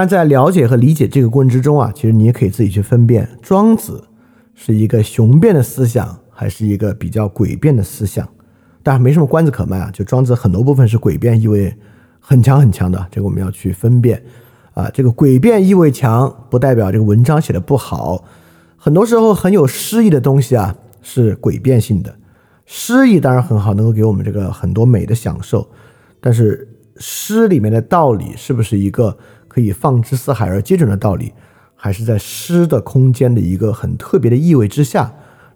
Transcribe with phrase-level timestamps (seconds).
[0.00, 4.02] 当然，在了解和理解这个过程之中啊，其实你也可以自己去分辨，庄子
[4.54, 8.26] 是一个雄辩的思想，还是一个比较诡辩的思想。
[8.82, 11.76] 当然，没什么关子可卖啊，就庄子很多部分是诡辩意味
[12.18, 14.22] 很强很强的，这个我们要去分辨。
[14.72, 18.24] 啊，这个诡辩意味强，不代表这个文章写的不好。
[18.78, 22.16] 很多时候很有诗意的东西啊，是诡辩性的。
[22.64, 25.68] 诗意当然很好，能够给我们这个很多美的享受，
[26.22, 29.14] 但是诗里面的道理是不是一个？
[29.50, 31.32] 可以放之四海而皆准的道理，
[31.74, 35.12] 还是在诗的空间的一个很特别的意味之下，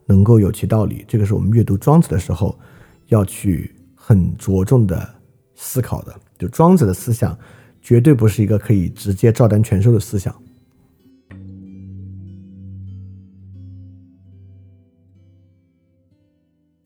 [0.07, 1.05] 能够有其道理。
[1.07, 2.59] 这个是我们阅读庄子的时候
[3.07, 5.09] 要去很着重的
[5.55, 6.13] 思考的。
[6.37, 7.39] 就庄子的思想，
[7.81, 10.35] 绝对不是一个可以直接照单全收的思想。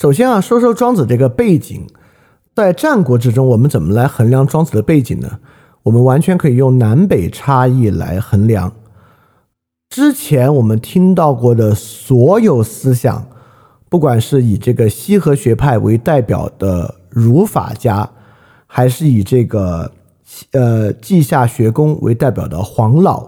[0.00, 1.88] 首先啊，说说庄子这个背景，
[2.54, 5.40] 在战国之中，我们怎么来衡量庄子的背景呢？
[5.84, 8.72] 我们完全可以用南北差异来衡量。
[9.88, 13.26] 之前我们听到过的所有思想，
[13.88, 18.10] 不管是以这个西河学派为代表的儒法家，
[18.66, 19.90] 还是以这个
[20.52, 23.26] 呃稷下学宫为代表的黄老，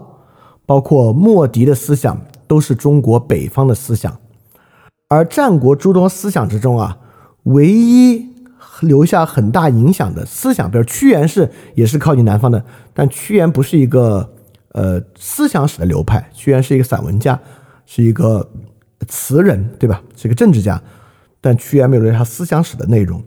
[0.65, 4.15] 包括莫迪的思想，都是中国北方的思想。
[5.09, 6.97] 而战国诸多思想之中啊，
[7.43, 8.30] 唯一。
[8.81, 14.33] 留下很大影响的思想，比如屈原是也是靠近南方的，但屈原不是一个
[14.73, 17.39] 呃思想史的流派，屈原是一个散文家，
[17.85, 18.49] 是一个
[19.07, 20.01] 词人，对吧？
[20.15, 20.81] 是一个政治家，
[21.39, 23.23] 但屈原没有留下思想史的内容。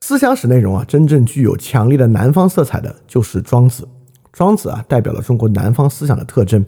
[0.00, 3.88] 思想史内容啊，真正具有强烈的南方色彩的，就是庄子。
[4.32, 6.64] 庄子啊，代表了中国南方思想的特征。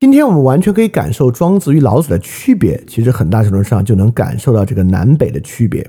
[0.00, 5.88] 今天我们完全可以感受庄子与老子的区别，其实很大程度上就能感受到这个南北的区别。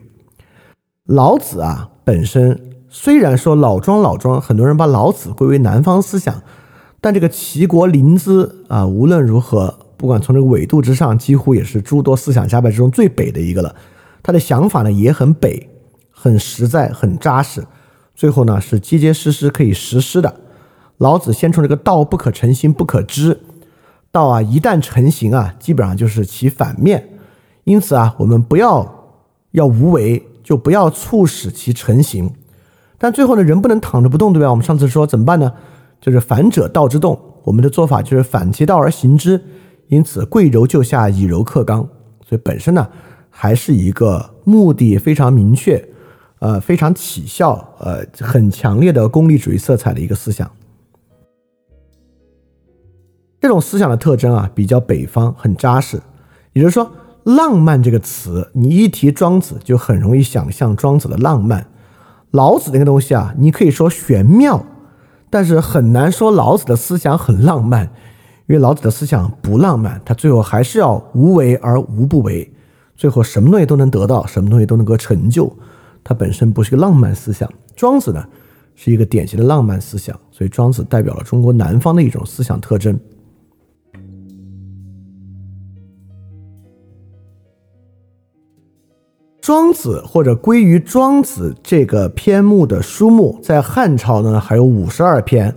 [1.05, 6.41] 老子啊，本身虽然说老庄老庄，很多人把老子归为南方思想，
[6.99, 13.75] 但这个齐国临淄啊，无论如何，不管从这个纬度之上，几乎也是诸多思想家派之中最北的一个了。
[14.23, 15.69] 他的想法呢也很北，
[16.09, 17.63] 很实在，很扎实，
[18.15, 20.33] 最后呢是结结实实可以实施的。
[20.97, 23.41] 老子先从这个道不可成形不可知，
[24.11, 27.09] 道啊一旦成形啊，基本上就是其反面。
[27.65, 29.13] 因此啊，我们不要
[29.51, 30.25] 要无为。
[30.45, 32.31] 就不要促使其成型，
[32.99, 34.51] 但最后呢，人不能躺着不动，对吧？
[34.51, 35.51] 我们上次说怎么办呢？
[35.99, 39.41] 就是反者道之动，我们的做法就是反其道而行之。
[39.87, 41.79] 因此，贵柔就下，以柔克刚。
[42.23, 42.87] 所以本身呢，
[43.31, 45.83] 还是一个目的非常明确，
[46.37, 50.47] 呃，非常起效，呃，很强烈的功利主义色彩的一个思想。
[53.41, 55.99] 这种思想的特征啊，比较北方，很扎实。
[56.53, 56.91] 也就是说。
[57.25, 61.65] 浪漫这个词，你一提庄子，就很容易想象庄子的浪漫。
[62.29, 64.63] 老子那个东西啊，你可以说玄妙，
[65.31, 67.85] 但是很难说老子的思想很浪漫，
[68.45, 72.53] 因为老子的思想不浪漫，他最后还是要无为而无不为，
[72.95, 75.51] 最后什么东西都能得到，什么东西都能够成就，
[76.03, 77.51] 它本身不是个浪漫思想。
[77.75, 78.23] 庄子呢，
[78.75, 82.99] 是一个典型的浪漫思想，所以庄子代表了中国南方的一种思想特征。
[89.45, 95.53] 庄子或者归于庄子这个篇目的书目，在汉朝呢还有五十二篇，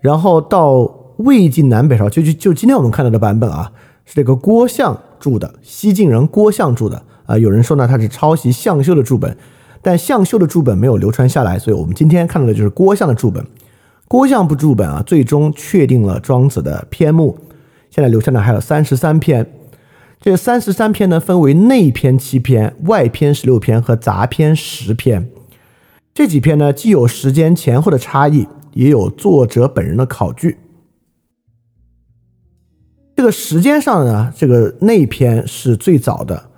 [0.00, 0.80] 然后到
[1.18, 3.70] 魏晋南北朝，就就就今天我们看到的版本啊，
[4.04, 7.38] 是这个郭象著的，西晋人郭象著的啊。
[7.38, 9.36] 有人说呢他是抄袭向修的注本，
[9.80, 13.46] 但向修的注本没有流传下来，所以我们今天看到的就是郭象的注本。
[14.08, 17.38] 郭象不注本啊，最终确定了庄子的篇目，
[17.90, 19.48] 现在留下的还有三十三篇。
[20.20, 25.30] 这三十三篇呢，分为内篇七篇、外篇十六篇和杂篇十篇。
[26.12, 30.58] 这几篇呢，既有时间前后的差异，也有作者本人的考据。
[33.16, 36.50] 这个时间上呢，这个内篇是最早的。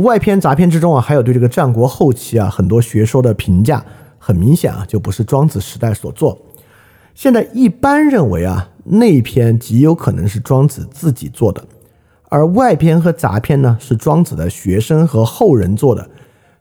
[0.00, 3.84] 外篇、杂篇之中啊，还有对这个战国后期啊很多学说的评价，
[4.18, 6.38] 很明显啊，就不是庄子时代所作。
[7.16, 11.64] 现在一般认为啊，内篇极有可能是庄子自己做的。
[12.30, 16.08] 而外篇和杂篇呢，是庄子的学生和后人做的。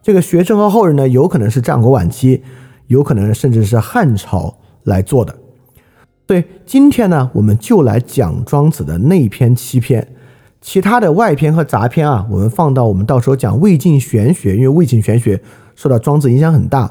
[0.02, 2.42] 这个学生和后人呢，有可能是战国晚期，
[2.88, 5.36] 有可能甚至是汉朝来做的。
[6.25, 10.08] 对，今天呢，我们就来讲庄子的内篇七篇，
[10.62, 15.42] 其他的外篇和杂篇啊，我们放到我们到时候讲魏晋玄学，因为魏晋玄学
[15.75, 16.90] 受到庄子影响很大。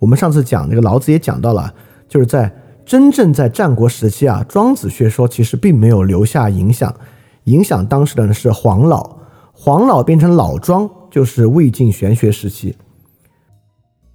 [0.00, 1.72] 我们上次讲那个老子也讲到了，
[2.08, 2.52] 就是在
[2.84, 6.92] 真正在战国时期啊，庄子学说其实并没有留下影响。
[7.46, 9.18] 影响当时的人是黄老，
[9.52, 12.76] 黄老变成老庄，就是魏晋玄学时期。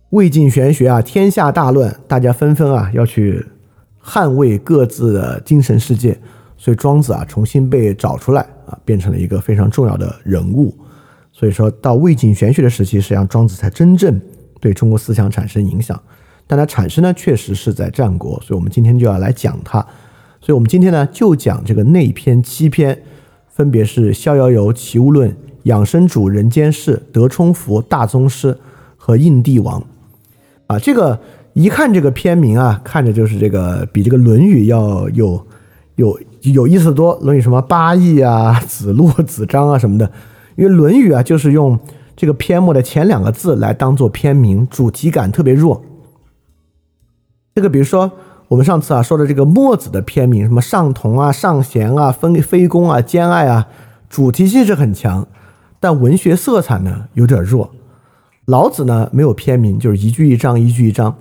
[0.09, 3.45] 魏晋玄学啊，天下大乱，大家纷纷啊要去
[4.03, 6.19] 捍卫各自的精神世界，
[6.57, 10.75] 所以庄子啊重新被找出来啊，变成了一个非常重要的人物。
[11.31, 14.19] 所以说到魏晋玄学的时期，实际上庄子才真正
[14.59, 15.97] 对中国思想产生影响。
[16.45, 19.79] 但它产生呢，确实是在战国，所以我们今天就要来讲它。
[20.41, 23.01] 所以我们今天呢，就讲这个内篇七篇，
[23.61, 25.29] 分别是《逍遥游》《齐物论》
[25.63, 28.53] 《养生主》《人间世》《德充符》《大宗师》
[28.97, 29.79] 和《应帝王》。
[30.65, 31.19] 啊，这个
[31.53, 35.45] 一看这个片名啊，看着就是这个比这个《论语》要有
[35.97, 40.11] 有有意思多，《论语》什么八义啊、 子路、子张啊什么的，
[40.55, 41.77] 因为《论语》啊就是用
[42.15, 45.85] 这个篇目的前两个字来当做片名，主题感特别弱。
[47.53, 48.11] 这个比如说，
[48.51, 53.65] 我们上次啊说的这个墨子的篇名，什么上同啊、上贤啊、分非攻啊、兼爱啊，
[54.09, 55.25] 主题性是很强，
[55.79, 57.71] 但文学色彩呢有点弱。
[58.43, 61.15] 老子呢没有篇名，就是一句一章，一句一章。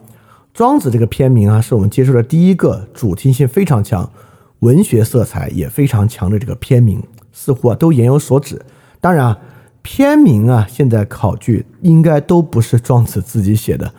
[0.52, 4.10] 庄子这个篇名啊，是我们接触的第一个主题性非常强、
[4.58, 7.00] 文学色彩也非常强的这个篇名，
[7.30, 8.60] 似乎啊都言有所指。
[9.00, 9.38] 当然啊，
[9.82, 13.92] 篇名啊现在考据应该都不是庄子自己写的。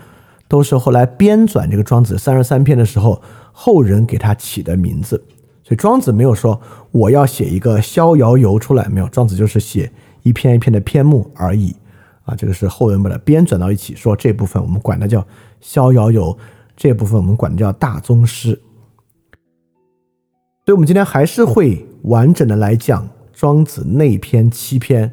[0.52, 3.22] 都是后来编纂这个《庄子》三十三篇的时候，
[3.54, 5.16] 后人给他起的名字。
[5.64, 6.60] 所以庄子没有说
[6.92, 9.08] 我要写一个《逍遥游》出来，没有。
[9.08, 9.90] 庄子就是写
[10.24, 11.74] 一篇一篇的篇目而已。
[12.24, 15.22] 啊，这个是后人把它编纂到一起，说这部分我们管它叫
[15.62, 16.34] 《逍遥游》，
[16.76, 18.50] 这部分我们管它叫《大宗师》。
[20.66, 25.10] 所以，我们今天还是会完整的来讲庄子内篇七篇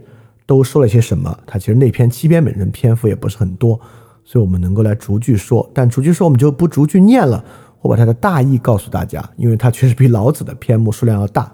[0.46, 1.38] 都说了些什么。
[1.46, 3.80] 他其实内篇七篇本身篇幅也不是很多。
[4.30, 7.42] 所以，我们能够来逐句说，但逐句说我们就不逐句念了。
[7.80, 11.50] 我把它的大意告诉大家，因为它确实比老子的篇目数量要大。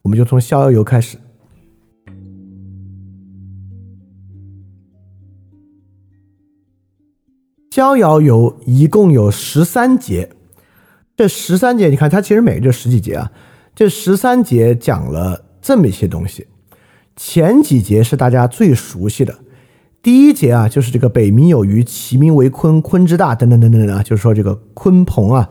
[0.00, 1.18] 我们就从《逍遥游》开始，
[7.70, 10.30] 《逍遥游》一共有十三节。
[11.14, 13.30] 这十三节，你看它其实每个就十几节啊。
[13.74, 16.46] 这十三节讲了这么一些东西，
[17.16, 19.40] 前几节是大家最熟悉的。
[20.00, 25.50] 第一节啊，就是这个北冥有鱼，其名为鲲，鲲之大，等等等等等啊，就是说这个鲲鹏啊，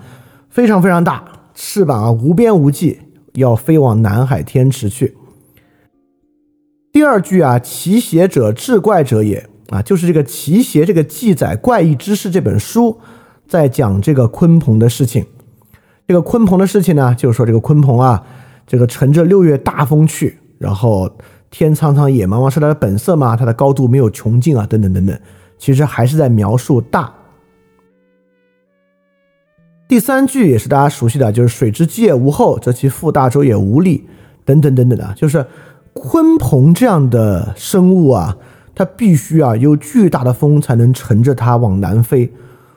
[0.50, 1.24] 非常非常大，
[1.54, 2.98] 翅膀啊无边无际，
[3.34, 5.18] 要飞往南海天池去。
[6.94, 12.98] 第二句啊，奇邪者，志怪者也啊，就是这个奇邪这个记载怪异知识这本书
[13.48, 15.26] 在讲这个鲲鹏的事情。
[16.08, 18.26] 这个鲲鹏的事情呢，就是说这个鲲鹏啊，
[18.66, 21.12] 这个乘着六月大风去，然后。
[21.58, 23.36] 天苍苍，野茫茫，是它的本色吗？
[23.36, 25.20] 它的高度没有穷尽啊，等等等等，
[25.58, 27.12] 其实还是在描述大。
[29.88, 34.08] 第三句也是大家熟悉的，就是“水之积也无后，则其覆大舟也无力”，
[34.46, 35.44] 等等等等的，就是
[35.96, 38.38] 鲲鹏这样的生物啊，
[38.76, 42.32] 它必须啊有巨大的风才能乘着它往南飞，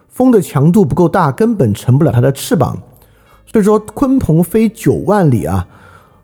[0.09, 2.79] 风的强度不够大，根本乘不了它的翅膀。
[3.45, 5.69] 所以说，鲲鹏飞九万里啊，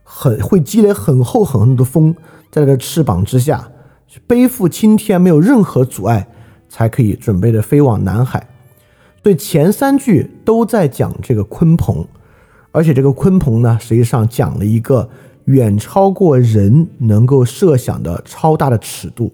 [0.02, 2.14] 很会积累很厚很厚的风。
[2.50, 3.70] 在它的翅膀之下，
[4.26, 6.26] 背负青天，没有任何阻碍，
[6.68, 8.48] 才可以准备的飞往南海。
[9.22, 12.06] 所以前三句都在讲这个鲲鹏，
[12.70, 15.08] 而且这个鲲鹏呢，实际上讲了一个
[15.46, 19.32] 远超过人能够设想的超大的尺度。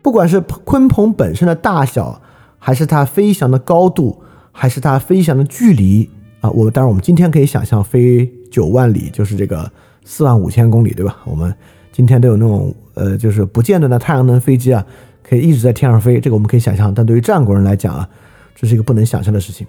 [0.00, 2.22] 不管是鲲鹏本身的大小，
[2.58, 4.22] 还是它飞翔的高度，
[4.52, 6.08] 还是它飞翔的距离
[6.40, 9.70] 啊，我当然我们今天可以想象飞九万里，就是这个
[10.04, 11.18] 四万五千公里，对吧？
[11.24, 11.54] 我们。
[11.94, 14.82] 今天都有那种呃，就是不见得的太阳能飞机啊，
[15.22, 16.92] 可以一直在天上飞，这个我们可以想象。
[16.94, 18.08] 但对于战国人来讲啊，
[18.54, 19.66] 这是一个不能想象的事情。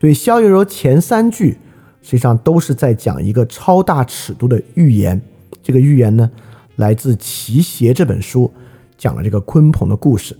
[0.00, 1.56] 所以《逍遥游》前三句
[2.02, 5.22] 实际上都是在讲一个超大尺度的预言。
[5.62, 6.28] 这个预言呢，
[6.74, 8.52] 来自《奇邪》这本书，
[8.98, 10.36] 讲了这个鲲鹏的故事。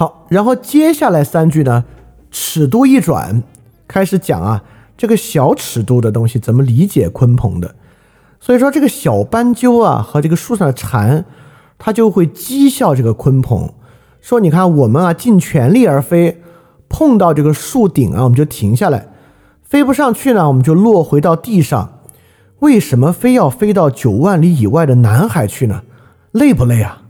[0.00, 1.84] 好，然后接下来三句呢，
[2.32, 3.40] 尺度一转，
[3.86, 4.64] 开始讲啊，
[5.00, 7.74] 这个小尺度的东西怎么理解鲲鹏的。
[8.38, 11.24] 所以说，这个小斑鸠啊和这个树上的蝉，
[11.78, 13.72] 它就会讥笑这个鲲鹏，
[14.20, 16.42] 说：“你看，我们啊尽全力而飞，
[16.90, 19.06] 碰到这个树顶啊，我们就停下来；
[19.62, 22.00] 飞不上去呢，我们就落回到地上。
[22.58, 25.84] 为什么非要飞到九万里以外的南海去呢？
[26.32, 27.04] 累不累啊？”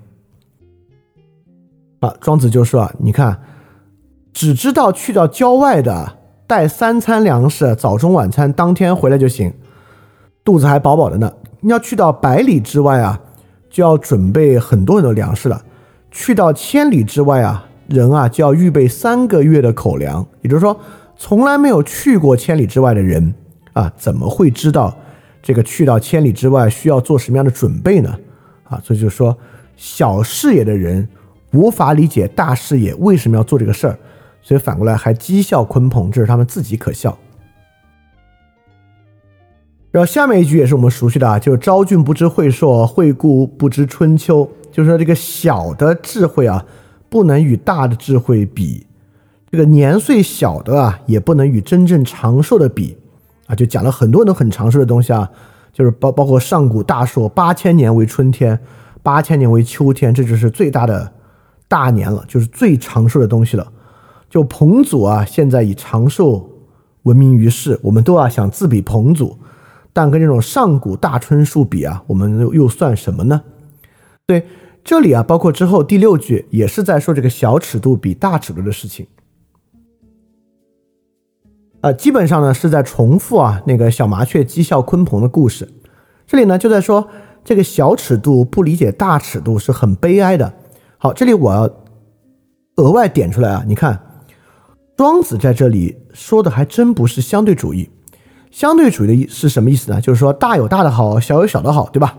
[1.99, 3.43] 啊，庄子就说：“啊，你看，
[4.33, 6.19] 只知道去到郊外的，
[6.51, 9.53] 带三餐粮食，早中晚餐当天回来就行。”
[10.43, 11.33] 肚子还饱饱的呢。
[11.61, 13.21] 你要去到百里之外啊，
[13.71, 15.63] 就要准备很多很多粮食了；
[16.11, 20.27] 去到千里之外啊，人啊就要预备三个月的口粮。
[20.43, 20.77] 也就是说，
[21.17, 23.33] 从来没有去过千里之外的人
[23.73, 24.93] 啊，怎么会知道
[25.41, 28.19] 这个去到千里之外需要做什么样的准备呢？
[28.65, 29.39] 啊，所以就是说，
[29.77, 31.09] 小视野的人
[31.53, 33.97] 无法理解大视野为什么要做这个事儿，
[34.43, 37.17] 所以反过来还讥笑鲲鹏，这是他们自己可笑。
[39.91, 46.65] 然后下面一句也是我们熟悉的啊，就是“昭君不知晦朔，惠顾不知春秋”，就是说这个小的智慧啊，
[47.09, 48.87] 不能与大的智慧比；
[49.51, 52.97] 这个年岁小的啊，也不能与真正长寿的比
[53.49, 53.55] 啊。
[53.57, 55.29] 就讲了很多人都很长寿的东西啊，
[55.73, 58.57] 就是包包括上古大寿八千年为春天，
[59.03, 61.13] 八千年为秋天，这就是最大的
[61.67, 63.73] 大年了，就是最长寿的东西了。
[64.31, 66.49] 就彭祖啊，现在以长寿
[67.03, 69.37] 闻名于世，我们都要想自比彭祖。
[69.93, 73.43] 但跟这种上古大椿树比啊，我们又又算什么呢？
[74.25, 74.47] 对，
[74.85, 79.05] 这里啊，包括之后第六句也是在说这个小尺度比大尺度的事情。
[81.81, 85.69] 呃，基本上呢是在重复啊那个小麻雀讥笑鲲鹏的故事。
[86.25, 87.09] 这里呢就在说
[87.43, 90.53] 这个小尺度不理解大尺度是很悲哀的。
[90.99, 91.69] 好，这里我要
[92.77, 94.01] 额外点出来啊，你看
[95.01, 97.89] 庄子在这里说的还真不是相对主义。
[98.51, 99.99] 相对主义的意思是什么意思呢？
[99.99, 102.19] 就是说大有大的好，小有小的好，对吧？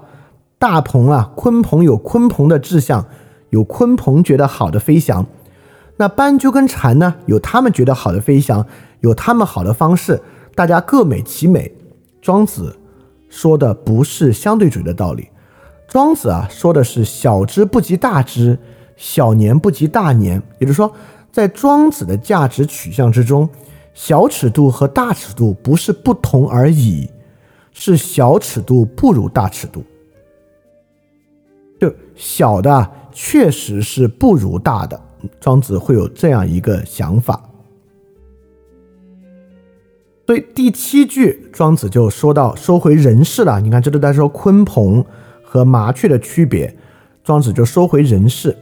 [0.58, 3.06] 大鹏啊，鲲鹏有鲲鹏的志向，
[3.52, 5.24] 有鲲鹏觉得好的飞翔。
[5.98, 8.66] 那斑鸠跟蝉呢，有他们觉得好的飞翔，
[9.02, 10.20] 有他们好的方式，
[10.56, 11.72] 大家各美其美。
[12.20, 12.76] 庄子
[13.30, 15.30] 说的不是相对主义的道理，
[15.88, 18.58] 庄子啊说的是小之不及大之，
[18.98, 20.42] 小年不及大年。
[20.58, 20.92] 也就是说，
[21.32, 23.50] 在庄子的价值取向之中。
[23.94, 27.10] 小尺度和大尺度不是不同而已，
[27.74, 29.84] 是小尺度不如大尺度。
[31.78, 35.00] 就小的确实是不如大的，
[35.42, 37.44] 庄子会有这样一个想法。
[40.26, 43.60] 所以第七句，庄子就说到收回人事了。
[43.60, 45.04] 你看，这都在说鲲鹏
[45.44, 46.74] 和麻雀的区别。
[47.26, 48.56] 庄子就收回人事，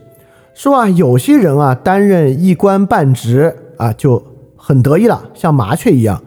[0.54, 4.26] 说啊，有些人啊，担任一官半职啊，就。
[4.62, 6.22] 很得意了，像麻雀一样。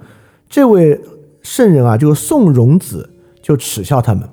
[0.50, 1.00] 这位
[1.44, 3.12] 圣人啊，就是宋荣子，
[3.44, 4.28] 就耻笑他们。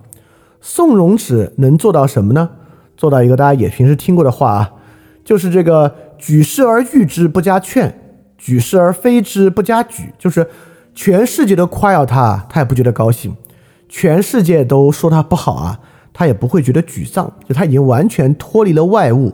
[0.63, 2.49] 宋荣子能做到什么呢？
[2.97, 4.73] 做到一个大家也平时听过的话啊，
[5.23, 7.95] 就是这个举世而誉之不加劝，
[8.39, 10.07] 举世而非之不加沮。
[10.19, 10.49] 就是
[10.95, 13.31] 全世界都夸耀他，他也不觉得高兴；
[13.87, 15.79] 全世界都说他不好啊，
[16.15, 17.31] 他也不会觉得沮丧。
[17.47, 19.31] 就他已经完全脱离了外物。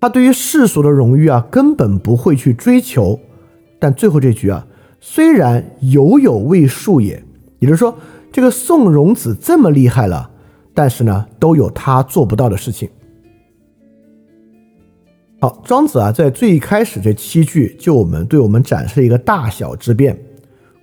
[0.00, 3.20] 他对于世俗的荣誉啊，根本不会去追求。
[3.78, 4.66] 但最后这句啊，
[4.98, 7.22] 虽然犹有未数也，
[7.58, 7.96] 也就是说，
[8.32, 10.30] 这个宋荣子这么厉害了，
[10.72, 12.88] 但是呢，都有他做不到的事情。
[15.40, 20.18] 好，庄子啊，在最开始这七句，就我们对我们展示一个大小之变：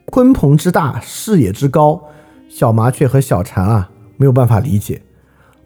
[0.07, 2.01] 鲲鹏之大，视野之高，
[2.50, 5.01] 小麻雀和小蝉啊，没有办法理解，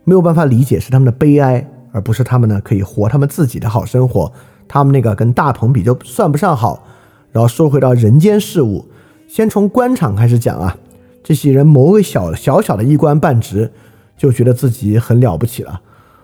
[0.04, 1.70] 没有办法理解是他们的悲哀。
[1.92, 4.32] 而不是他们呢，可以活他们自己的好生活。
[4.68, 6.88] 他们那个跟大鹏比就算不上好。
[7.32, 8.86] 然后说回到人间事物，
[9.28, 10.78] 先从官场开始讲啊。
[11.24, 13.72] 这些人谋个小小小的一官半职，
[14.18, 15.82] 就觉得自己很了不起了。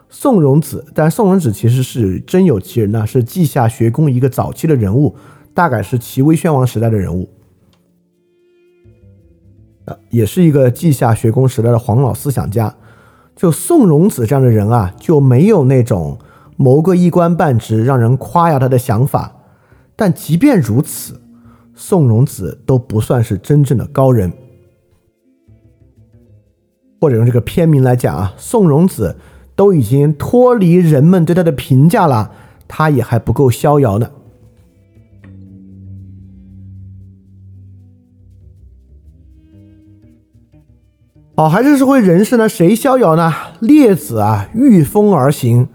[0.10, 5.16] 宋荣子，但宋荣子其实是真有其人呢，是稷下学宫一个早期的人物，
[5.54, 7.30] 大概是齐威宣王时代的人物，
[10.10, 12.76] 也是一个稷下学宫时代的黄老思想家。
[13.38, 16.18] 就宋荣子这样的人啊，就没有那种
[16.58, 19.32] 谋个一官半职让人夸耀他的想法。
[19.96, 21.22] 但即便如此，
[21.76, 24.34] 宋荣子都不算是真正的高人。
[27.00, 29.16] 或者用这个片名来讲啊，宋荣子
[29.56, 32.32] 都已经脱离人们对他的评价了，
[32.68, 34.10] 他也还不够逍遥呢。
[41.40, 42.50] 好，还是说回人事呢？
[42.50, 43.32] 谁逍遥呢？
[43.60, 45.68] 列子啊，御风而行。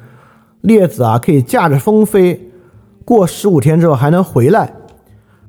[0.60, 2.50] 列子啊，可以驾着风飞，
[3.04, 4.74] 过十五天之后还能回来。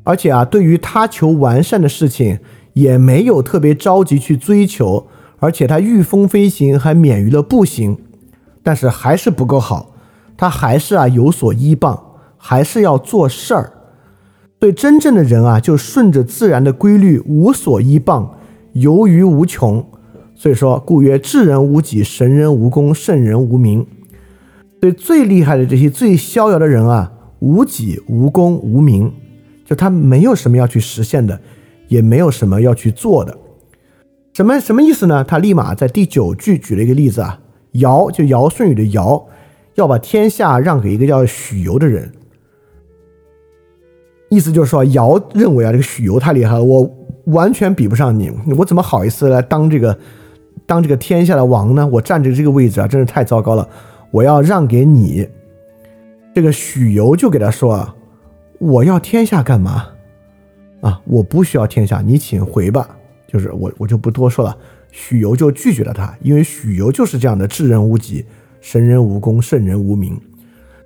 [0.04, 2.38] 而且啊，对于他求完善的事情，
[2.74, 5.08] 也没有特别着急去追求。
[5.40, 7.98] 而且他御风飞行，还免于了步行。
[8.62, 9.96] 但是还是不够好，
[10.38, 12.00] 他还是啊有所依傍，
[12.38, 13.74] 还是要做事儿。
[14.60, 18.36] 对真正的人啊，就顺着自然的规律，无所依傍，
[18.74, 19.84] 游于无穷。
[20.44, 23.88] 所以说，故曰：智人无己，神人无功，圣人无名。
[24.82, 27.10] 所以最厉害的这些最逍遥的人啊，
[27.40, 29.10] 无己无功无名，
[29.64, 31.40] 就他没有什么要去实现的，
[31.88, 33.38] 也没有什么要去做的。
[34.34, 35.24] 什么什么意思呢？
[35.24, 37.40] 他立马在第九句举了一个例子啊，
[37.76, 39.26] 尧就尧舜禹的尧，
[39.76, 42.12] 要把天下让给一个叫许由的人。
[44.28, 46.94] 意思就是说，尧认为啊，这个许由太厉害了，我
[47.28, 49.98] 完全比不上你，我怎么好意思来当这个？
[50.66, 51.86] 当这个天下的王呢？
[51.88, 53.68] 我站着这个位置啊，真是太糟糕了。
[54.12, 55.28] 我要让给你。
[56.34, 57.96] 这个许由就给他说啊
[58.60, 59.88] ：“我要天下干嘛？
[60.82, 62.98] 啊，我不需要天下，你请回吧。
[63.28, 64.58] 就是我，我就不多说了。”
[64.96, 68.24] 许由就拒绝了他，因为许由就是这样的智人无己、
[68.62, 70.16] 神人无功、圣人无名。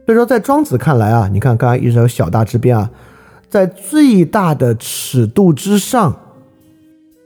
[0.05, 2.89] 所以说，在庄子看来啊，你看刚才一直有小大之辩啊，
[3.49, 6.17] 在最大的尺度之上，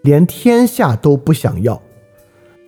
[0.01, 1.79] 连天下都不想要；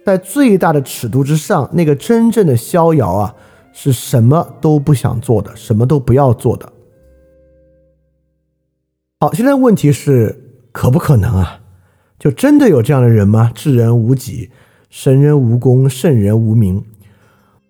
[0.06, 3.36] 在最大的尺度之上，那个真正的逍遥啊，
[3.72, 6.72] 是什么都不想做的，什么都不要做的。
[9.20, 11.62] 好，现在问题是可不可能啊？
[12.20, 13.52] 就真的有这样的人吗？
[13.56, 14.50] 智人无己，
[14.89, 16.84] 神人无功，圣人无名。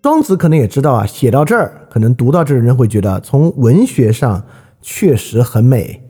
[0.02, 4.44] 庄子可能也知道啊，写到这儿，可能读到这儿的人会觉得，从文学上
[4.82, 6.02] 确实很美，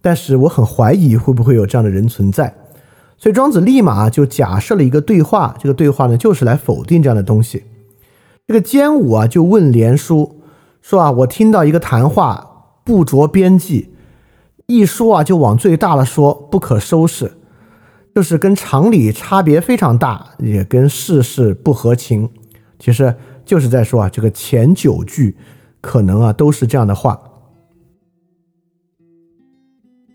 [0.00, 2.54] 但是我很怀疑会不会有这样的人存在。
[3.24, 7.64] 所以庄子立马就假设了一个对话，这个对话呢，就是来否定这样的东西。
[8.46, 10.42] 这个坚武啊，就问连叔
[10.82, 13.88] 说啊，我听到一个谈话不着边际，
[14.66, 17.32] 一说啊就往最大了说，不可收拾。
[18.14, 22.28] 就是跟常理差别非常大，也跟世事不合情，
[22.78, 23.14] 其实
[23.46, 25.34] 就是在说啊，这个前九句
[25.80, 27.18] 可能啊都是这样的话。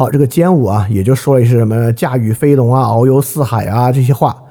[0.02, 4.44] 好，这个歼五啊也就说了一些什么驾驭飞龙啊、遨游四海啊这些话，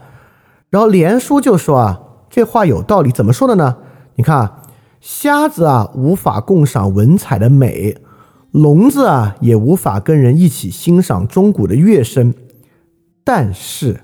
[0.68, 3.78] 然后连叔就说啊，这话有道理，怎么说的呢？
[4.16, 4.56] 你看，
[5.00, 7.96] 瞎子啊无法共赏文采的美，
[8.50, 12.34] 聋子啊也无法跟人一起欣赏钟鼓的乐声。
[13.24, 14.02] 但是，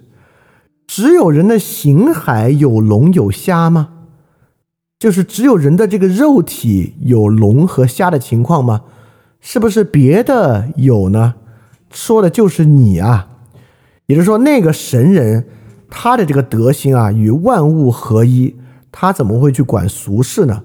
[0.87, 3.91] 只有人的形骸有聋有瞎吗？
[4.99, 8.81] 就是只有人的这个肉体有聋和瞎的情况吗？
[9.47, 11.35] 是不是别的有呢？
[11.91, 13.29] 说的就是你啊！
[14.07, 15.47] 也就是说，那个神人，
[15.91, 18.57] 他的这个德行啊，与万物合一，
[18.91, 20.63] 他怎么会去管俗事呢？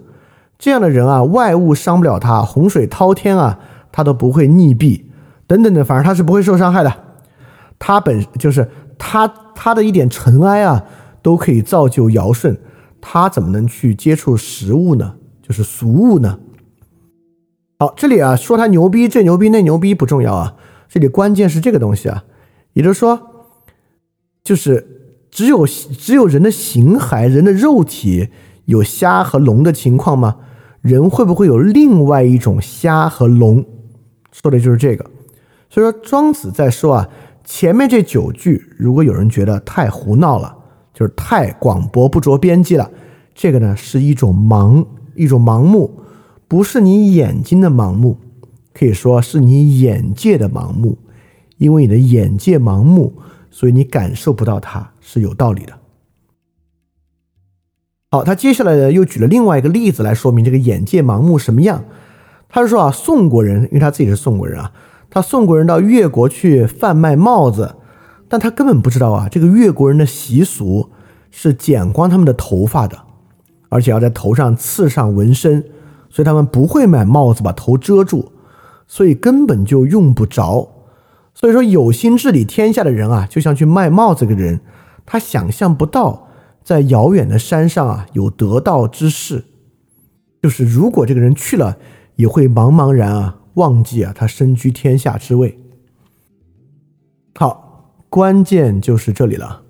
[0.58, 3.60] 这样的人啊，外物伤不了他，洪水滔天啊，
[3.92, 5.04] 他都不会溺毙，
[5.46, 6.94] 等等的，反正他是不会受伤害的。
[7.78, 8.66] 他本就是
[8.98, 10.86] 他他的一点尘埃啊，
[11.22, 12.58] 都可以造就尧舜，
[13.02, 15.16] 他怎么能去接触食物呢？
[15.42, 16.40] 就是俗物呢？
[17.82, 20.56] 好，这里啊说他牛逼，这牛逼那牛逼不重要啊，
[20.90, 22.26] 这里关键是这个东西啊，
[22.74, 23.22] 也就是说，
[24.44, 28.28] 就是只有只有人的形骸、人的肉体
[28.66, 30.36] 有虾和龙的情况吗？
[30.82, 33.64] 人会不会有另外一种虾和龙？
[34.34, 35.06] 说的就是这个。
[35.70, 37.10] 所以说庄子在说啊。
[37.46, 40.56] 前面这九句，如果有人觉得太胡闹了，
[40.94, 42.92] 就是太广博不着边际了，
[43.34, 45.99] 这个呢是一种盲，一种盲目，
[46.50, 48.18] 不是你眼睛的盲目，
[48.74, 50.98] 可以说是你眼界的盲目，
[51.58, 53.14] 因为你的眼界盲目，
[53.52, 55.74] 所以你感受不到它是有道理的。
[58.12, 61.86] 好，他接下来呢又举了另外一个例子来说明这个眼界盲目什么样。
[62.50, 64.74] 他是说啊，宋国人，因为他自己是宋国人啊。
[65.12, 67.76] 他宋国人到越国去贩卖帽子，
[68.28, 70.90] 但他根本不知道啊，这个越国人的习俗
[71.30, 72.98] 是剪光他们的头发的，
[73.70, 75.64] 而且要在头上刺上纹身，
[76.10, 78.32] 所以他们不会买帽子把头遮住，
[78.88, 80.70] 所以根本就用不着。
[81.34, 84.62] 所以说，有心治理天下的人啊，就像去卖帽子的人，
[85.06, 86.28] 他想象不到
[86.64, 89.46] 在遥远的山上啊有得道之士，
[90.42, 91.78] 就是如果这个人去了，
[92.16, 93.36] 也会茫茫然啊。
[93.56, 95.60] 忘记啊，他身居天下之位。
[97.36, 99.64] 好，关键就是这里了。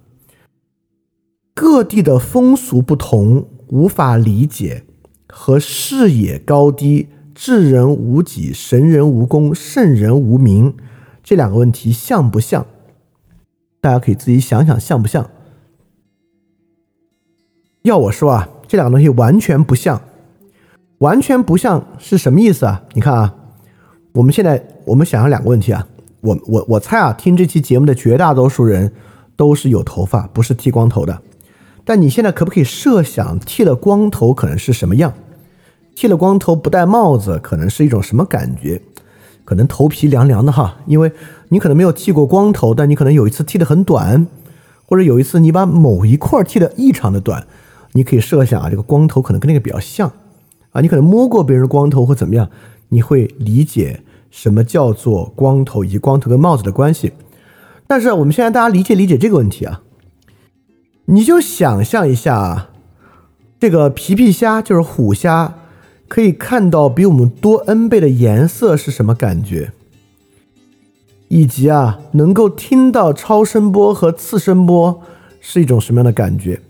[1.55, 4.85] 各地的风俗不同，无法理解，
[5.31, 10.75] 和视野高低、智人无己、神人无功、圣人无名
[11.23, 12.65] 这两个问题像不像？
[13.79, 15.29] 大家可以自己想想像不像。
[17.83, 20.01] 要我说啊，这两个东西完全不像，
[20.97, 22.83] 完全不像是什么意思啊？
[22.93, 23.35] 你看啊。
[24.13, 25.87] 我们现在我们想想两个问题啊，
[26.21, 28.91] 我我我猜啊，听这期节目的绝大多数人
[29.35, 31.21] 都是有头发，不是剃光头的。
[31.89, 35.11] 但你现在可不可以设想剃了光头可能是什么样？
[35.95, 38.79] 剃了光头不戴帽子可能是一种什么感觉？
[39.43, 41.11] 可能头皮凉凉的哈，因为
[41.47, 44.27] 你可能没有剃过光头，但你可能有一次剃得很短，
[44.85, 47.47] 或者有一次你把某一块剃得异常的短，
[47.93, 50.13] 你可以设想啊，这个光头可能跟那个比较像
[50.69, 52.47] 啊，你可能摸过别人的光头或怎么样。
[52.89, 57.13] 你会理解什么叫做光头以及光头跟帽子的关系，
[57.87, 59.81] 但是我们现在大家理解理解这个问题啊，
[61.11, 62.69] 你就想象一下啊，
[63.59, 65.55] 这个皮皮虾就是虎虾，
[66.07, 69.71] 可以看到比我们多 n 倍的颜色是什么感觉，
[71.27, 75.01] 以及啊能够听到超声波和次声波
[75.41, 76.61] 是一种什么样的感觉，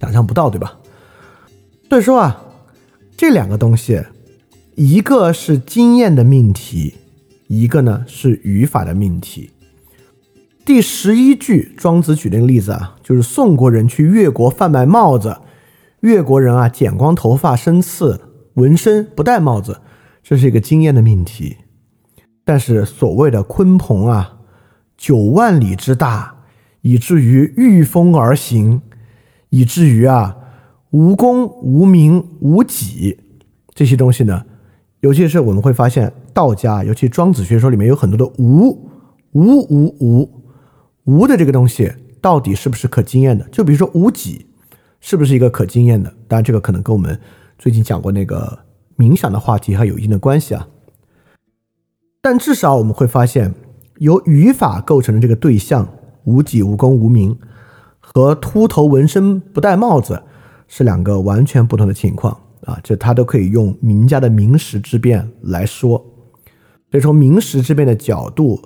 [0.00, 0.78] 想象不到对吧？
[1.88, 2.40] 所以说啊，
[3.16, 4.00] 这两个东西。
[4.76, 6.94] 一个是经验的命题，
[7.48, 9.50] 一个呢是语法的命题。
[10.64, 15.38] 第十一句，庄子举那个例子啊，就是宋国人去越国贩卖帽子，
[16.00, 18.20] 越国人啊剪光头发、身刺、
[18.52, 19.80] 纹身，不戴帽子，
[20.22, 21.56] 这是一个经验的命题。
[22.44, 24.40] 但是所谓的鲲鹏啊，
[24.98, 26.34] 九万里之大，
[26.82, 28.82] 以至于御风而行，
[29.48, 30.36] 以至于啊
[30.90, 33.20] 无功无名无己
[33.72, 34.44] 这些东西呢，
[35.00, 38.68] 尤其是我们会发现道家，尤其庄子学说里面有很多的无
[39.32, 40.44] 无无无。
[41.04, 43.48] 无的这个东西到底是不是可经验的？
[43.50, 44.46] 就比如说无己，
[45.00, 46.12] 是不是一个可经验的？
[46.26, 47.18] 当然，这个可能跟我们
[47.58, 48.58] 最近讲过那个
[48.96, 50.68] 冥想的话题还有一定的关系啊。
[52.20, 53.54] 但至少我们会发现，
[53.98, 55.88] 由语法构成的这个对象——
[56.24, 57.38] 无己、无功、无名，
[58.00, 60.22] 和秃头、纹身、不戴帽子
[60.66, 62.78] 是两个完全不同的情况啊。
[62.82, 66.04] 这他都可以用名家的名实之辩来说。
[66.90, 68.60] 所以从名实之辩的角度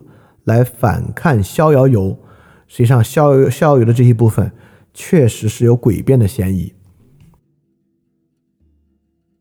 [0.45, 2.11] 来反看《逍遥游》。
[2.73, 4.51] 实际上，逍逍遥游的这一部分
[4.95, 6.73] 确实是有诡辩的嫌疑。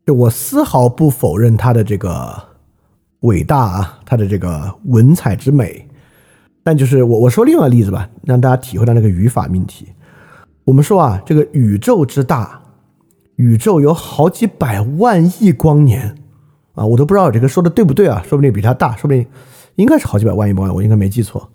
[0.06, 2.36] 就我丝毫不否认它的这个
[3.22, 5.88] 伟大啊，它的这个文采之美。
[6.62, 9.88] 但就是我我说另外一个例子吧，让大家体会到那个语法命题。
[10.66, 12.62] 我们说啊，这个宇宙之大，
[13.38, 16.18] 宇宙有好几百万亿光年
[16.74, 19.26] 啊，我都不知道我这个说的对不对啊，说不定比它大，说不定
[19.76, 21.50] 应该是好几百万亿光年，我应该没记错。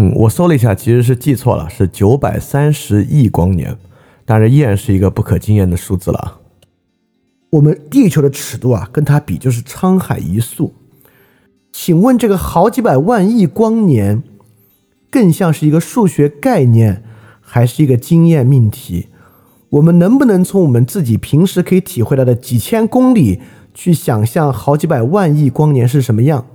[0.00, 3.76] 嗯，我搜了一下，其实是记错了，是九百三十亿光年，
[4.24, 6.38] 当然依然是一个不可经验的数字了。
[7.50, 10.72] 我们地球的尺度啊，跟它比就是沧海一粟。
[11.70, 14.22] 请问这个好几百万亿光年，
[15.10, 17.02] 更像是一个数学概念，
[17.42, 19.08] 还是一个经验命题？
[19.68, 23.42] 我们能不能从我们自己平时可以体会到的几千公里，
[23.74, 26.46] 去想象好几百万亿光年是什么样？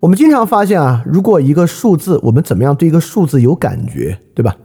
[0.00, 4.56] 我们经常发现啊，如果一个数字，我们怎么样对一个数字有感觉，对吧？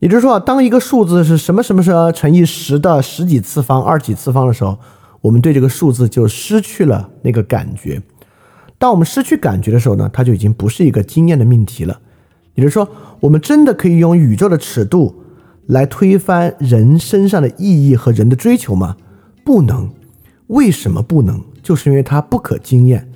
[0.00, 4.76] 也就是说，当一个数字是什么什么什么乘以十的十几次方、二几次方的时候，
[5.20, 8.02] 我们对这个数字就失去了那个感觉。
[8.76, 12.00] 当我们失去感觉的时候呢，它就已经不是一个经验的命题了。
[12.54, 12.88] 也就是说，
[13.20, 15.22] 我们真的可以用宇宙的尺度
[15.66, 18.96] 来推翻人身上的意义和人的追求吗？
[19.44, 19.88] 不能。
[20.48, 21.40] 为什么不能？
[21.62, 23.09] 就是因为它不可经验。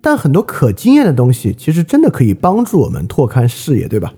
[0.00, 4.12] 但很多可经验的东西，其实真的可以帮助我们拓宽视野，对吧？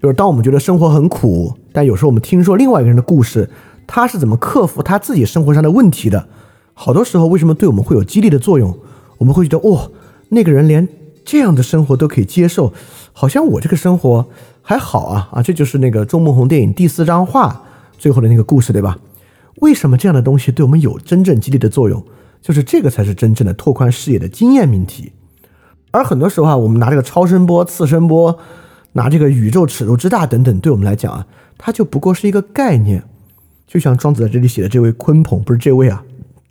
[0.00, 3.48] 就是当我们觉得生活很苦，但有时候我们听说另外一个人的故事，
[3.86, 6.28] 他是怎么克服他自己生活上的问题的，
[6.74, 8.76] 好多时候为什么对我们会有激励的作用？
[9.16, 9.90] 我们会觉得，哦，
[10.28, 10.86] 那个人连
[11.24, 12.72] 这样的生活都可以接受，
[13.12, 14.26] 好像我这个生活
[14.62, 15.42] 还好啊啊！
[15.42, 17.64] 这就是那个钟孟宏电影第四张画
[17.98, 18.96] 最后的那个故事，对吧？
[19.56, 22.00] 为什么这样的东西对我们有真正激励的作用？
[22.48, 25.12] 就是这个才是真正的拓宽视野的经验命题，
[25.90, 28.38] 而很多时候啊，我们拿这个超声波、次声波，
[28.92, 31.26] 拿这个宇宙尺度之大等等，对我们来讲啊，
[31.58, 33.04] 它就不过是一个概念。
[33.66, 36.02] 就像庄子在这里写的这位鲲鹏，不是这位啊，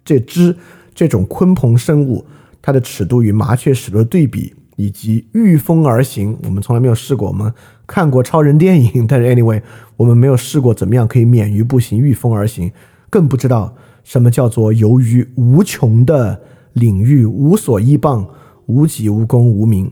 [0.06, 0.56] 这只
[0.94, 2.24] 这种鲲鹏生物，
[2.62, 7.28] 它的尺度与麻雀尺度的对比，以及御风而行，我们从来没有试过。
[7.28, 7.52] 我们
[7.88, 9.60] 看过超人电影，但是 anyway，
[9.96, 12.72] 我们没有试过怎么样可以免于步行御风而行，
[13.10, 13.76] 更不知道。
[14.08, 16.42] 什么叫做由于无穷的
[16.72, 18.26] 领域无所依傍，
[18.68, 19.92] 无己无功无名？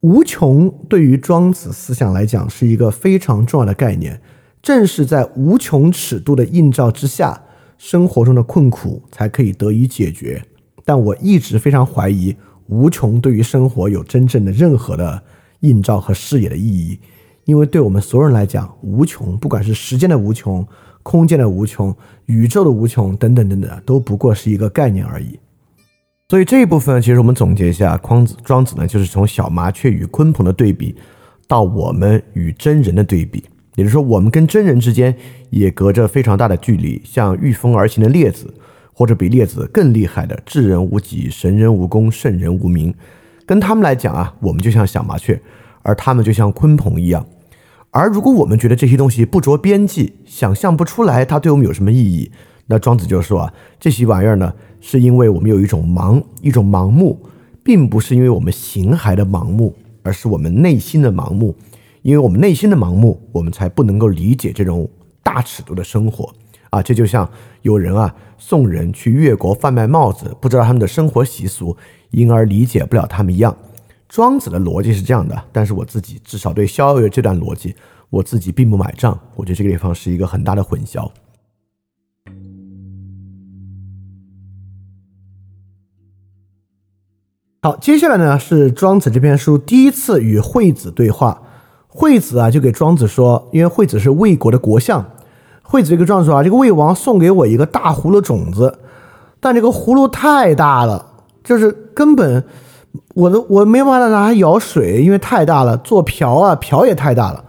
[0.00, 4.18] 无穷对于庄子思想来讲是一个非常重要的概念。
[4.62, 7.42] 正是在无穷尺度的映照之下，
[7.76, 10.42] 生活中的困苦才可以得以解决。
[10.86, 12.34] 但我一直非常怀疑，
[12.68, 15.22] 无穷对于生活有真正的任何的
[15.60, 16.98] 映照和视野的意义，
[17.44, 20.66] 因为对我们所有人来讲，无穷不管是时间的无穷。
[21.02, 21.94] 空间的无穷、
[22.26, 25.38] 宇宙的无穷等等等等，都不过是一个概念而已。
[26.28, 30.94] 所以这一部分，其实我们总结一下，庄子庄子呢，就是从小麻雀与鲲鹏的对比，
[31.48, 33.44] 到我们与真人的对比。
[33.76, 35.14] 也就是说，我们跟真人之间
[35.50, 37.00] 也隔着非常大的距离。
[37.04, 38.52] 像御风而行的列子，
[38.92, 42.94] 或者比列子更厉害的智人无己、神人无功、圣人无名，
[43.46, 45.40] 跟他们来讲啊，我们就像小麻雀，
[45.82, 47.26] 而他们就像鲲鹏一样。
[47.92, 52.30] 而如果我们觉得这些东西不着边际，想象不出来它对我们有什么意义，
[52.66, 57.18] 那庄子就说啊，这些玩意儿呢，是因为我们有一种盲，一种盲目，
[57.64, 59.74] 并不是因为我们形骸的盲目，
[60.04, 61.54] 而是我们内心的盲目。
[62.02, 64.88] 因为我们内心的盲目，我们才不能够理解这种
[65.22, 66.32] 大尺度的生活
[66.70, 66.80] 啊。
[66.80, 67.28] 这就像
[67.62, 71.76] 有人啊，送人去越国贩卖帽子，不知道他们的生活习俗，
[72.12, 73.54] 因而理解不了他们一样。
[74.10, 77.72] 庄子的逻辑是这样的但是我自己至少对逍遥游这段逻辑
[78.10, 81.08] 我自己并不买账我觉得这个地方是一个很大的混淆。
[87.62, 91.42] 好接下来呢是庄子这篇书第一次与惠子对话。
[91.86, 95.04] 惠子啊就给庄子说因为惠子是魏国的国相
[95.62, 98.80] 惠子这个庄子说啊这个魏王送给我一个大葫芦种子
[99.38, 101.06] 但这个葫芦太大了
[101.44, 102.44] 就是根本
[103.14, 107.44] 我的我没办法拿它舀水，因为太大了，做瓢啊瓢也太大了，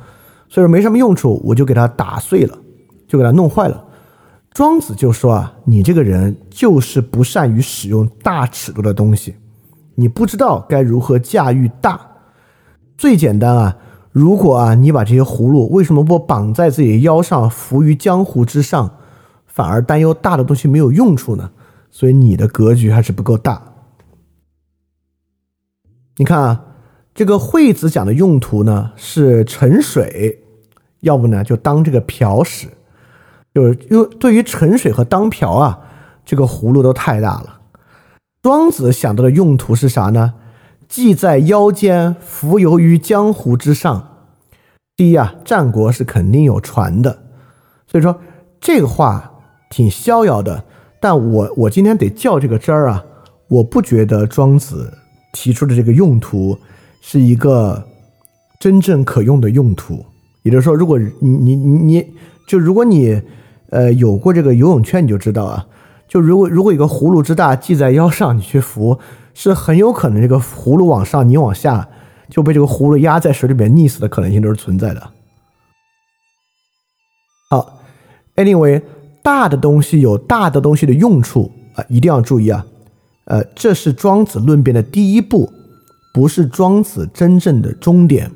[0.50, 2.58] 所以说没什么用处，我就给它打碎了，
[3.08, 3.84] 就给它弄坏了。
[4.54, 9.36] 庄子就说啊，你这个人就是不善于使用大尺度的东西。
[9.96, 12.00] 你不知道该如何驾驭大，
[12.98, 13.78] 最简单啊！
[14.12, 18.92] 如果啊，你把这些葫芦为什么不绑在自己的腰上，浮于江湖之上，
[19.48, 21.50] 反而担忧大的东西没有用处呢？
[21.90, 23.62] 所以你的格局还是不够大。
[26.18, 26.66] 你看啊，
[27.14, 30.44] 这个惠子讲的用途呢是盛水，
[31.00, 32.68] 要不呢就当这个瓢使，
[33.54, 35.80] 就是因为对于盛水和当瓢啊，
[36.26, 37.60] 这个葫芦都太大了。
[38.42, 40.34] 庄子想到的用途是啥呢？
[40.90, 44.10] 系在腰间，浮游于江湖之上。
[44.98, 47.24] 第一啊，战国是肯定有船的，
[47.88, 48.20] 所以说
[48.60, 50.66] 这个话挺逍遥的。
[51.00, 53.06] 但我我今天得较这个真儿啊，
[53.48, 54.98] 我不觉得庄子
[55.32, 56.58] 提出的这个用途
[57.02, 57.88] 是一个
[58.60, 60.06] 真正可用的用途。
[60.44, 62.14] 也就是说，如果你你你
[62.48, 63.22] 就如果你
[63.70, 65.68] 呃有过这个游泳圈，你就知道啊。
[66.08, 69.00] 就如果如果有个葫芦之大系在腰上，你去扶，
[69.34, 71.88] 是很有可能这个葫芦往上，你往下
[72.30, 75.12] 就被这个葫芦压在水里面溺死的可能性都是存在的。
[77.50, 77.82] 好
[78.36, 78.82] ，Anyway，
[79.22, 82.66] 大的东西有大的东西的用处啊，一定要注意啊。
[83.32, 85.50] 呃，这是庄子论辩的第一步，
[86.14, 88.30] 不是庄子真正的终点。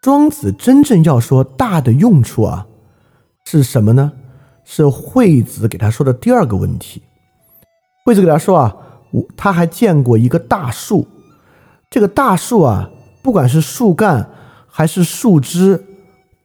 [0.00, 2.68] 庄子真正要说大的用处啊，
[3.44, 4.12] 是什么呢？
[4.64, 7.02] 是惠子给他说的第二个问题。
[8.04, 8.76] 惠子给他说啊，
[9.10, 11.08] 我他还见过一个大树，
[11.90, 12.88] 这个大树啊，
[13.24, 14.30] 不管是树干
[14.68, 15.84] 还是树枝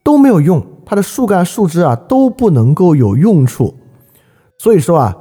[0.01, 3.77] 都没有用，它的树干树枝啊都不能够有用处。
[4.57, 5.15] 所以说啊，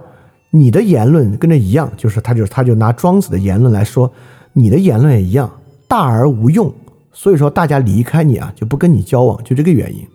[0.52, 4.12] 你的言论跟这一样，就是他就他就拿庄子的言论来说，
[4.52, 5.50] 你的言论也一样，
[5.86, 6.74] 大而无用。
[7.12, 10.06] 所以说大家离开你啊，就不跟你交往，就这个原因。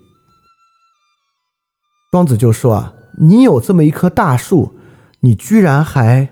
[2.11, 4.73] 庄子就说啊，你有这么一棵大树，
[5.19, 6.29] 你居然还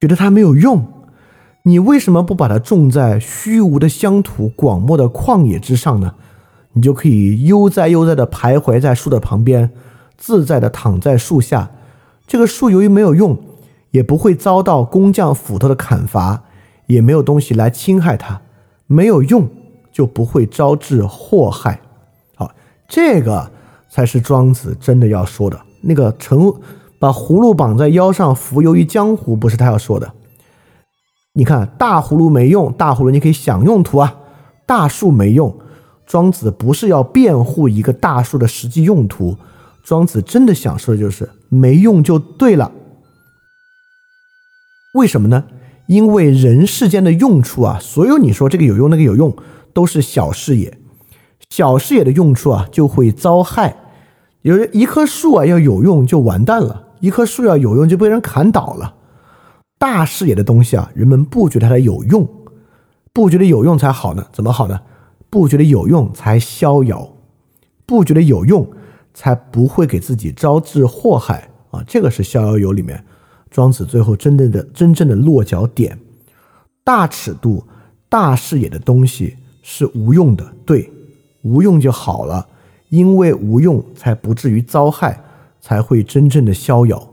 [0.00, 0.86] 觉得它没有用？
[1.64, 6.14] 你为什么不把它种在虚无的乡土、广漠的旷野之上呢？
[6.72, 9.70] 你就可以悠哉悠哉地徘徊在树的旁边，
[10.16, 11.70] 自在地躺在树下。
[12.26, 13.38] 这个树由于没有用，
[13.90, 16.44] 也不会遭到工匠斧头的砍伐，
[16.86, 18.40] 也没有东西来侵害它。
[18.86, 19.48] 没有用
[19.92, 21.80] 就不会招致祸害。
[22.34, 22.50] 好，
[22.88, 23.50] 这个。
[23.88, 26.52] 才是庄子真的要说的那个成，
[26.98, 30.12] 把葫芦绑在腰上浮游于江湖，不是他要说的。
[31.32, 34.14] 你看大葫芦没用，大葫芦你可以想用途啊，
[34.66, 35.56] 大树没用。
[36.04, 39.38] 庄子不是要辩护一个大树的实际用途，
[39.82, 42.72] 庄子真的想说的就是没用就对了。
[44.94, 45.44] 为什么呢？
[45.86, 49.36] 因为人世间的用处啊，所有你说这个有用那个有用，
[49.72, 50.78] 都是小事也。
[51.50, 53.76] 小事也的用处啊，就会遭害。
[54.42, 58.94] 有一棵树啊，要有用就完蛋了；一棵树要有用就被人砍倒了。
[59.78, 62.28] 大视野的东西啊，人们不觉得它有用，
[63.12, 64.26] 不觉得有用才好呢？
[64.32, 64.80] 怎么好呢？
[65.28, 67.12] 不觉得有用才逍遥，
[67.84, 68.68] 不觉得有用
[69.16, 71.82] 才不会给自己招致祸害啊！
[71.88, 73.02] 这个是《逍遥游》里面
[73.50, 75.98] 庄子最后真正的真正的落脚点。
[76.84, 77.64] 大尺度、
[78.10, 80.92] 大视野的东西是无用的，对，
[81.40, 82.46] 无用就好了。
[82.90, 85.24] 因为无用，才不至于遭害，
[85.62, 87.10] 才会真正的逍遥。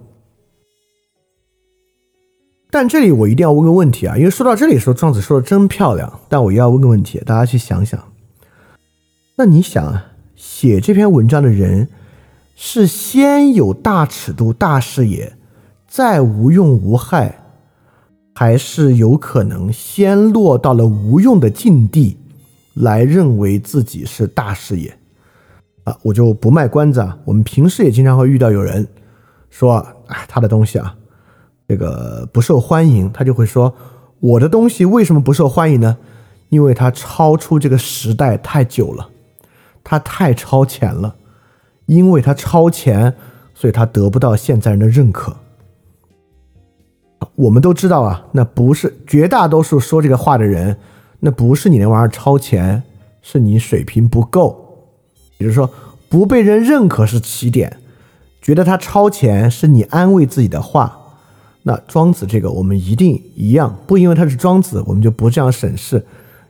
[2.70, 6.20] 但这里我一定要问个问题啊，因为说到这里的时候，庄子说的真漂亮。
[6.28, 8.12] 但我又要问个问题，大家去想想。
[9.38, 10.13] 那你想啊，
[10.44, 11.88] 写这篇文章的人
[12.54, 15.38] 是先有大尺度、大视野，
[15.88, 17.46] 再无用无害，
[18.36, 22.18] 还是有可能先落到了无用的境地，
[22.74, 24.94] 来认为自己是大视野？
[25.86, 27.18] 啊，我就不卖关子啊。
[27.24, 28.86] 我们平时也经常会遇到有人
[29.50, 29.78] 说，
[30.08, 30.94] 哎，他的东西啊，
[31.70, 33.74] 这个不受欢迎，他就会说，
[34.20, 35.98] 我的东西为什么不受欢迎呢？
[36.50, 39.10] 因为它超出这个时代太久了，
[39.84, 41.16] 他太超前了，
[41.86, 43.14] 因为他超前，
[43.54, 45.36] 所以他得不到现在人的认可。
[47.36, 50.78] 我们都知道啊，那不是绝大多数说这个话的人，
[51.22, 52.84] 那不是你那玩意儿超前，
[53.22, 54.60] 是你水平不够。
[55.38, 55.70] 也就是说，
[56.10, 57.78] 不被人认可是起点，
[58.42, 61.00] 觉得他超前是你安慰自己的话。
[61.64, 66.06] 那庄子这个我们一定一样，不因为他是庄子，我们就不这样审视。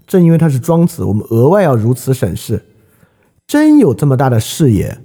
[0.08, 2.64] 正因为他是庄子，我们额外要如此审视。
[3.48, 4.98] 真有这么大的视野，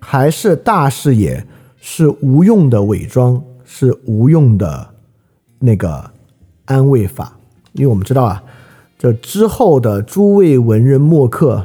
[0.00, 1.46] 还是大视野？
[1.86, 4.88] 是无用的伪装，是无用的
[5.58, 6.10] 那个
[6.64, 7.36] 安慰法。
[7.72, 8.42] 因为我们知道啊，
[8.98, 11.62] 这之后的诸位文人墨客，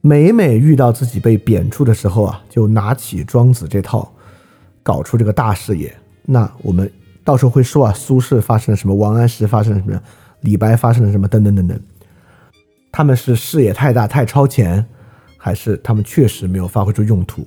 [0.00, 4.12] 每每遇到自己被贬黜的时候啊，就拿起庄子这套，
[4.82, 5.94] 搞出这个大视野。
[6.24, 6.90] 那我们
[7.22, 10.00] 到时候会说啊，苏轼发生了什么，王安石发生了什么，
[10.40, 11.78] 李白发生了什么，等等等等。
[12.90, 14.84] 他们是视野太大、太超前，
[15.38, 17.46] 还是他们确实没有发挥出用途？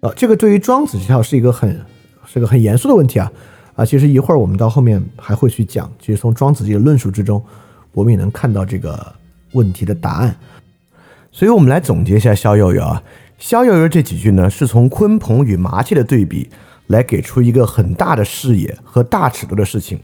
[0.00, 1.80] 啊，这个对于庄子这套是一个很
[2.26, 3.32] 是个很严肃的问题啊
[3.74, 3.84] 啊！
[3.84, 7.42] 其实一会儿我们到后面还会去讲，其实从庄子这个论述之中，
[7.92, 9.14] 我们也能看到这个
[9.52, 10.36] 问题的答案。
[11.32, 13.02] 所以，我们来总结一下逍遥游啊，
[13.38, 16.48] 逍遥游这几句呢，是从鲲鹏与麻雀的对比
[16.88, 19.98] 来给出一个很大的视野和大尺度的事情，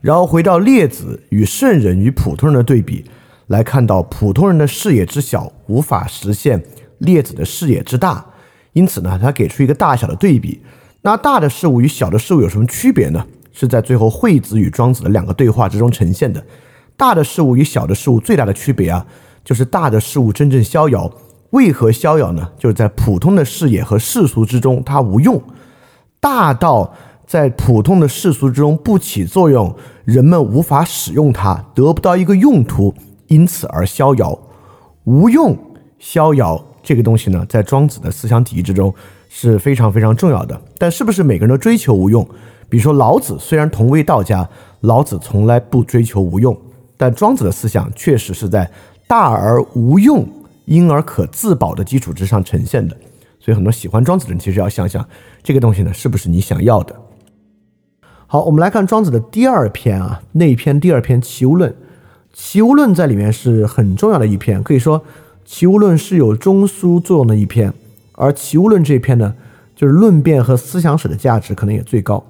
[0.00, 3.04] 然后回到列子与圣人与普通人的对比，
[3.52, 6.62] 来看到普通人的视野之小无法实现
[6.98, 8.24] 列子的视野之大。
[8.72, 10.62] 因此呢，他给出一个大小的对比。
[11.02, 13.26] 那大的事物与小的事物有什么区别呢？
[13.52, 16.42] 是在最后惠子与庄子的两个对话之中呈现的。
[16.96, 19.06] 大的事物与小的事物最大的区别啊，
[19.44, 21.12] 就是大的事物真正逍遥。
[21.50, 22.48] 为何逍遥呢？
[22.58, 25.42] 就是在普通的视野和世俗之中，它无用。
[26.18, 26.94] 大到
[27.26, 32.94] 在普通的世俗之中不起作用，人们无法使用它，得不到一个用途，
[33.32, 34.38] 因此而逍遥。
[35.04, 35.56] 无用
[35.98, 36.62] 逍遥。
[36.82, 38.92] 这个东西呢，在庄子的思想体系之中
[39.28, 40.60] 是非常非常重要的。
[40.76, 42.28] 但是不是每个人都追求无用？
[42.68, 44.48] 比如说老子，虽然同为道家，
[44.80, 46.56] 老子从来不追求无用，
[46.96, 48.68] 但庄子的思想确实是在
[49.06, 50.26] 大而无用，
[50.64, 52.96] 因而可自保的基础之上呈现的。
[53.38, 55.06] 所以很多喜欢庄子的人，其实要想想
[55.40, 56.96] 这个东西呢，是不是你想要的？
[58.26, 61.70] 好，我们来看庄子的第二篇啊，那一篇第二篇《齐物论》，
[62.32, 65.00] 《齐物论》在里面是很重要的一篇，可以说。
[65.44, 67.74] 《齐物论》是有中枢作用的一篇，
[68.12, 69.34] 而《齐物论》这篇呢，
[69.74, 72.24] 就是论辩和思想史的价值可能也最高。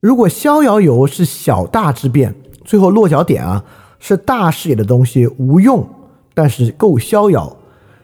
[0.00, 3.64] 如果逍遥游是小大之辩，最后落脚点啊
[4.00, 5.86] 是大视野的东西无用，
[6.32, 7.58] 但是够逍遥。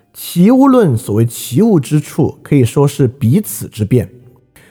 [0.13, 4.11] 《齐物论》所谓齐物之处，可以说是彼此之辩，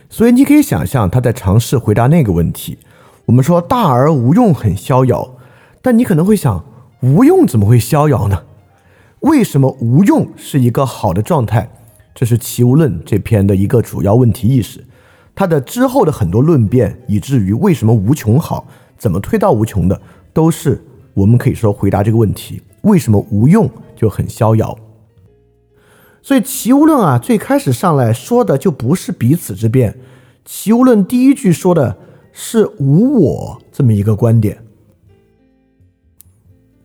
[0.10, 2.78] 所以你可以想象他在尝试回答那个问题。
[3.26, 5.36] 我们说大而无用很逍遥，
[5.82, 6.66] 但你可能会想，
[7.02, 8.44] 无用怎么会逍遥呢？
[9.20, 11.70] 为什么无用是一个好的状态？
[12.16, 14.84] 这是《齐物论》这篇的一个主要问题意识。
[15.36, 18.66] 它的之后的很多论辩，以至于为什么无穷好，
[18.98, 20.02] 怎么推到无穷的，
[20.34, 20.84] 都是
[21.14, 24.76] 我们可以说回答这个问题：为什么无用就很逍遥？
[26.22, 29.92] 所以《齐物论》啊，最开始上来说的就不是彼此之辩，
[30.46, 31.98] 《齐物论》第一句说的。
[32.32, 34.64] 是无我这么一个观点。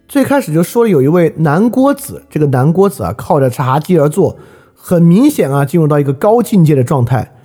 [0.09, 4.37] 最开始就说有一位南郭子，这个南郭子啊，靠着茶几而坐，
[4.75, 7.37] 很明显啊，进入到一个高境界的状态。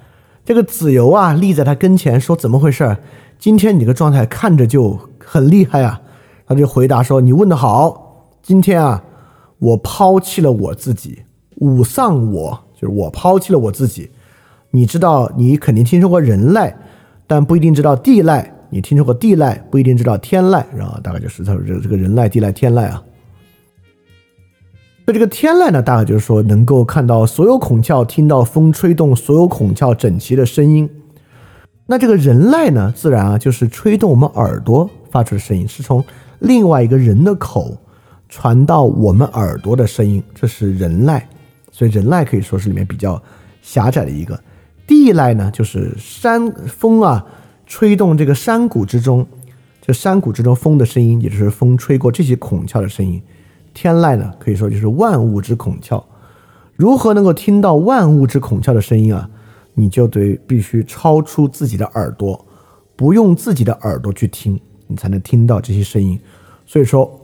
[0.43, 2.97] 这个子游啊，立在他跟前说：“怎么回事？
[3.37, 6.01] 今天你这个状态看着就很厉害啊。”
[6.47, 9.03] 他就回答说：“你问的好，今天啊，
[9.59, 11.23] 我抛弃了我自己，
[11.59, 14.09] 五丧我，就是我抛弃了我自己。
[14.71, 16.75] 你知道，你肯定听说过人赖。”
[17.31, 23.03] 但不一定知道地赖，你听说过地赖，不一定知道天籁，然后大概就是他说这个这个人籁、地籁、天籁啊。
[25.05, 30.89] 那这个天籁呢，大概就是说能够看到所有孔窍，听到风吹动所有孔窍整齐的声音。
[31.85, 36.03] 那这个人籁呢，自然啊就是吹动我们耳朵发出的声音，是从
[36.39, 37.77] 另外一个人的口
[38.27, 41.21] 传到我们耳朵的声音，这是人籁。
[41.79, 43.23] 所以人籁可以说是里面比较
[43.61, 44.37] 狭窄的一个。
[44.85, 47.25] 地籁呢，就是山风啊，
[47.65, 49.25] 吹动这个山谷之中，
[49.81, 53.21] 这山谷之中风的声音，也就是风吹过这些孔窍的声音。
[53.73, 56.03] 天籁呢，可以说就是万物之孔窍。
[56.75, 59.29] 如何能够听到万物之孔窍的声音啊？
[59.75, 62.45] 你就得必须超出自己的耳朵，
[62.97, 66.19] 不用自己的耳朵去听，你才能听到这些声音。
[66.65, 67.07] 所以说，《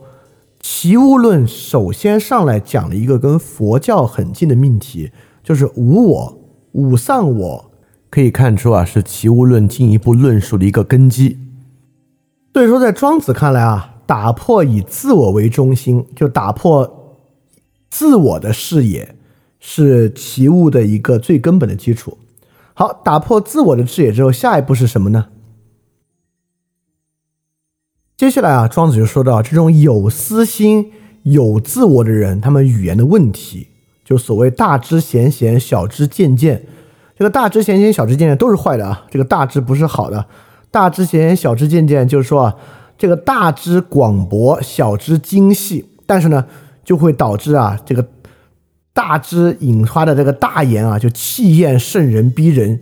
[0.68, 6.38] 齐物论》首先上来讲了一个跟佛教很近的命题，就是无我。
[6.72, 7.70] 五丧我
[8.10, 11.38] 可以看出啊，是齐物论进一步论述的一个根基。
[12.52, 17.14] 所以说，在庄子看来啊，打破以自我为中心，就打破
[17.88, 19.14] 自我的视野，
[19.60, 22.18] 是齐物的一个最根本的基础。
[22.74, 25.26] 好，打破自我的视野之后，下一步是什么呢？
[28.16, 30.90] 接下来啊，庄子就说到，这种有私心、
[31.24, 33.68] 有自我的人，他们语言的问题，
[34.02, 36.64] 就所谓大知贤贤，小知渐渐。
[37.14, 39.04] 这个大知贤贤，小知渐渐都是坏的啊。
[39.10, 40.24] 这个大知不是好的，
[40.70, 42.54] 大知贤贤，小知渐渐，就是说啊，
[42.96, 46.46] 这个大知广博，小知精细，但是呢，
[46.82, 48.02] 就会导致啊，这个
[48.94, 52.80] 大知引发的这个大言啊，就气焰甚人逼人，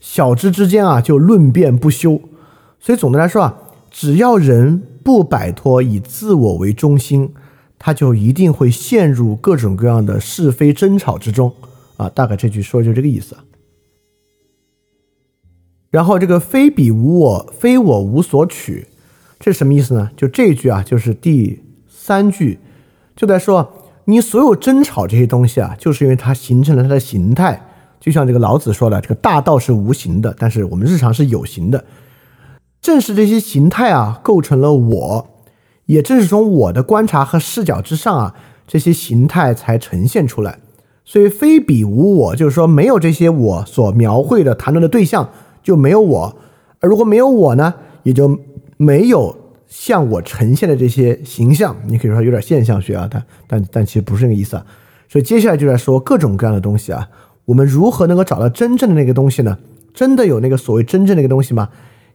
[0.00, 2.20] 小知之间啊，就论辩不休。
[2.78, 3.52] 所以总的来说啊，
[3.98, 7.32] 只要人不摆脱以自我为中心。
[7.78, 11.52] 他就一定会陷入各种各样的是非争吵之中
[11.98, 12.08] 啊！
[12.08, 13.36] 大概这句说的就这个意思。
[15.90, 18.86] 然后这个“非彼无我，非我无所取”，
[19.38, 20.10] 这是什么意思呢？
[20.16, 22.58] 就这句啊，就是第三句，
[23.14, 23.70] 就在说
[24.06, 27.62] 你所有争吵这些东西啊，就是因为它形成了它的形态。
[28.00, 31.84] 就像这个老子说的，这个大道是无形的，但是我们日常是有形的。
[32.86, 35.26] 正是这些形态啊，构成了我。
[35.86, 38.34] 也正是从我的观察和视角之上啊，
[38.64, 40.60] 这些形态才呈现出来。
[41.04, 45.28] 所以非彼无我，就是说没有这些我所描绘的谈论的对象，
[45.64, 46.36] 就没有我。
[46.78, 47.74] 而如果没有我呢，
[48.04, 48.38] 也就
[48.76, 51.74] 没有向我呈现的这些形象。
[51.88, 54.64] 你可以说有点现象学啊，但但但其实不是那个意思啊。
[55.08, 57.08] 所以接下来就在说各种各样的东西啊，
[57.46, 59.58] 我们如何能够找到真正的那个东西呢？
[59.92, 61.68] 真的有那个所谓真正那个东西吗？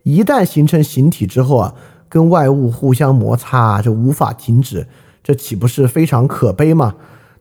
[0.04, 1.76] 一旦形成形体之后啊。
[2.12, 4.86] 跟外物互相摩擦，就无法停止，
[5.24, 6.95] 这岂不是非常可悲吗？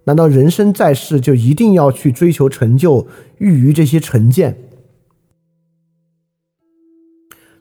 [0.04, 3.08] 难道人生在世就一定要去追求成就，
[3.38, 4.56] 欲于这些成见？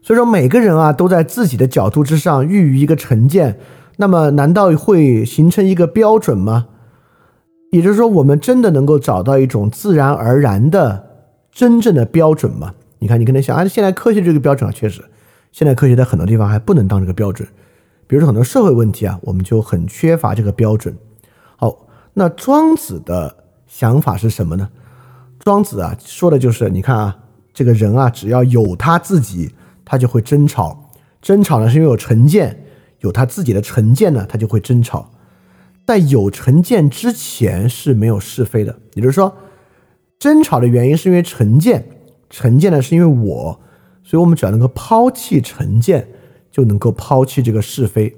[0.00, 3.58] 所以说，每个人啊，都在自己的角度之上欲于一个成见，
[3.96, 6.68] 那么难道会形成一个标准吗？
[7.72, 11.06] 也就是说，我们真的能够找到一种自然而然的
[11.50, 12.74] 真正的标准吗？
[13.00, 15.02] 你看，你可能想啊，现在科学这个标准啊，确实。
[15.52, 17.48] 现代科学在很多地方还不能当这个标准，
[18.06, 20.96] 比如说很多社会问题啊，我们就很缺乏这个标准。
[21.56, 24.68] 好，那庄子的想法是什么呢？
[25.40, 27.18] 庄子啊说的就是，你看啊，
[27.52, 29.52] 这个人啊，只要有他自己，
[29.84, 30.92] 他就会争吵。
[31.22, 32.64] 争吵呢是因为有成见，
[33.00, 35.10] 有他自己的成见呢，他就会争吵。
[35.86, 39.36] 在有成见之前是没有是非的，也就是说，
[40.20, 41.84] 争吵的原因是因为成见，
[42.30, 43.60] 成见呢是因为我。
[44.02, 46.08] 所以，我们只要能够抛弃成见，
[46.50, 48.16] 就能够抛弃这个是非。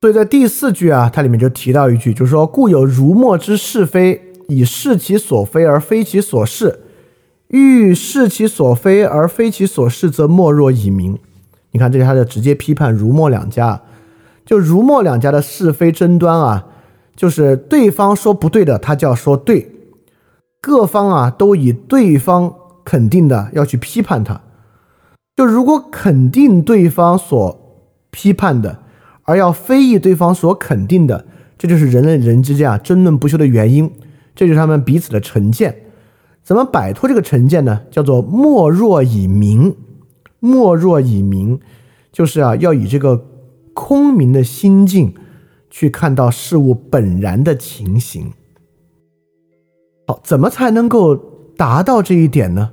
[0.00, 6.78] 所以在第四句啊，它里面就提到一句，就是说：“故有如墨之是非，以是其所非而非其所是；
[7.48, 11.18] 欲是其所非而非其所是，则莫若以明。”
[11.72, 13.80] 你看，这是他就直接批判如墨两家。
[14.44, 16.66] 就如墨两家的是非争端啊，
[17.16, 19.73] 就是对方说不对的，他就要说对；
[20.64, 22.54] 各方啊，都以对方。
[22.86, 24.42] 肯定的要去批判他，
[25.36, 28.80] 就如果肯定对方所批判的，
[29.22, 31.24] 而要非议对方所肯定的，
[31.56, 33.90] 这就是人类人之间啊争论不休的原因，
[34.34, 35.74] 这就是他们彼此的成见。
[36.42, 37.80] 怎么摆脱这个成见呢？
[37.90, 39.74] 叫做莫若以明，
[40.38, 41.58] 莫若以明，
[42.12, 43.24] 就是啊要以这个
[43.72, 45.14] 空明的心境
[45.70, 48.30] 去看到事物本然的情形。
[50.06, 51.32] 好，怎么才能够？
[51.56, 52.72] 达到这一点呢，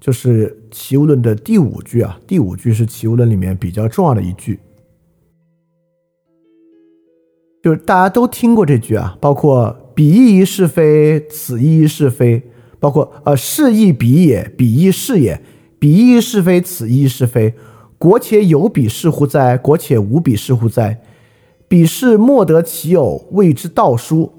[0.00, 2.18] 就是《齐物论》的第五句啊。
[2.26, 4.58] 第五句是《齐物论》里面比较重要的一句，
[7.62, 12.42] 就是大家都听过这句啊，包括“彼亦是非，此亦是非”，
[12.80, 15.40] 包括“呃，是亦彼也，彼亦是也，
[15.78, 17.54] 彼亦是非，此亦是非”。
[17.98, 19.56] 国且有彼是乎哉？
[19.56, 21.00] 国且无彼是乎哉？
[21.68, 24.32] 彼是莫得其有，谓之道书。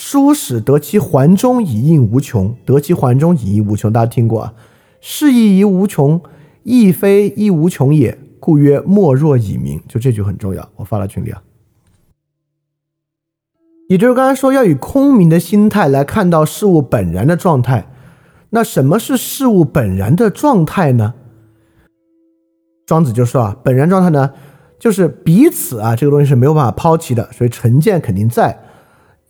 [0.00, 3.92] 书使得其环中以应无穷，得其环中以应无穷。
[3.92, 4.54] 大家听过啊？
[4.98, 6.22] 是亦亦无穷，
[6.62, 8.18] 亦非亦无穷也。
[8.40, 9.78] 故曰：莫若以明。
[9.86, 11.42] 就这句很重要，我发到群里啊。
[13.90, 17.86] 也就是刚才说，要以空明的心态来看到事物本然的状态。
[18.48, 21.12] 那什么是事物本然的状态呢？
[22.86, 24.32] 庄子就说啊，本然状态呢，
[24.78, 28.58] 就是彼此啊，这个东西是没有办法抛弃的，所以成见肯定在。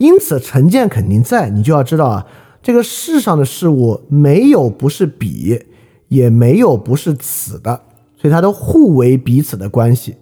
[0.00, 2.26] 因此，成见肯定在，你就要知道啊，
[2.62, 5.66] 这个世上的事物没有不是彼，
[6.08, 7.82] 也没有不是此的，
[8.16, 10.16] 所以它都互为彼此的关系。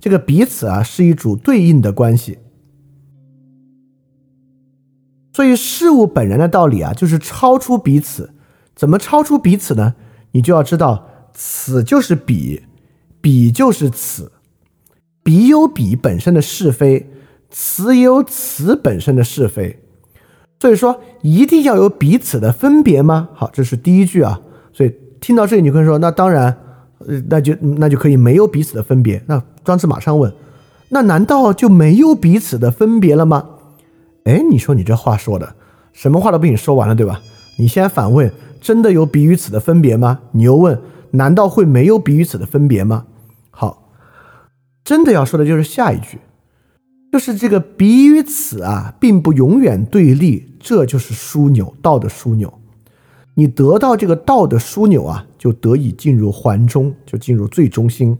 [0.00, 2.38] 这个彼此啊，是一组对应的关系。
[5.32, 8.34] 所以，事物本然的道理啊，就是超出彼此。
[8.74, 9.94] 怎么超出彼此呢？
[10.32, 12.64] 你就要知道，此就是彼，
[13.20, 14.32] 彼就是此，
[15.22, 17.08] 彼有彼本身的是非。
[17.50, 19.80] 此有此本身的是非，
[20.60, 23.30] 所以说一定要有彼此的分别吗？
[23.34, 24.40] 好，这是第一句啊。
[24.72, 26.56] 所以听到这里，你会说，那当然，
[26.98, 29.22] 呃，那就那就可以没有彼此的分别。
[29.26, 30.32] 那庄子马上问，
[30.90, 33.48] 那难道就没有彼此的分别了吗？
[34.24, 35.56] 哎，你说你这话说的，
[35.92, 37.20] 什么话都被你说完了，对吧？
[37.58, 40.20] 你先反问：真的有彼与此的分别吗？
[40.32, 40.80] 你又问：
[41.12, 43.06] 难道会没有彼与此的分别吗？
[43.50, 43.90] 好，
[44.84, 46.18] 真的要说的就是下一句，
[47.10, 52.52] 就是这个彼与此啊，并不永远对立，这就是枢纽，道的枢纽。
[53.34, 58.16] 你得到这个道的枢纽啊，就得以进入环中，就进入最中心，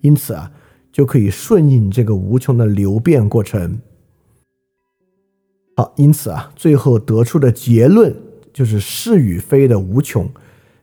[0.00, 0.50] 因此啊，
[0.92, 3.78] 就可以顺应这个无穷的流变过程。
[5.76, 8.14] 好，因此啊，最后得出的结论
[8.52, 10.30] 就是是与非的无穷，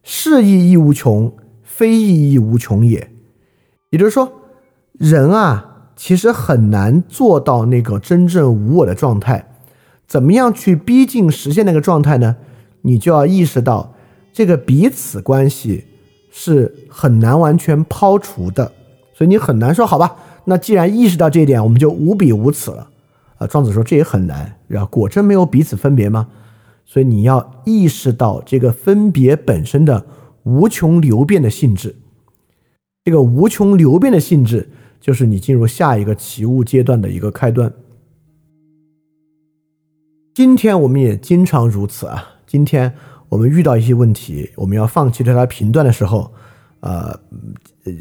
[0.04, 1.32] 是亦亦无穷，
[1.64, 3.10] 非亦亦无穷也。
[3.90, 4.32] 也就是说，
[4.94, 5.67] 人啊，
[5.98, 9.50] 其实很难做到那个真正无我的状态。
[10.08, 12.38] 怎么样去逼近实现那个状态呢？
[12.84, 13.94] 你就要意识到，
[14.32, 15.84] 这个彼此关系
[16.32, 18.72] 是很难完全抛除的，
[19.14, 20.16] 所以你很难说好吧。
[20.46, 22.90] 那既然意识到这一点，我们就无彼无此了。
[23.38, 26.30] 啊，庄子说这也很难，然后果真没有彼此分别吗？
[26.86, 30.06] 所以你要意识到这个分别本身的
[30.44, 31.98] 无穷流变的性质。
[33.04, 34.70] 这个无穷流变的性质，
[35.00, 37.72] 就是你进入下一个起悟阶段的一个开端。
[40.34, 42.24] 今天我们也经常如此啊。
[42.46, 42.94] 今天
[43.30, 46.32] 我们遇到一些问题，我们要放弃对它评断的时候，
[46.80, 47.20] 呃，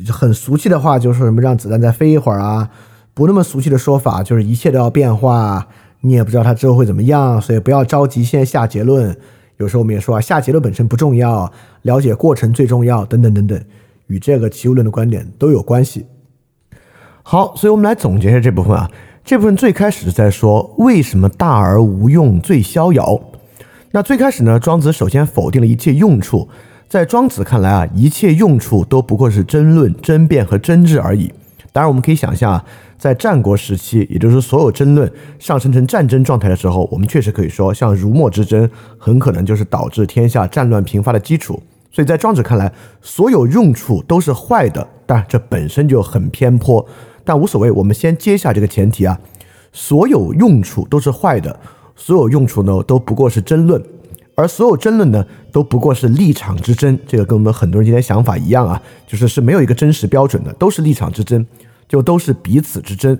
[0.09, 2.70] 很俗气的话就是什么让子弹再飞一会儿啊，
[3.14, 5.66] 不那么俗气的说法就是一切都要变化，
[6.03, 9.16] 你也不知道它之后会怎么样，所以不要着急先下结论。
[9.57, 11.51] 有时候我们也说啊，下结论本身不重要，
[11.82, 13.61] 了解过程最重要，等等等等，
[14.09, 16.05] 与这个齐物论的观点都有关系。
[17.29, 18.89] 好，所以我们来总结一下这部分啊，
[19.24, 23.20] 这部分最开始在说为什么大而无用最逍遥。
[23.91, 26.49] 那最开始呢，庄子首先否定了一切用处。
[26.89, 31.33] 在庄子看来啊，一切用处都不过是争论、争辩和争执而已。
[31.72, 32.64] 当然，我们可以想象啊，
[32.97, 41.61] 在战国时期，也就是所有争论上升成战争状态的时候，我们确实可以说，像儒墨之争，很可能就是导致天下战乱频发的基础。
[41.91, 42.72] 所以在庄子看来，
[43.03, 46.87] 所有用处都是坏的，但这本身就很偏颇。
[47.27, 49.20] 但无所谓，我们先接下这个前提啊，
[49.72, 51.61] 所有用处都是坏的。
[51.99, 53.83] 所有用处呢都不过是争论，
[54.35, 56.99] 而所有争论呢都不过是立场之争。
[57.07, 61.45] 这个跟我们很多人今天想法一样啊，就是是没有一个真实标准的，都是立场之争，
[61.89, 63.18] 就都是彼此之争。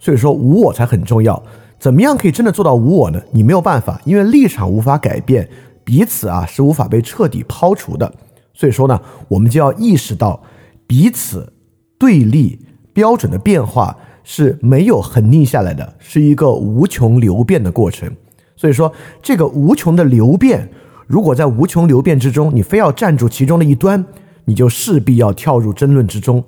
[0.00, 1.40] 所以说无我才很重要。
[1.78, 3.22] 怎么样可以真的做到无我呢？
[3.30, 5.48] 你没有办法，因为立场无法改变，
[5.84, 8.12] 彼此啊是无法被彻底抛除的。
[8.52, 10.42] 所以说呢，我们就要意识到
[10.88, 11.52] 彼此
[11.96, 12.65] 对立
[12.96, 13.94] 标准的变化。
[14.28, 18.10] 是没有恒定下来的，是一个无穷流变的过程。
[18.56, 18.92] 所以说，
[19.22, 20.68] 这个无穷的流变，
[21.06, 24.04] 如果在无穷流变之中，你非要站住其中的一端，
[24.46, 26.42] 你就势必要跳入争论之中。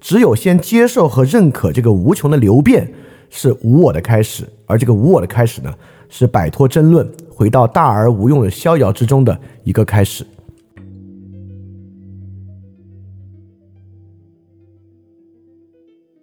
[0.00, 2.92] 只有先接受和认可这个无穷的流变，
[3.30, 4.44] 是无我的开始。
[4.66, 5.72] 而这个无我的开始呢，
[6.08, 10.26] 是摆脱争论，回到大而无用的逍遥之中的一个开始。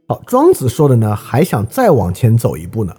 [0.10, 2.96] 好，庄子说的呢，还想再往前走一步呢。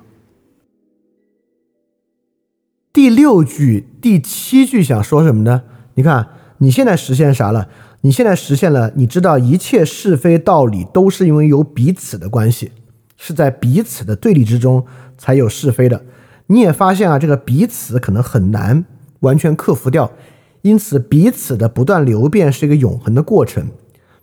[2.93, 5.63] 第六句、第七句想说什么呢？
[5.95, 6.29] 你看，
[6.59, 7.71] 你现在实现啥了？
[8.03, 12.73] 你现在实现了，你知道一切是非道理都是因为有彼此的关系，
[13.17, 14.85] 是在彼此的对立之中
[15.17, 16.05] 才有是非的。
[16.49, 18.85] 你也发现啊，这个彼此可能很难
[19.21, 20.13] 完全克服掉，
[20.61, 23.69] 因此彼此的不断流变是一个永恒的过程。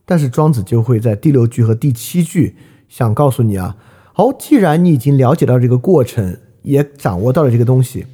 [0.06, 2.56] 但是庄子就会在第六句和第七句。
[2.96, 3.76] 想告诉你啊，
[4.14, 8.06] 好，既然你已经了解到这个过程，也掌握到了这个东西，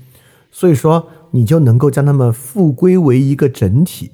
[0.50, 4.10] 所以说你就能够将它们复归为一个整体。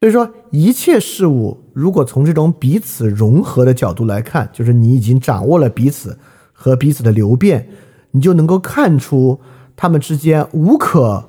[0.00, 6.18] 所以说，一切事物如果从这种彼此融合的角度来看，就是你已经掌握了彼此
[6.54, 7.68] 和彼此的流变，
[8.12, 9.38] 你就能够看出
[9.76, 11.28] 它们之间无可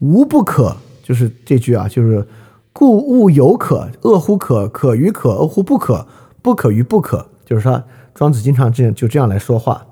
[0.00, 2.26] 无不可，就是这句啊，就是
[2.72, 6.08] 故物有可，恶乎可，可与可，恶乎不可，
[6.42, 7.28] 不可与不可。
[7.52, 7.84] 就是说，
[8.14, 9.86] 庄子经常这样就这样来说话，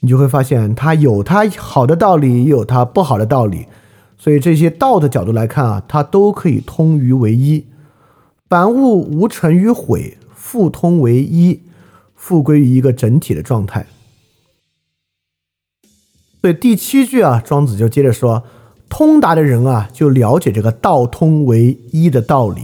[0.00, 3.68] 你就会发现他有他好的道理，也有他不好的道理，
[4.18, 7.64] 所以这些道的角度来看啊，它都可以通于为一。
[8.48, 11.60] 凡物无成与毁，复通为一，
[12.16, 13.86] 复归于一个整体的状态。
[16.40, 18.42] 所以第七句啊，庄子就接着说，
[18.88, 22.62] 通达的人啊，就了解这个道通为一的道理，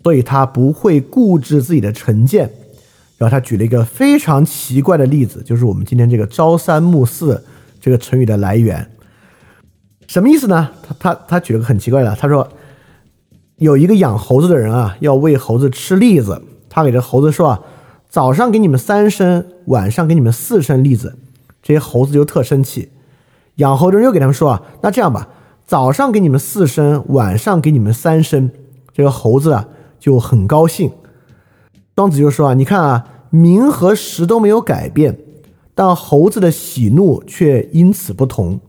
[0.00, 2.52] 所以他不会固执自己的成见。
[3.18, 7.44] 然后他举了一个非常奇怪的例子，就是我们今天这个“朝三暮四”
[7.80, 8.90] 这个成语的来源，
[10.06, 10.70] 什么意思呢？
[10.82, 12.48] 他他他举了个很奇怪的，他说
[13.56, 17.60] 有一个养猴子的人啊，要喂猴子吃栗子，他给这猴子说啊，
[18.08, 21.18] 早上给你们三升，晚上给你们四升栗子，
[21.60, 22.90] 这些猴子就特生气。
[23.56, 25.28] 养猴的人又给他们说啊，那这样吧，
[25.66, 28.50] 早上给你们四升，晚上给你们三升，
[28.92, 29.66] 这个猴子啊
[29.98, 30.92] 就很高兴。
[31.98, 35.18] 庄子就说啊，你看啊，名和实都没有改变，
[35.74, 38.60] 但猴子的喜怒却因此不同。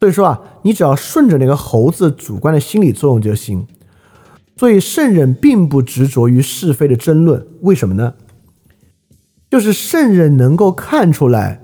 [0.00, 3.64] 所以说啊，你只要顺着那个猴子主观的心理作用就行。
[4.56, 8.14] 所以圣人并不执着于是非的争论，为什么呢？
[9.48, 11.60] 就是圣人能够看出来，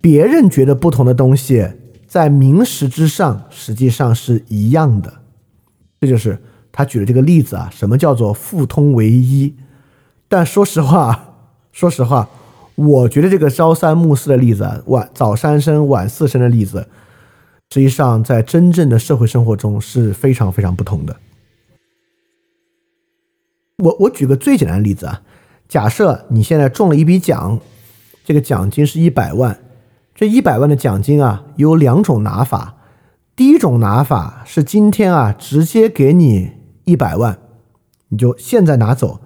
[0.00, 1.66] 别人觉得不同的东西，
[2.06, 5.12] 在名实之上实际上是一样的。
[6.00, 9.52] 这就是他举的这个例子啊，什么叫做互通为一？
[10.32, 11.34] 但说实话，
[11.72, 12.26] 说实话，
[12.74, 16.88] 我觉得这个朝三暮四的例子，晚早三生晚四生的例子。
[17.70, 21.14] 实际上，在真正的社会生活中是非常非常不同的。
[23.84, 25.20] 我我举个最简单的例子啊，
[25.68, 27.60] 假设你现在中了一笔奖，
[28.24, 29.58] 这个奖金是一百万，
[30.14, 32.76] 这一百万的奖金啊有两种拿法，
[33.36, 36.52] 第一种拿法是今天啊直接给你
[36.84, 37.38] 一百万，
[38.08, 39.20] 你就现在拿走；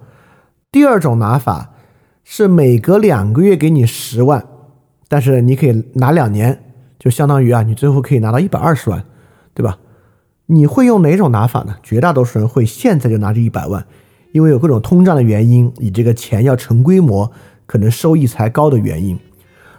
[0.71, 1.73] 第二种拿法
[2.23, 4.45] 是每隔两个月给你十万，
[5.07, 6.63] 但是你可以拿两年。
[6.99, 9.05] 就相当于啊，你最后可以拿到一百二十万，
[9.53, 9.77] 对吧？
[10.47, 11.75] 你会用哪种拿法呢？
[11.83, 13.85] 绝大多数人会现在就拿这一百万，
[14.31, 17.31] 因为有各种通胀的原因，你这个钱要成规模，
[17.67, 19.17] 可能收益才高的原因。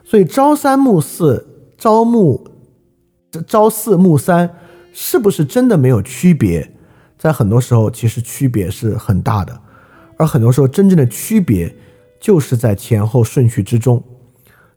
[0.04, 2.48] 所以朝三暮四，朝暮
[3.48, 4.50] 朝四暮三，
[4.92, 6.72] 是不是真的没有区别？
[7.18, 9.60] 在很多时候，其实区别是很大的，
[10.18, 11.74] 而很多时候真正的区别
[12.20, 14.02] 就是在前后顺序之中。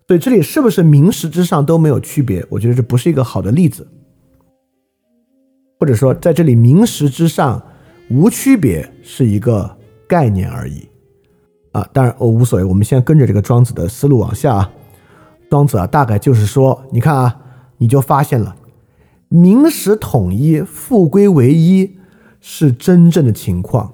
[0.08, 2.46] 所以这里是不是名实之上都没有区别？
[2.50, 3.88] 我觉得这不是一个好的例子，
[5.80, 7.62] 或者说在这里名实之上
[8.10, 9.78] 无区别是一个
[10.08, 10.88] 概念而已
[11.72, 11.88] 啊。
[11.94, 14.72] 当然我无所谓，我们先跟着这个庄子的思路往下啊。
[15.50, 17.36] 庄子啊，大概就是说，你看啊，
[17.78, 18.56] 你就发现了
[19.30, 21.98] 名实统一、复归为一
[22.42, 23.94] 是真正的情况，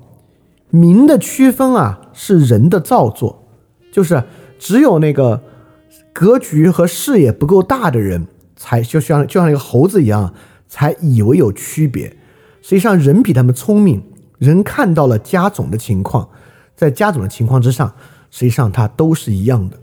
[0.69, 3.47] 名的区分啊是人的造作，
[3.91, 4.23] 就是
[4.57, 5.41] 只有那个。
[6.13, 10.33] 格局和视野不够大的人，才就像就像那个猴子一样，
[10.67, 12.09] 才以为有区别。
[12.63, 14.01] 实际上，人比他们聪明，
[14.39, 16.27] 人看到了加总的情况，
[16.75, 17.93] 在加总的情况之上，
[18.31, 19.77] 实际上它都是一样的。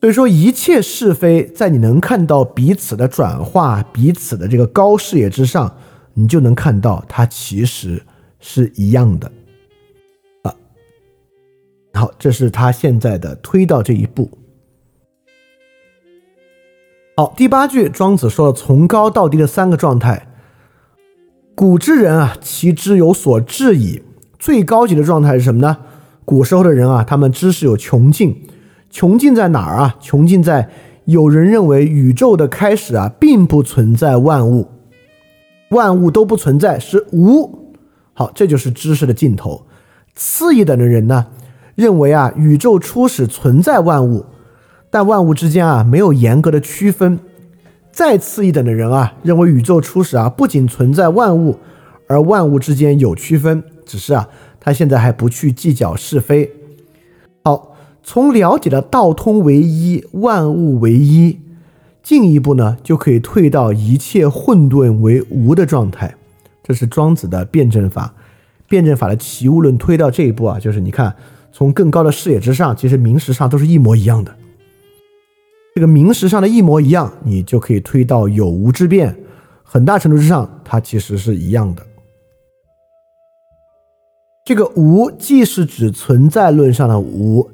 [0.00, 5.74] 所以说，一切是非，在你能看到彼此的转化、彼此的这个高视野之上，
[6.14, 8.00] 你就能看到它其实
[8.40, 9.30] 是一样的。
[10.42, 10.54] 啊，
[11.94, 14.28] 好，这是他现在的推到这一步。
[17.16, 20.26] 好，第八句，庄子说了从高到低的三个状态。
[21.54, 24.02] 古之人啊，其知有所至矣。
[24.38, 25.76] 最高级的状态是什么呢？
[26.24, 28.46] 古时候的人啊，他们知识有穷尽。
[28.88, 29.96] 穷尽在哪儿啊？
[30.00, 30.70] 穷尽在
[31.04, 34.68] 有人认为宇宙的开始啊，并不存在万物，
[35.72, 37.59] 万物都不存在，是无。
[38.20, 39.62] 好，这就是知识的尽头。
[40.14, 41.28] 次一等的人呢，
[41.74, 44.26] 认为啊，宇宙初始存在万物。
[44.90, 47.18] 但万物之间啊，没有严格的区分。
[47.90, 51.56] 再次一等的人啊，认为宇宙初始啊，不仅存在万物，
[52.08, 54.28] 而万物之间有区分，只是啊，
[54.60, 56.52] 他现在还不去计较是非。
[57.42, 61.38] 好，从了解了道通为一，万物为一，
[62.02, 66.16] 进一步呢，就可以退到一切混沌为无的状态。
[66.70, 68.14] 这是庄子的辩证法。
[68.68, 71.12] 辩证法的齐物论推到这一步啊，就是你看，
[71.50, 74.32] 从更高的视野之上，其实名实上都是一模一样的。
[75.74, 79.16] 这个名实上的一模一样，你就可以推到有无之变，
[79.64, 81.84] 很大程度之上，它其实是一样的。
[84.44, 87.50] 这个无既是指存在论上的无，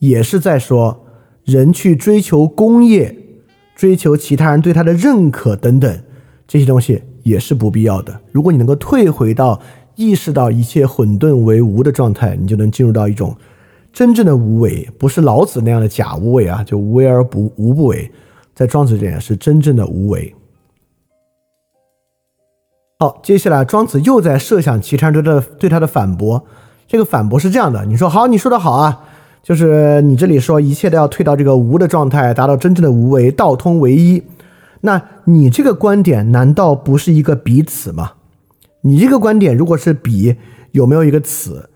[0.00, 1.06] 也是在说
[1.44, 3.16] 人去追求工业、
[3.74, 6.02] 追求其他人对他的认可等等
[6.46, 8.18] 这些东西也是不必要的。
[8.32, 9.60] 如果你能够退回到
[9.94, 13.36] 意识到一切混沌为无的状态，你就能进入到一种。
[13.90, 18.10] 真正的无为不是老子那样的假无为啊，就无为而不无不为，
[18.54, 20.34] 在庄子这里是真正的无为。
[23.00, 26.44] 好，接下来庄子又在设想其他人对的对他的反驳。
[26.86, 29.04] 这个反驳是这样的：你说好，你说的好啊，
[29.42, 34.22] 就是你这里说一切都要退到这个无的状态，达到真正的无为，道通为一。
[34.80, 38.12] 那你这个观点难道不是一个彼此吗？
[38.82, 40.36] 你这个观点如果是彼，
[40.72, 41.68] 有没有一个此？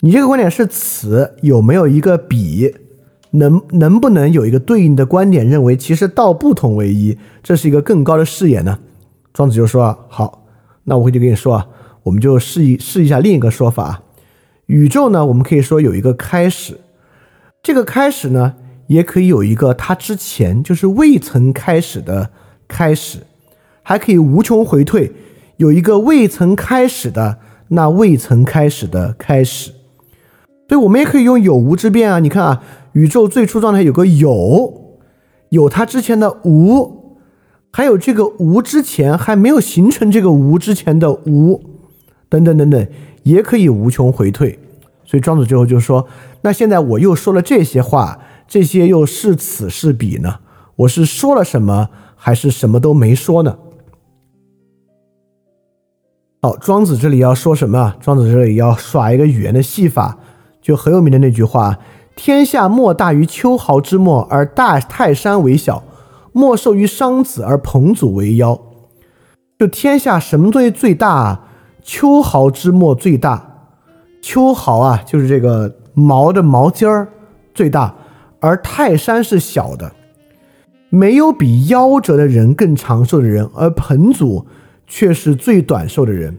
[0.00, 2.74] 你这个观点是此有没有一个彼，
[3.32, 8.78] 能能不能有一个对应的观点，认为其实道不同为一，这是一个更高的视野呢？
[9.32, 10.46] 庄子就说：好，
[10.84, 11.66] 那我就跟你说啊，
[12.04, 14.02] 我们就试一试一下另一个说法啊，
[14.66, 16.80] 宇宙呢，我们可以说有一个开始，
[17.62, 18.54] 这个开始呢，
[18.86, 22.30] 也可以有一个它之前就是未曾开始的
[22.68, 23.18] 开始，
[23.82, 25.12] 还可以无穷回退，
[25.56, 27.38] 有一个未曾开始的
[27.68, 29.72] 那未曾开始的开始。
[30.68, 32.62] 所以我们也可以用有无之变啊，你看啊，
[32.92, 34.96] 宇宙最初状态有个有，
[35.50, 37.18] 有它之前的无，
[37.70, 41.62] 还有这个无之前还没有形成这个无之前的无，
[42.28, 42.86] 等等等等。
[43.24, 44.58] 也可以无穷回退，
[45.06, 46.06] 所以庄子最后就说
[46.44, 50.40] ：“那现在我又说了这些话，这些又是此是彼呢？
[50.76, 51.88] 我是说了什么，
[52.24, 53.58] 还是什么都没说呢？”
[56.40, 57.96] 好，庄子这里要说什么？
[58.00, 60.16] 庄子这里要耍一个语言的戏法，
[60.62, 61.78] 就很有名的那句话
[62.16, 65.82] ：“天下莫大于秋毫之末，而大泰山为小；
[66.32, 68.58] 莫寿于商子，而彭祖为妖。”
[69.60, 71.42] 就天下什么东西最大？
[71.82, 73.68] 秋毫之末最大，
[74.22, 77.08] 秋毫啊，就是这个毛的毛尖儿
[77.54, 77.94] 最大，
[78.40, 79.92] 而泰山是小的。
[80.94, 84.46] 没有比夭折的人更长寿的人，而彭祖
[84.86, 86.38] 却是最短寿的人。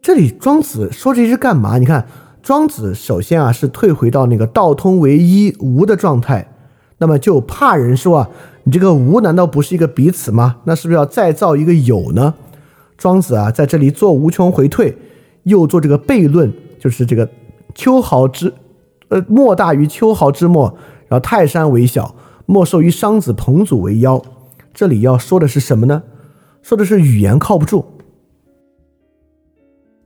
[0.00, 1.76] 这里庄子说这是干嘛？
[1.76, 2.06] 你看，
[2.42, 6.50] 庄子首先啊是退回到那个道通为一无的状态，
[6.96, 8.30] 那么就怕人说啊，
[8.64, 10.56] 你这个无难道不是一个彼此吗？
[10.64, 12.32] 那是不是要再造一个有呢？
[12.96, 14.96] 庄子啊，在这里做无穷回退，
[15.42, 17.28] 又做这个悖论，就是这个
[17.74, 18.54] 秋毫之，
[19.08, 20.74] 呃，莫大于秋毫之末，
[21.08, 22.14] 然后泰山为小，
[22.50, 24.20] 莫寿于商子彭祖为妖。
[24.74, 26.02] 这里要说的是什么呢？
[26.62, 27.84] 说的是语言靠不住。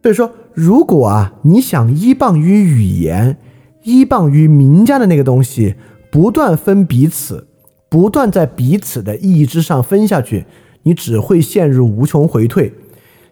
[0.03, 3.39] 所以说，如果啊，你想依傍于语言，
[3.85, 5.77] 依傍于名家的那个东西，
[6.13, 7.47] 不断分彼此，
[7.89, 10.45] 不断在彼此的意义之上分下去，
[10.83, 12.75] 你只会陷入无穷回退。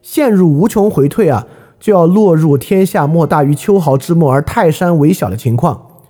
[0.00, 1.46] 陷入无穷回退啊，
[1.78, 6.00] 就要落入天下莫大于秋毫之末而泰山为小的情况，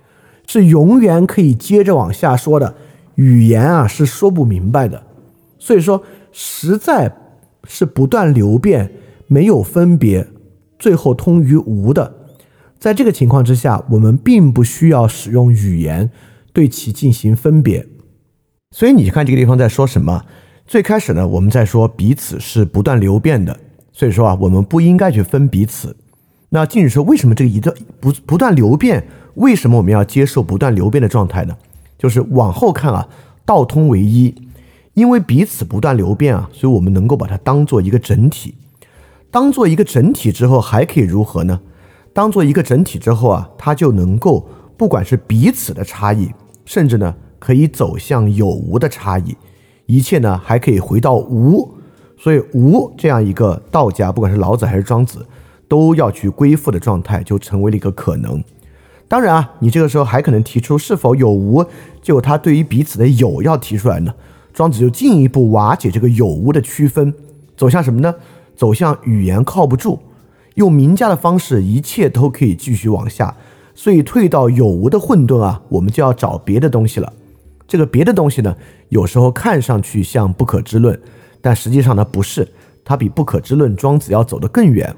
[0.47, 2.75] 是永远可以接着往下说的。
[3.15, 5.03] 语言啊是说不明白的，
[5.59, 7.13] 所以说实在
[7.65, 8.91] 是不断流变，
[9.27, 10.27] 没有分别，
[10.79, 12.15] 最后通于无的。
[12.79, 16.09] 在这个情况之下，我们并不需要使用语言
[16.51, 17.87] 对其进行分别。
[18.71, 20.25] 所以你看这个地方在说什么？
[20.65, 23.57] 最开始呢，我们在说彼此是不断流变的。
[23.91, 25.95] 所以说啊，我们不应该去分彼此。
[26.49, 29.05] 那近日说，为什么这个一段不不断流变？
[29.35, 31.55] 为什么我们要接受不断流变的状态呢？
[32.03, 33.07] 就是往后看啊，
[33.45, 34.35] 道通为一，
[34.93, 38.55] 因为彼此不断流变啊，所以我们能够把它当做一个整体。
[39.31, 41.61] 当做一个整体之后，还可以如何呢？
[42.11, 44.45] 当做一个整体之后啊，它就能够
[44.75, 46.29] 不管是彼此的差异，
[46.65, 49.37] 甚至呢可以走向有无的差异，
[49.85, 51.73] 一切呢还可以回到无。
[52.17, 55.25] 所以无这样一个道家，不管是老子还是庄子，
[55.69, 58.43] 都要去归附的状态，就成为了一个可能。
[59.07, 61.63] 当然啊，你这个时候还可能提出是否有无，
[62.03, 64.13] 就他对于彼此的有要提出来呢？
[64.53, 67.11] 庄子就进一步瓦解这个有无的区分，
[67.57, 68.13] 走向什么呢？
[68.55, 69.97] 走向语言靠不住，
[70.53, 73.35] 用名家的方式，一切都可以继续往下。
[73.73, 77.11] 所以退到有无的混沌啊，我们就要找别的东西了。
[77.67, 78.55] 这个别的东西呢，
[78.89, 80.99] 有时候看上去像不可知论。
[81.41, 82.47] 但实际上呢，不是，
[82.85, 84.95] 它比不可知论庄子要走得更远。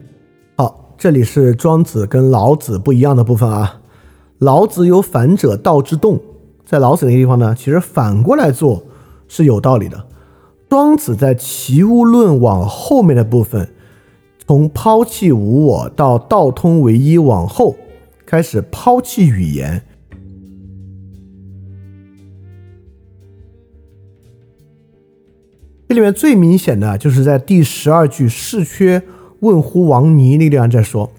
[0.58, 3.80] 好，这里是庄子跟老子不一样的部分啊。
[4.40, 6.20] 老子有反者道之动，
[6.66, 8.84] 在老子那个地方呢，其实反过来做
[9.28, 10.06] 是有道理的。
[10.68, 13.70] 庄子在齐物论往后面的部分，
[14.46, 17.78] 从抛弃无我到道通为一往后，
[18.26, 19.84] 开始抛弃语言。
[25.88, 29.02] 这里面最明显的就是在第十二句“世缺
[29.40, 31.10] 问乎王尼”那地方在说，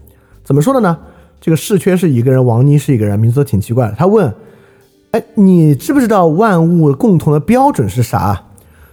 [0.44, 0.98] 怎么说的呢？
[1.40, 3.94] 这个世缺是一个人，王尼是一个人，名字都挺奇怪的。
[3.96, 4.34] 他问
[5.12, 8.44] ：“哎，你知不知道万物共同的标准是啥？”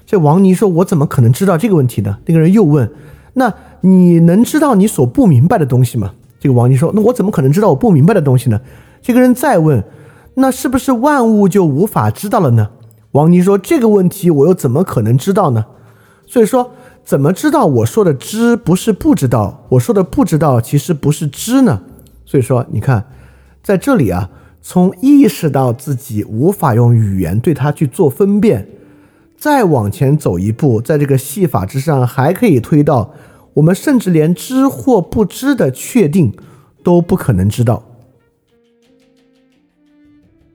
[0.06, 2.92] 这王尼说：“我怎么可能知道这个问题呢？”那个人又问
[3.34, 8.60] ：“那你能知道你所不明白的东西吗？”这个王尼说：“那我怎么可能知道我不明白的东西呢？”
[9.02, 9.84] 这个人再问
[10.36, 12.70] ：“那是不是万物就无法知道了呢？”
[13.14, 15.66] 王尼说：“这个问题我又怎么可能知道呢？
[16.26, 16.72] 所以说，
[17.04, 19.66] 怎么知道我说的知不是不知道？
[19.70, 21.82] 我说的不知道其实不是知呢？
[22.26, 23.06] 所以说，你看，
[23.62, 24.30] 在这里啊，
[24.66, 28.66] 从意识到自己无法用语言对它去做分辨，
[29.38, 33.14] 再往前走一步，在这个戏法之上，还可以推到
[33.56, 36.34] 我们甚至连知或不知的确定
[36.82, 37.84] 都不可能知道。”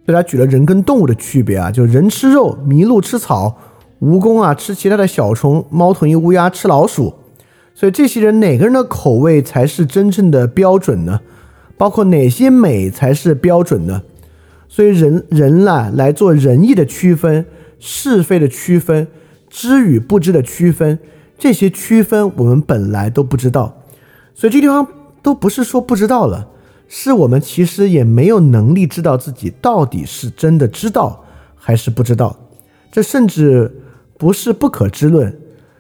[0.06, 3.58] 给他举了人跟动物的区别啊，就人吃肉，麋鹿吃草，
[4.00, 7.14] 蜈蚣啊吃其他的小虫，猫头鹰、乌鸦吃老鼠。
[7.74, 11.20] 所以这些人哪个人的口味才是真正的标准呢？
[11.78, 14.02] 包括哪些美才是标准呢？
[14.68, 17.46] 所以人人呢来做仁义的区分、
[17.78, 19.08] 是非的区分、
[19.48, 20.98] 知与不知的区分，
[21.38, 23.84] 这些区分我们本来都不知道，
[24.34, 24.86] 所以这地方
[25.22, 26.48] 都不是说不知道了，
[26.86, 31.24] 是我们其实也没有能力知道自己到底是真的知道
[31.56, 32.36] 还是不知道，
[32.92, 33.72] 这甚至
[34.18, 35.34] 不是不可知论，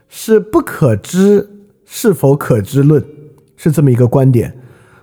[0.08, 1.46] 是不可知
[1.84, 3.04] 是否可知论，
[3.56, 4.57] 是这么一个观点。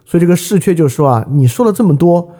[0.06, 2.32] 所以这个世缺就说啊，你说了这么多。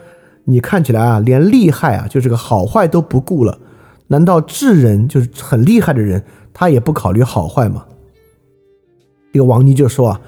[0.48, 3.58] 你看起来啊，连厉害啊，就这个好坏都不顾了。
[4.06, 6.22] 难道智人就是很厉害的人，
[6.54, 7.84] 他也不考虑好坏吗？
[9.32, 10.20] 这个王尼就说啊，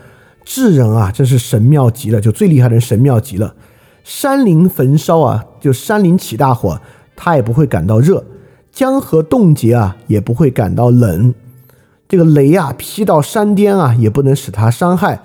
[0.44, 3.54] 智人啊，真是神妙极了，就最厉害的人神妙极了。
[4.02, 6.80] 山林焚烧啊，就山林起大火，
[7.14, 8.24] 他也不会感到热；
[8.72, 11.32] 江河冻结啊，也不会感到冷。
[12.08, 15.20] 这个雷啊劈到山巅啊，也不能使他伤害；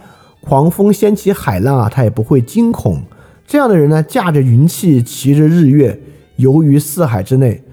[0.46, 3.04] 狂风掀起海浪啊，他也不会惊恐。
[3.48, 6.02] 这样的人呢，驾着云气，骑着日月，
[6.36, 7.64] 游于四海之内，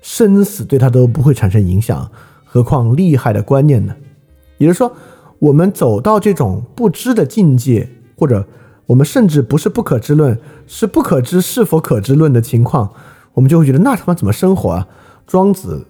[0.00, 2.10] 生死对他都不会产生影响，
[2.44, 3.96] 何况厉害的观念呢？
[4.58, 4.92] 也就是说，
[5.40, 8.46] 我们走到这种不知的境界，或者
[8.86, 12.90] 我们甚至不是不可知论，是不可知是否可知论的情况，
[13.34, 14.86] 我们就会觉得那他妈怎么生活啊？
[15.26, 15.86] 庄子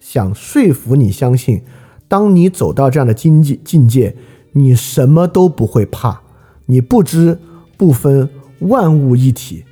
[0.00, 1.62] 想说服你相信，
[2.08, 4.16] 当你走到这样的境界境界，
[4.54, 6.22] 你什么都不会怕，
[6.66, 7.38] 你不知
[7.76, 8.28] 不分。
[8.60, 9.64] 万物一体，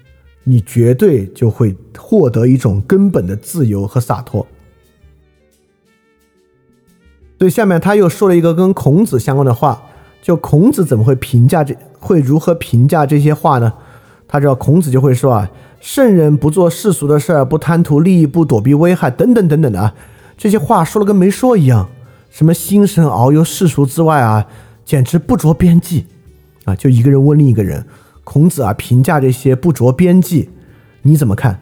[0.44, 4.46] 你绝对就会获得一种根本的自由和洒脱。
[7.38, 9.82] 所以下面他又说了一个跟孔子相关的话，
[10.20, 13.72] 就孔子怎么会评价这，会如何评价这些话呢？
[14.28, 19.94] 他知道孔子就会说啊，圣人不做世俗的事儿，不贪图利益，不躲避危害，等等等等的啊，
[20.36, 21.88] 这些话说了跟没说一样。
[22.28, 24.46] 什么心神遨游世俗之外啊，
[24.84, 26.06] 简直不着边际
[26.64, 26.74] 啊！
[26.74, 27.84] 就一个人问另一个人。
[28.24, 30.48] 孔子啊，评价这些不着边际，
[31.02, 31.60] 你怎么看？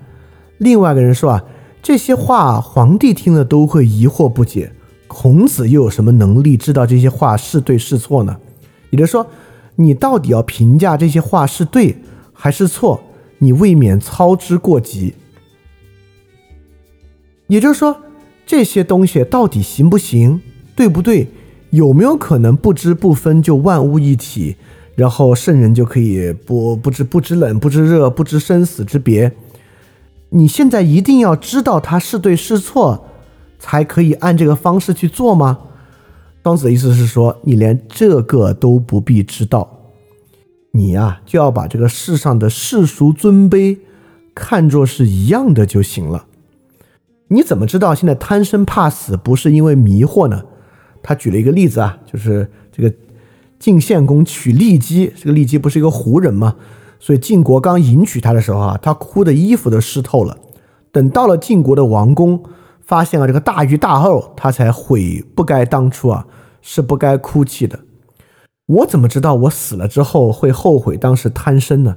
[0.58, 1.44] 另外一个人说啊，
[1.82, 4.70] 这些话皇帝听了都会疑惑不解，
[5.06, 8.36] 孔子又有什么能力知道这些话是对是错呢？
[8.90, 9.26] 也就是说，
[9.76, 11.96] 你到底要评价这些话是对
[12.34, 13.02] 还是错，
[13.38, 15.14] 你未免操之过急。
[17.46, 18.02] 也就是说，
[18.44, 20.42] 这些东西到底行不行，
[20.76, 21.26] 对不对？
[21.70, 24.56] 有没有可能不知不分就万物一体？
[24.96, 29.32] 然后圣人就可以不不知不知冷不知热不知生死之别。
[30.30, 33.06] 你现在一定要知道他是对是错，
[33.58, 35.58] 才可以按这个方式去做吗？
[36.42, 39.80] 庄子的意思是说，你连这个都不必知道，
[40.72, 43.78] 你呀就要把这个世上的世俗尊卑
[44.34, 46.26] 看作是一样的就行了。
[47.28, 50.44] 你怎么知道现在贪生怕死不是因为迷惑呢？
[51.02, 52.92] 他举了一个例子啊，就是这个。
[53.60, 56.56] 晋献公娶骊姬，这个骊姬不是一个胡人吗？
[56.98, 60.34] 所以晋国刚迎娶她的时候啊，他哭的衣服都湿透了。
[60.90, 62.42] 等到了晋国的王宫，
[62.80, 66.26] 发现了这个大鱼大肉，他才悔不该当初啊
[66.62, 67.80] 是不该哭泣的。
[68.64, 71.96] 我怎么知道我死了之后会后悔当时贪生呢？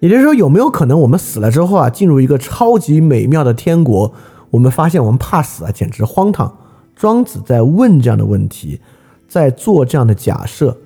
[0.00, 4.12] 也就是说，有没有可能我们死了之后啊，进入一个超级美妙的天国？
[4.50, 6.58] 我们发现我们怕死啊，简直荒唐。
[7.00, 8.78] 庄子在问这样的问题。
[9.26, 10.76] 在做这样的假设，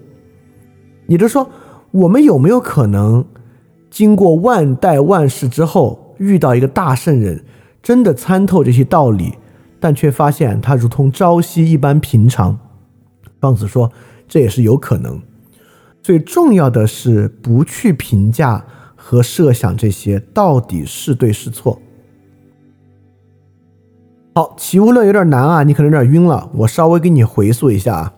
[1.06, 1.48] 也就是说，
[1.92, 3.24] 我们有没有可能
[3.90, 7.42] 经过万代万世之后，遇到一个大圣人，
[7.82, 9.32] 真的参透这些道理，
[9.80, 12.58] 但却发现他如同朝夕一般平常？
[13.40, 13.90] 庄子说，
[14.28, 15.18] 这也是有可能。
[16.02, 18.62] 最重要的是不去评价
[18.94, 21.80] 和设想这些到底是对是错。
[24.36, 28.12] 好，齐物论有点难啊，你可能有点晕了，我稍微给你回溯一下啊。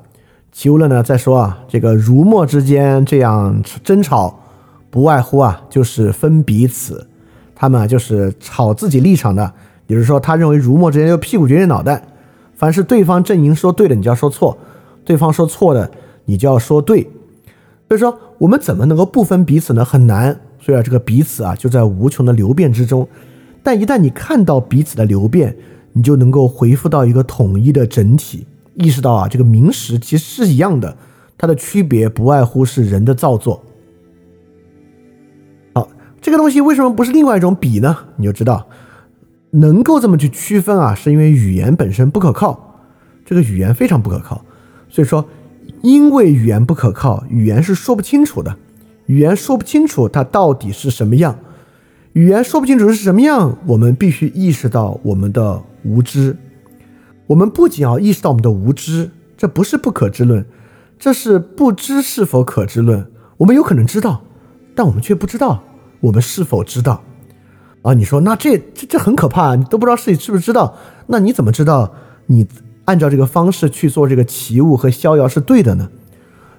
[0.50, 4.40] 齐物论呢再说啊，这个儒墨之间这样争吵，
[4.88, 7.06] 不外乎啊就是分彼此，
[7.54, 9.52] 他们啊就是吵自己立场的，
[9.88, 12.02] 也就是说他认为儒墨之间就屁股决定脑袋，
[12.54, 14.56] 凡是对方阵营说对的，你就要说错；
[15.04, 15.90] 对方说错的，
[16.24, 17.02] 你就要说对。
[17.88, 19.84] 所以说我们怎么能够不分彼此呢？
[19.84, 20.40] 很难。
[20.60, 23.06] 所以啊这个彼此啊就在无穷的流变之中，
[23.62, 25.54] 但一旦你看到彼此的流变，
[25.96, 28.46] 你就能够回复到一个统一的整体。
[28.74, 30.94] 意识到啊，这个名实其实是一样的，
[31.38, 33.64] 它的区别不外乎是人的造作。
[35.72, 35.88] 好，
[36.20, 37.96] 这个东西为什么不是另外一种比呢？
[38.16, 38.68] 你就知道，
[39.52, 42.78] 能够这么去区分啊，是因为语言本身不可靠，
[43.24, 44.44] 这个语言非常不可靠。
[44.90, 45.26] 所以说，
[45.80, 48.54] 因为语言不可靠，语言是说不清楚的，
[49.06, 51.38] 语言说不清楚它到底是什么样，
[52.12, 56.36] 语言说不清楚是什么样，我们必须意识到我们的无知。
[57.28, 60.44] 我们不仅要意识到我们的无知，这不是不可知论，
[60.98, 63.10] 这是不知是否可知论。
[63.38, 64.22] 我们有可能知道，
[64.74, 65.62] 但我们却不知道
[66.00, 67.02] 我们是否知道。
[67.82, 70.76] 啊，你说那这这这很可怕，你都不知道自己是不知道，
[71.06, 71.94] 那你怎么知道
[72.26, 72.46] 你
[72.84, 75.88] 按照这个方式去做这个奇物和逍遥是对的呢？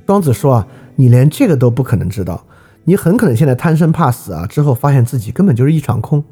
[0.05, 2.45] 庄子说啊，你连这个都不可能知道，
[2.85, 6.23] 你很可能现在贪生怕死啊，之后发现自己根本就是一场空。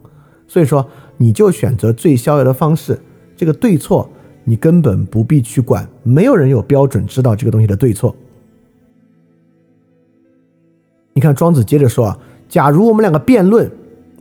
[0.47, 0.87] 所以说，
[1.17, 2.99] 你就选择最逍遥的方式，
[3.35, 4.09] 这个对错
[4.43, 8.15] 你根本不必去管，没有人有标准知道这个东西的对错。
[11.13, 12.19] 你看庄子接着说啊，
[12.49, 13.71] 假如我们两个辩论，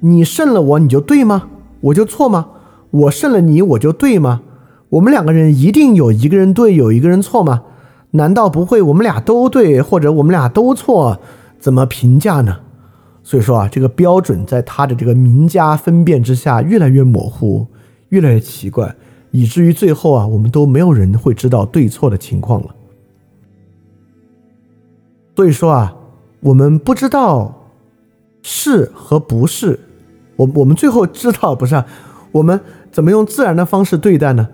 [0.01, 1.49] 你胜了我，你就对吗？
[1.81, 2.49] 我就错吗？
[2.91, 4.43] 我胜了你，我就对吗？
[4.91, 7.65] 我们两个人一定有一个人对，有一个人错吗？
[8.13, 11.21] 难道不会我们俩都对，或者我们俩都错？
[11.59, 12.61] 怎么评价呢？
[13.27, 17.67] 所以说啊，这个标准在他的这个名家分辨之下越来越模糊，
[18.11, 18.95] 越来越奇怪，
[19.31, 22.75] 以至于最后啊，我们都没有人会知道对错的情况了。
[25.35, 25.97] 所以说啊，
[26.41, 27.71] 我们不知道
[28.43, 29.81] 是和不是，
[30.37, 31.75] 我我们最后知道不是？
[31.75, 31.87] 啊？
[32.31, 32.61] 我们
[32.93, 34.47] 怎么用自然的方式对待呢？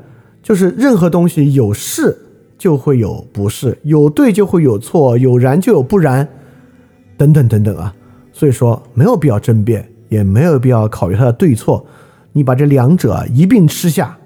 [0.43, 2.17] 就是任何东西有是
[2.57, 6.29] 就会有不是，有对就会有错，有然就有不然，
[7.17, 7.95] 等等等等啊。
[8.41, 11.85] 所以说没有必要争辩，也没有必要考虑它的对错。
[12.33, 14.17] 你把这两者一并吃下，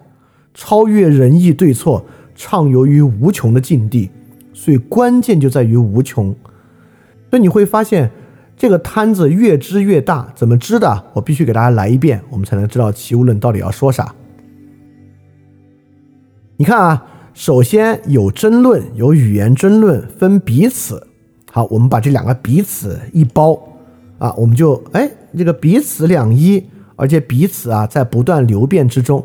[0.55, 2.07] 超越仁义对错，
[2.37, 4.09] 畅游于无穷的境地。
[4.53, 6.33] 所以关键就在于无穷。
[7.29, 8.09] 所以你会发现，
[8.57, 10.33] 这个摊子越织越大。
[10.37, 11.07] 怎么织的？
[11.15, 14.15] 我必须给大家来一遍，我们才能知道齐物论到底要说啥。
[16.57, 21.05] 你看啊，首先有争论，有语言争论，分彼此。
[21.51, 23.61] 好，我们把这两个彼此一包。
[24.25, 26.65] 啊，我们就哎，这个彼此两一，
[26.97, 29.23] 而且彼此啊在不断流变之中。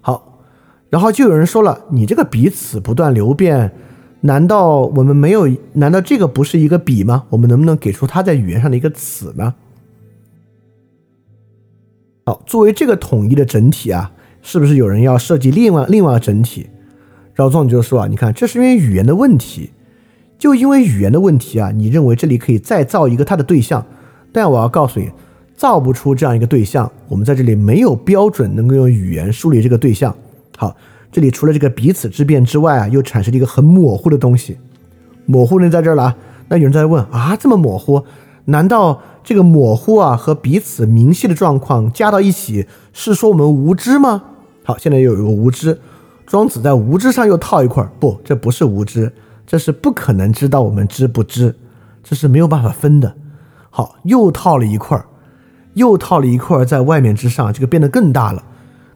[0.00, 0.40] 好，
[0.88, 3.70] 然后就有人说了，你这个彼此不断流变，
[4.22, 5.46] 难道我们没有？
[5.74, 7.24] 难道这个不是一个彼吗？
[7.28, 9.54] 我们能不能给出它在语言上的一个此呢？
[12.24, 16.70] 好，作为这个统一的整体啊，是不是有人要设计另外另外整体？
[17.34, 19.72] 然后庄子就说啊，你看，这是因为语言的问题，
[20.38, 23.84] 就因为语言的问题啊，你认为这里可以再造一个它的对象。
[24.32, 25.10] 但我要告诉你，
[25.56, 26.90] 造不出这样一个对象。
[27.08, 30.14] 我们在这里没有标准能够用语言梳理这个对象。
[30.56, 30.76] 好，
[31.10, 34.58] 这里除了这个彼此之变之外啊，又产生了一个很模糊的东西。
[35.26, 36.16] 模糊人在这儿了啊。
[36.48, 38.02] 那有人在问啊，这么模糊，
[38.46, 44.22] 难道这个模糊啊和彼此明晰的状况加到一起是说我们无知吗？
[44.64, 45.78] 好，现在又有一个无知。
[46.26, 49.12] 庄子在无知上又套一块儿，不，这不是无知，
[49.46, 51.54] 这是不可能知道我们知不知，
[52.04, 53.14] 这是没有办法分的。
[53.70, 55.04] 好，又套了一块儿，
[55.74, 58.42] 又套了一块儿在外面之上，这个变得更大了，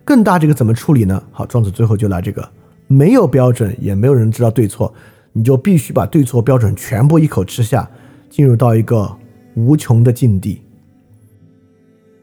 [0.04, 1.22] 更大，这个怎么处理呢？
[1.30, 2.48] 好，庄子最后就来这个，
[2.88, 4.92] 没有标准，也没有人知道对错，
[5.32, 7.88] 你就必须把对错标准全部一口吃下，
[8.28, 9.14] 进入到一个
[9.54, 10.62] 无穷的境地。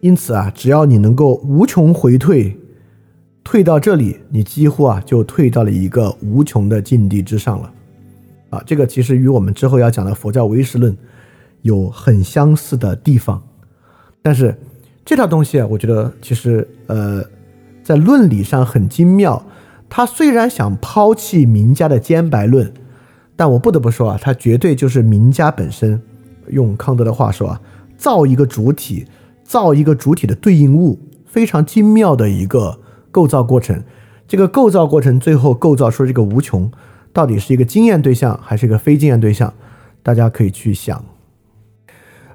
[0.01, 2.57] 因此啊，只要你能够无穷回退，
[3.43, 7.71] 退到这里，你几乎啊就退到了一个无穷的境地之上了。
[8.49, 10.97] 啊，这个其实与我们之后要讲的佛教唯识论。
[11.61, 13.43] 有很相似的地方，
[14.21, 14.57] 但是
[15.03, 17.23] 这套东西啊，我觉得其实呃，
[17.83, 19.43] 在论理上很精妙。
[19.89, 22.71] 他虽然想抛弃名家的兼白论，
[23.35, 26.01] 但我不得不说啊，他绝对就是名家本身。
[26.49, 27.61] 用康德的话说啊，
[27.97, 29.05] 造一个主体，
[29.43, 32.79] 造一个主体的对应物，非常精妙的一个
[33.11, 33.83] 构造过程。
[34.27, 36.71] 这个构造过程最后构造出这个无穷，
[37.11, 39.51] 到底是一个经验对象还是一个非经验对象？
[40.03, 41.03] 大家可以去想。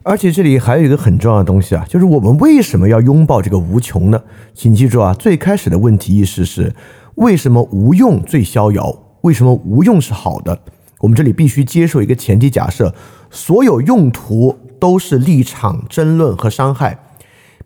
[0.06, 4.22] 而且这里还有一个很重要的东西啊，就是我们为什么要拥抱这个无穷呢？
[4.52, 6.74] 请记住啊，最开始的问题意识是
[7.14, 8.94] 为什么无用最逍遥？
[9.22, 10.60] 为什么无用是好的？
[11.00, 12.94] 我们这里必须接受一个前提假设：
[13.30, 16.98] 所有用途都是立场争论和伤害，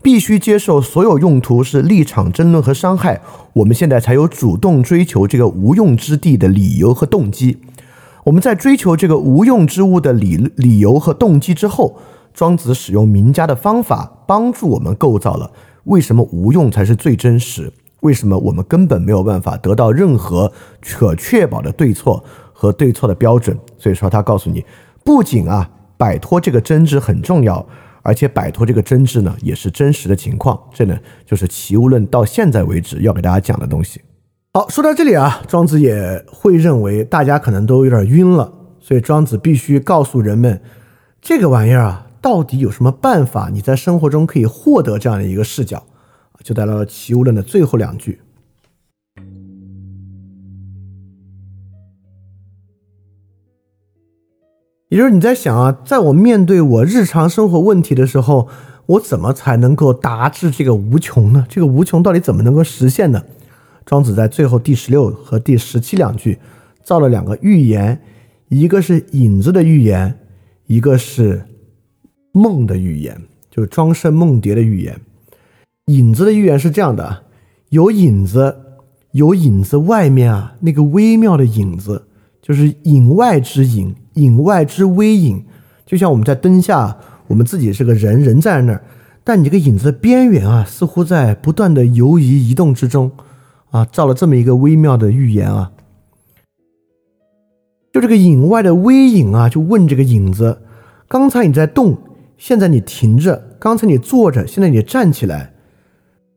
[0.01, 3.21] 必须接受所有用途是立场争论和伤害，
[3.55, 7.59] 我们现在才有主动追求这个无用之地的理由和动机。
[8.27, 11.99] 我们在追求这个无用之物的理理由和动机之后。
[12.39, 15.51] 庄子使用名家的方法帮助我们构造了
[15.87, 17.73] 为什么无用才是最真实？
[18.03, 22.23] 为什么我们根本没有办法得到任何可确保的对错
[22.53, 23.59] 和对错的标准？
[23.77, 24.65] 所以说，他告诉你，
[25.05, 27.67] 不仅啊摆脱这个争执很重要，
[28.03, 30.57] 而且摆脱这个争执呢也是真实的情况。
[30.73, 34.01] 这呢就是齐物论到现在为止要给大家讲的东西。
[34.55, 40.61] 好，说到这里啊，庄子也会认为大家可能都有点晕了，所以庄子必须告诉人们
[41.21, 42.05] 这个玩意儿啊。
[42.29, 43.49] 到底有什么办法？
[43.51, 45.83] 你在生活中可以获得这样的一个视角
[46.45, 48.21] 就带来了齐物论的最后两句。
[54.91, 58.47] 也就是你在想啊，在我面对我日常生活问题的时候，
[58.85, 61.47] 我怎么才能够达至这个无穷呢？
[61.49, 63.25] 这个无穷到底怎么能够实现呢？
[63.87, 66.39] 庄子在最后第十六和第十七两句
[66.85, 68.03] 造了两个寓言，
[68.51, 70.19] 一个是影子的寓言，
[70.67, 71.47] 一个是
[72.33, 73.21] 梦的寓言，
[73.51, 75.01] 就是庄生梦蝶的寓言。
[75.87, 77.25] 影子的寓言是这样的：
[77.71, 78.57] 有影子，
[79.13, 82.07] 有影子外面啊那个微妙的影子，
[82.43, 83.95] 就是影外之影。
[84.15, 85.45] 影外之微影，
[85.87, 86.97] 就像我们在灯下，
[87.29, 88.83] 我们自己是个人，人在那儿，
[89.23, 93.13] 但你这个影子的边缘啊，似乎在不断的游移移动之中，
[93.71, 95.71] 啊，造了这么一个微妙的预言啊。
[97.93, 100.63] 就这个影外的微影啊，就问这个影子：
[101.07, 101.97] 刚才你在动，
[102.39, 105.53] 现在你停着；刚才你坐着，现在你站起来，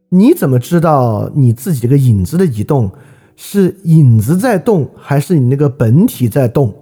[0.09, 2.91] 你怎么知道你自己这个影子的移动
[3.37, 6.75] 是影子在动，还是你那个本体在动？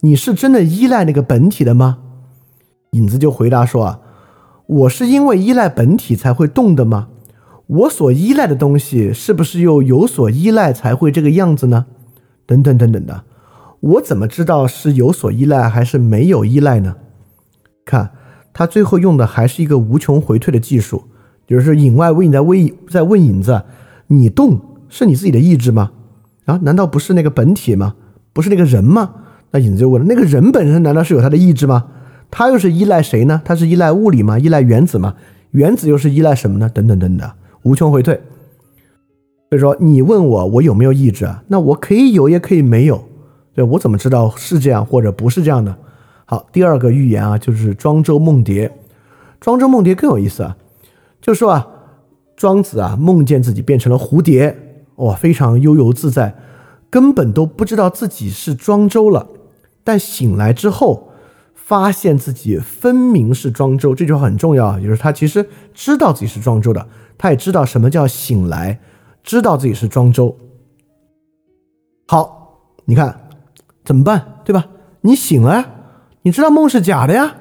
[0.00, 1.98] 你是真的依赖那个本体的吗？
[2.92, 4.00] 影子就回答说：“啊，
[4.66, 7.08] 我是因为依赖本体才会动的吗？
[7.66, 11.86] 我所依赖的东西是不是又有所依赖才会这个样子呢？
[12.46, 13.24] 等等等等的，
[13.80, 16.96] 我怎么知道是有所依赖还是没有依赖呢？
[17.84, 18.12] 看
[18.58, 21.04] 他最后用的还是一个无穷回退的技术，
[21.46, 23.62] 就是影外问在问在问影子：
[24.08, 25.92] 你动是你自己的意志吗？
[26.44, 27.94] 啊，难道不是那个本体吗？
[28.32, 29.12] 不是那个人吗？”
[29.52, 31.84] 那影子就问了：“那个人本身难道是有他的意志吗？
[32.32, 33.40] 他又是依赖谁呢？
[33.44, 34.36] 他是依赖物理吗？
[34.40, 35.14] 依赖原子吗？
[35.52, 36.68] 原子又是依赖什么呢？
[36.68, 37.30] 等等等等，
[37.62, 38.20] 无穷回退。
[39.50, 41.44] 所以说，你问我我有没有意志啊？
[41.46, 43.04] 那我可以有，也可以没有。
[43.54, 45.78] 对我怎么知道是这样或者不是这样的？
[46.30, 48.70] 好，第二个寓言啊，就是庄周梦蝶。
[49.40, 50.58] 庄周梦蝶更有意思啊，
[51.22, 51.66] 就说啊，
[52.36, 56.36] 庄子啊梦见自己变成了蝴蝶，哇，非常悠游自在，
[56.90, 59.26] 根本都不知道自己是庄周了。
[59.82, 61.12] 但醒来之后，
[61.54, 66.86] 发现自己分明是庄周，这句话很重要啊，就是他其实知道自己是庄周的，
[67.16, 68.78] 他也知道什么叫醒来，
[69.22, 70.36] 知道自己是庄周。
[72.06, 73.18] 好，你看
[73.82, 74.66] 怎么办，对吧？
[75.00, 75.77] 你醒了，
[76.28, 77.36] 你知道梦是假的呀，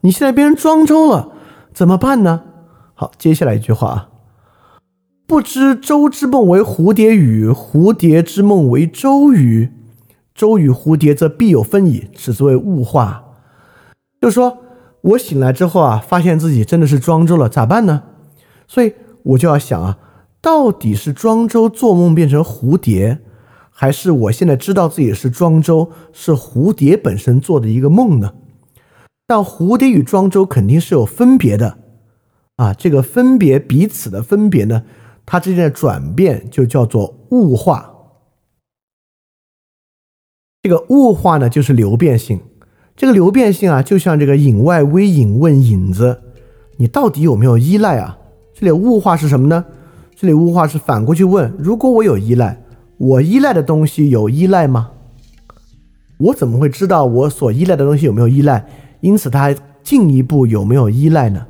[0.00, 1.28] 你现在变成庄周了，
[1.72, 2.42] 怎么办呢？
[2.94, 4.08] 好，接下来一句话啊，
[5.24, 9.70] 不知周之梦为蝴蝶语，蝴蝶之梦为周语。
[10.34, 13.22] 周与蝴蝶则必有分矣，此之谓物化。
[14.20, 14.58] 就是说
[15.02, 18.02] 我醒来之后啊，发现自己真的是庄周了，咋办呢？
[18.66, 19.96] 所以我就要想啊，
[20.40, 23.20] 到底是庄周做梦变成蝴蝶，
[23.76, 28.34] 还是我现在知道自己是庄周，是蝴蝶本身做的一个梦呢？
[29.26, 31.78] 但蝴蝶与庄周肯定是有分别的
[32.54, 34.84] 啊，这个分别彼此的分别呢，
[35.26, 37.90] 它之间的转变就叫做物化。
[40.62, 42.40] 这个物化呢，就是流变性。
[42.94, 46.22] 这个流变性啊，就像这个影外微影问影子，
[46.76, 48.16] 你到底有没有依赖啊？
[48.54, 49.64] 这里物化是什么呢？
[50.14, 52.63] 这里物化是反过去问：如果我有依赖，
[53.04, 54.90] 我依赖的东西有依赖吗？
[56.16, 58.66] 我怎么会知道我所依赖的东西有没有依赖？
[59.00, 61.46] 因此，它进一步有没有依赖呢？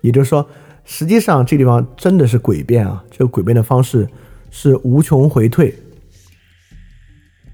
[0.00, 0.44] 也就是说，
[0.84, 3.04] 实际上这地方真的是诡辩啊！
[3.08, 4.08] 这个诡辩的方式
[4.50, 5.72] 是无穷回退。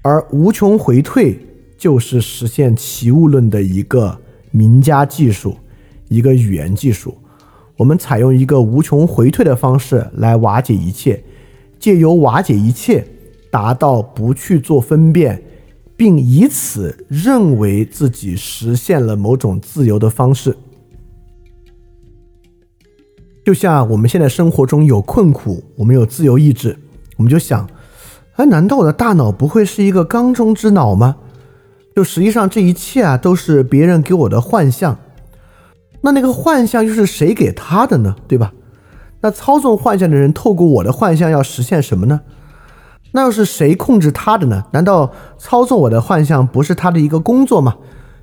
[0.01, 1.37] 而无穷回退
[1.77, 4.19] 就是实现齐物论的一个
[4.49, 5.55] 名家技术，
[6.07, 7.15] 一个语言技术。
[7.75, 11.23] 我们采用一个无穷回退的方式来瓦解一切，
[11.77, 13.05] 借由瓦解一切，
[13.51, 15.41] 达到不去做分辨，
[15.95, 20.55] 并以此认为自己实现了某种自由的方式。
[23.45, 26.77] 就像我们现在生活中有困苦，我们有自由意志，
[27.15, 27.67] 我们就想。
[28.35, 31.15] 哎，难道我的大脑不会是一个缸中之脑吗？
[31.95, 34.99] 就实际上这一切啊，都是别人给我的幻象。
[36.01, 38.15] 那那个幻象又是谁给他的呢？
[38.27, 38.53] 对吧？
[39.21, 42.21] 那操纵幻象的人透过我的幻象要实现什么呢？
[43.17, 44.63] 那又是谁控制他的呢？
[44.73, 47.75] 难道操纵我的幻象不是他的一个工作吗？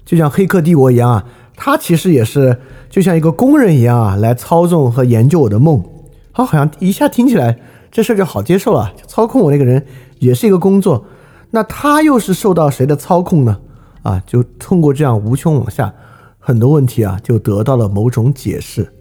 [0.05, 1.25] 就像《黑客帝国》一样啊，
[1.57, 5.83] 他其实也是就像一个工人一样啊，来操纵和研究我的梦。
[6.31, 7.59] 好，好像一下听起来。
[7.91, 9.85] 这事儿就好接受了，操控我那个人
[10.21, 11.05] 也是一个工作，
[11.51, 13.59] 那他又是受到谁的操控呢？
[14.05, 15.93] 啊，就通过这样无穷往下，
[16.39, 18.93] 很多问题啊就得到了某种解释。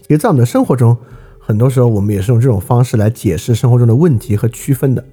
[0.00, 0.96] 其实，在我们的生活中，
[1.38, 5.04] 很多时候我们也是用这种方式来解释生活中的问题和区分的。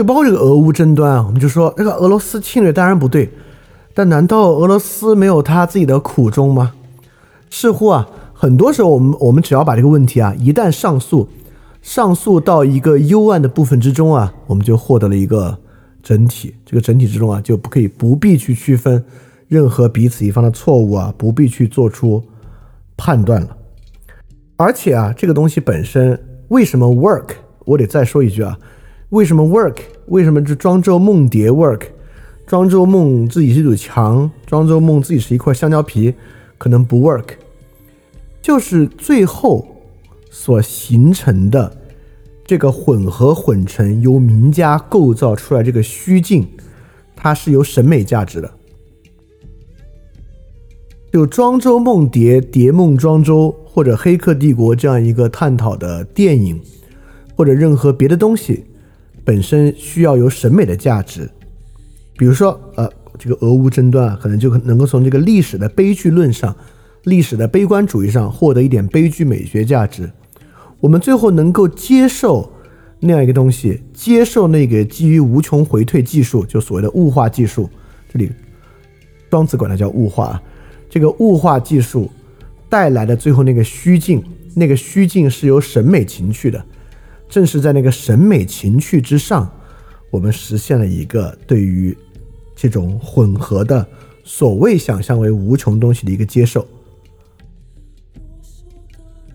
[0.00, 3.30] 就包括这个俄乌争端啊，我们就说这个俄罗斯侵略当然不对，
[3.92, 6.72] 但难道俄罗斯没有他自己的苦衷吗？
[7.50, 8.08] 似乎啊。
[8.32, 11.28] 很多时候，我们我们只要把这个问题啊，一旦上诉，
[11.82, 15.58] 上诉到一个幽暗的部分之中啊，我们就获得了一个
[16.02, 16.54] 整体。
[16.64, 19.04] 这个整体之中啊，就不可以不必去区分
[19.48, 22.24] 任何彼此一方的错误啊，不必去做出
[22.96, 23.54] 判断了。
[24.56, 26.18] 而且啊，这个东西本身
[26.48, 27.32] 为什么 work？
[27.66, 28.56] 我得再说一句啊，
[29.10, 29.76] 为什么 work？
[30.06, 31.82] 为什么这庄周梦蝶 work？
[32.46, 36.14] 庄周梦自己是一堵墙，庄周梦自己是一块香蕉皮，
[36.56, 37.30] 可能不 work，
[38.40, 39.66] 就是最后
[40.30, 41.76] 所形成的
[42.44, 46.46] 这个混合混成由名家构造出来这个虚境，
[47.16, 48.48] 它是有审美价值的。
[51.12, 56.60] 就庄周梦蝶、蝶梦庄周或者黑客帝国这样一个探讨的电影，
[57.34, 58.64] 或者任何别的东西，
[59.30, 61.30] 本身需要有审美的价值。
[62.18, 66.52] 比如说，呃，这个俄乌争端啊，可能就能够从这个历史的悲剧论上、
[67.04, 70.10] 历史的悲观主义上获得一点悲剧美学价值。
[70.80, 72.52] 我们最后能够接受
[72.98, 77.70] 那样一个东西，接受那个基于无穷回退技术，就所谓的物化技术。
[78.12, 78.32] 这里
[79.30, 80.42] 庄子管它叫物化。
[80.88, 82.10] 这个物化技术
[82.68, 84.20] 带来的最后那个虚境，
[84.56, 86.60] 那个虚境是有审美情趣的。
[87.30, 89.50] 正是在那个审美情趣之上，
[90.10, 91.96] 我们实现了一个对于。
[92.62, 93.86] 这种混合的
[94.22, 96.66] 所谓想象为无穷东西的一个接受，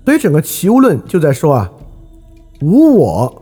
[0.06, 1.72] 所以整个齐物论就在说啊，
[2.62, 3.42] 无我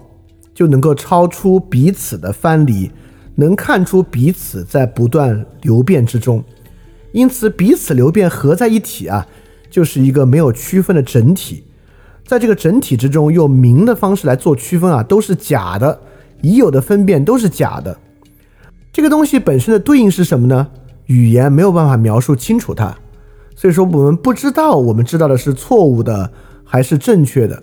[0.54, 2.90] 就能够超出彼此的藩篱，
[3.36, 6.42] 能看出彼此在不断流变之中，
[7.12, 9.28] 因此彼此流变合在一起啊，
[9.70, 11.66] 就是一个没有区分的整体，
[12.26, 16.00] 在这个整体之中用明的方式来做区分啊，都是假的，
[16.42, 17.98] 已有的分辨都是假的。
[18.92, 20.70] 这个东西本身的对应是什么呢？
[21.08, 22.96] 语言没有办法描述清楚它，
[23.56, 26.32] 所以说我们不知道，我们知道的是错误的
[26.64, 27.62] 还是正确的。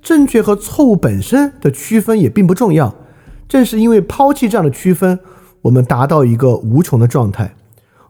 [0.00, 2.94] 正确和错误本身的区分也并不重要。
[3.46, 5.18] 正是因为抛弃这样的区分，
[5.62, 7.54] 我们达到一个无穷的状态。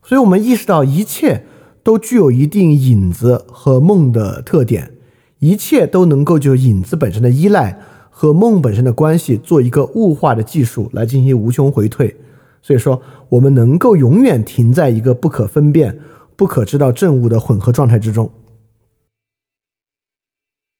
[0.04, 1.44] 所以我们意识到一切
[1.82, 4.92] 都具有一定影子和梦的特点，
[5.40, 12.16] 一切都能够就影子本身的依赖和梦本身的关系做一个物化的技术来进行无穷回退。
[12.62, 13.00] 所以说，
[13.30, 15.98] 我们能够永远停在一个不可分辨、
[16.36, 18.30] 不可知道正物的混合状态之中，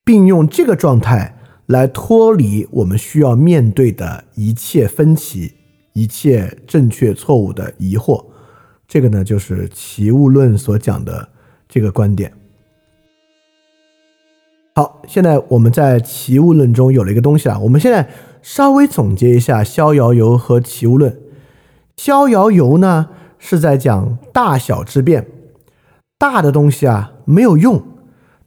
[0.05, 5.55] 并用这个状态来脱离我们需要面对的一切分歧、
[5.95, 8.27] 一切正确错误的疑惑。
[8.87, 11.27] 这个呢，就是齐物论所讲的
[11.67, 12.31] 这个观点。
[14.81, 18.09] 好，现在我们在齐物论中有了一个东西啊，我们现在
[18.41, 21.21] 稍微总结一下《逍遥游》和齐物论。
[21.99, 23.09] 逍遥游呢
[23.39, 25.27] 是在讲大小之变，
[26.17, 27.83] 大的东西啊没有用，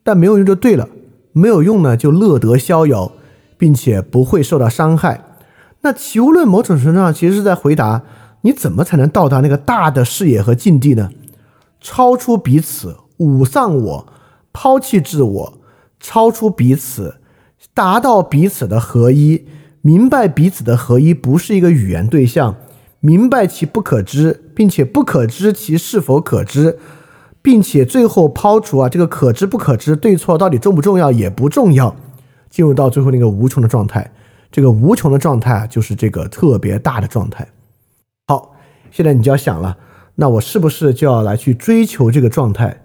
[0.02, 0.90] 但没有用就对了，
[1.34, 3.12] 没有用呢就乐得逍遥，
[3.56, 5.24] 并且不会受到伤害。
[5.82, 8.02] 那齐物论某种程度上其实是在回答：
[8.42, 11.12] 你怎么才能到达那个大的视野和境地呢？
[11.80, 14.08] 超出彼此，五丧我，
[14.52, 15.54] 抛弃自我，
[16.04, 17.16] 超出彼此，
[17.74, 19.46] 达到彼此的合一，
[19.82, 22.58] 明白彼此的合一不是一个语言对象。
[23.00, 26.78] 明白其不可知，并且不可知其是否可知，
[27.42, 31.96] 并且最后抛除啊这个可知不可知对错到底重不重要也不重要，
[32.50, 34.12] 进入到最后那个无穷的状态。
[34.52, 37.48] 这个无穷的状态啊，就是这个特别大的状态。
[38.28, 38.56] 好，
[38.92, 39.78] 现在你就要想了，
[40.16, 42.83] 那我是不是就要来去追求这个状态？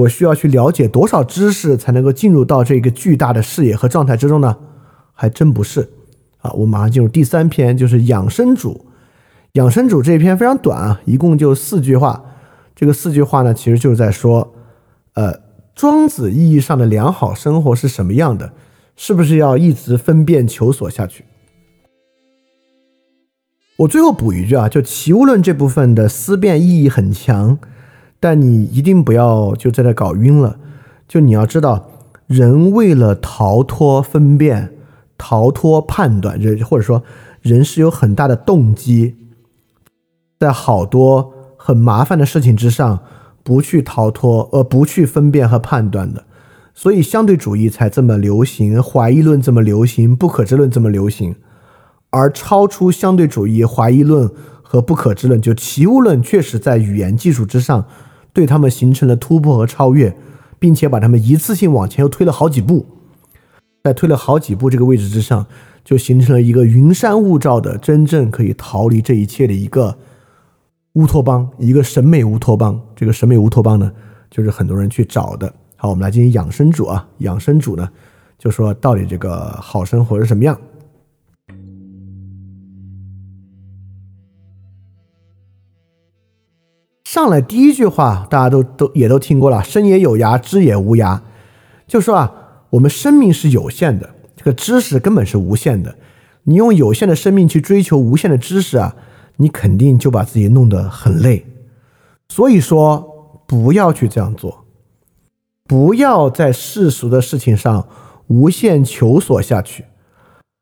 [0.00, 4.56] 我需要去了解多少知识才能够进入到这个巨大的视野和状态之中呢？
[5.12, 5.90] 还真不是
[6.38, 6.50] 啊！
[6.52, 8.86] 我马上进入第三篇，就是养生主。
[9.52, 12.24] 养生主这一篇非常短啊，一共就四句话。
[12.74, 14.54] 这个四句话呢，其实就是在说，
[15.14, 15.40] 呃，
[15.74, 18.52] 庄子意义上的良好生活是什么样的？
[18.96, 21.24] 是不是要一直分辨求索下去？
[23.76, 27.58] 我最后补一句啊，就齐物论这部分的思辨意义很强，
[28.20, 30.58] 但你一定不要就在这搞晕了。
[31.08, 31.88] 就你要知道，
[32.26, 34.74] 人为了逃脱分辨、
[35.18, 37.02] 逃脱判断，人或者说
[37.40, 39.16] 人是有很大的动机。
[40.38, 43.00] 在好多很麻烦的事情之上，
[43.42, 46.24] 不去逃脱，而不去分辨和判断的，
[46.72, 51.34] 所以相对主义才这么流行，怀疑论这么流行，不可知论这么流行。
[52.10, 54.30] 而超出相对主义、怀疑论
[54.62, 57.84] 和不可知论，就齐物论，确实在语言技术之上，
[58.32, 60.16] 对他们形成了突破和超越，
[60.58, 62.86] 并且把他们一次性往前又推了好几步，
[63.84, 65.46] 在推了好几步这个位置之上，
[65.84, 69.96] 就形成了一个云山雾罩的真正可以逃离这一切的一个。
[70.94, 72.80] 乌托邦，一个审美乌托邦。
[72.96, 73.92] 这个审美乌托邦呢，
[74.28, 75.52] 就是很多人去找的。
[75.76, 77.06] 好，我们来进行养生主啊。
[77.18, 77.88] 养生主呢，
[78.36, 80.60] 就说到底这个好生活是什么样？
[87.12, 91.20] 上来第一句话大家都都也都听过了，“生也有涯，知也无涯”，
[91.84, 92.32] 就说啊，
[92.70, 95.96] 我们生命是有限的，这个知识根本是无限的。
[96.44, 98.94] 你用有限的生命去追求无限的知识啊，
[99.38, 101.44] 你肯定就把自己弄得很累。
[102.28, 104.64] 所以说，不要去这样做，
[105.64, 107.88] 不要在世俗的事情上
[108.28, 109.86] 无限求索下去，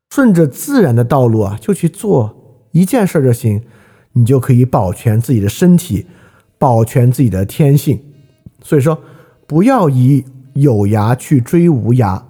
[0.09, 3.61] 顺着自然的道路啊，就去做一件事就行，
[4.13, 6.07] 你就可以保全自己的身体，
[6.59, 7.99] 保全自己的天性。
[8.61, 9.01] 所以说，
[9.47, 10.23] 不要以
[10.53, 12.21] 有涯去追无涯。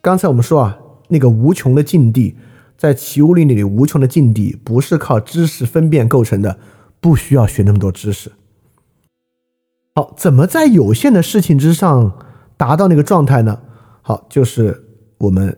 [0.00, 0.78] 刚才我们说啊，
[1.08, 2.36] 那个无穷的境地。
[2.76, 6.58] 在齐物理里，无穷的境地不是靠知识分辨构成的，
[7.00, 8.32] 不需要学那么多知识。
[9.94, 12.18] 好，怎么在有限的事情之上
[12.56, 13.60] 达到那个状态呢？
[14.02, 14.84] 好，就是
[15.18, 15.56] 我们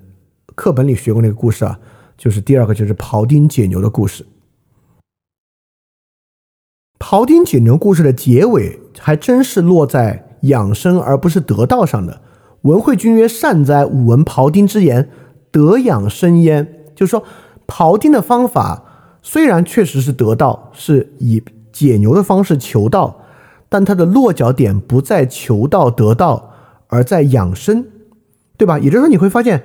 [0.55, 1.80] 课本里学过那个故事啊，
[2.18, 4.24] 就是第二个，就是庖丁解牛的故事。
[6.98, 12.20] 庖丁解牛故事的结尾还真是落在养生而不是得道上的。
[12.62, 15.09] 文惠君曰：“善哉，吾闻庖丁之言，
[15.51, 16.66] 得养生焉。”
[16.97, 17.23] 就是说，
[17.66, 18.82] 庖丁的方法
[19.23, 23.20] 虽然确实是得道，是以解牛的方式求道，
[23.68, 26.51] 但他的落脚点不在求道得道，
[26.89, 27.85] 而在养生，
[28.56, 28.78] 对吧？
[28.78, 29.62] 也就是说，你会发现，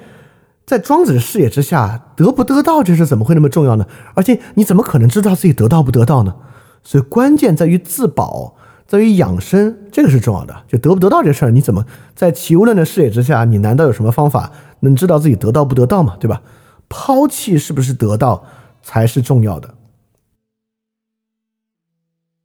[0.65, 3.87] 在庄子的视野之下，得不得道这事怎么会那么重要呢？
[4.13, 6.35] 而且你怎么可能知道自己得道不得道呢？
[6.83, 8.55] 所以关键在于自保，
[8.87, 10.63] 在于养生，这个是重要的。
[10.67, 11.85] 就得不得道这事儿，你怎么
[12.15, 14.51] 在齐物论的视野之下，你难道有什么方法
[14.81, 16.17] 能知道自己得到不得到吗？
[16.19, 16.41] 对吧？
[16.89, 18.43] 抛弃是不是得到
[18.83, 19.75] 才是重要的？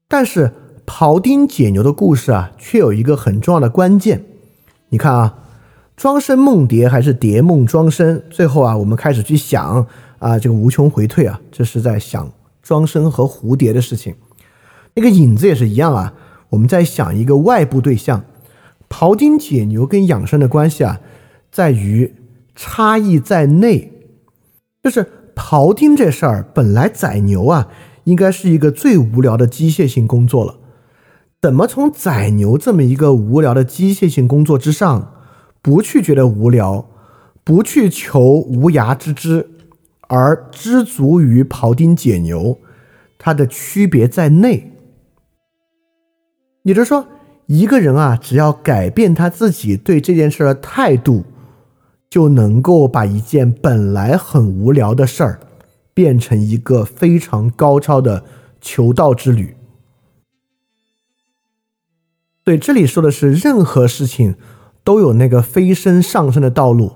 [0.07, 0.53] 但是
[0.87, 4.25] 庖丁解牛的故事啊，却有一个很重要的关键。
[4.91, 5.39] 你看啊，
[5.97, 8.23] 庄生梦蝶还是蝶梦庄生？
[8.31, 9.85] 最后啊，我们开始去想
[10.21, 12.31] 啊，这个无穷回退啊，这是在想
[12.63, 14.15] 庄生和蝴蝶的事情。
[14.97, 16.15] 那个影子也是一样啊，
[16.49, 18.25] 我们在想一个外部对象。
[18.89, 21.01] 庖丁解牛跟养生的关系啊，
[21.53, 22.15] 在于
[22.55, 23.93] 差异在内。
[24.83, 27.69] 就是庖丁这事儿，本来宰牛啊，
[28.05, 30.59] 应该是一个最无聊的机械性工作了。
[31.43, 35.13] 怎么从宰牛这么一个无聊的机械性工作之上，
[35.61, 36.89] 不去觉得无聊，
[37.45, 39.51] 不去求无涯之知，
[40.09, 42.59] 而知足于庖丁解牛？
[43.19, 44.73] 它的区别在内。
[46.67, 47.07] 也就是说，
[47.47, 51.25] 一个人啊，只要改变他自己对这件事的态度。
[52.09, 55.41] 就能够把一件本来很无聊的事儿，
[55.93, 58.25] 变成一个非常高超的
[58.61, 59.57] 求道之旅。
[62.45, 64.37] 对，这里说的是任何事情
[64.85, 66.93] 都有那个飞升上升的道路，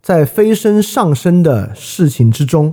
[0.00, 2.72] 在飞升上升的事情之中，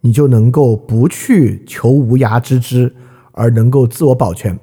[0.00, 2.94] 你就能够不去求无涯之知，
[3.32, 4.58] 而能够自我保全。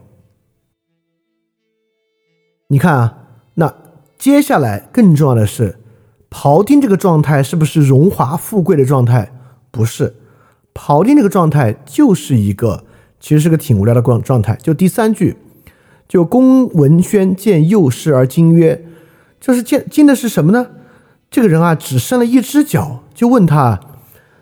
[2.67, 3.17] 你看啊，
[3.55, 3.73] 那
[4.17, 5.77] 接下来更重要的是。
[6.31, 9.31] 庖丁这个状态是不是荣华富贵的状态？
[9.71, 10.15] 不是，
[10.73, 12.83] 庖丁这个状态就是一个，
[13.21, 14.57] 其实是个挺无聊的状状态。
[14.61, 15.37] 就第三句，
[16.09, 18.83] 就公文轩见幼师而惊曰
[19.39, 20.67] ：“这是见惊的是什么呢？
[21.31, 23.79] 这个人啊，只剩了一只脚，就问他，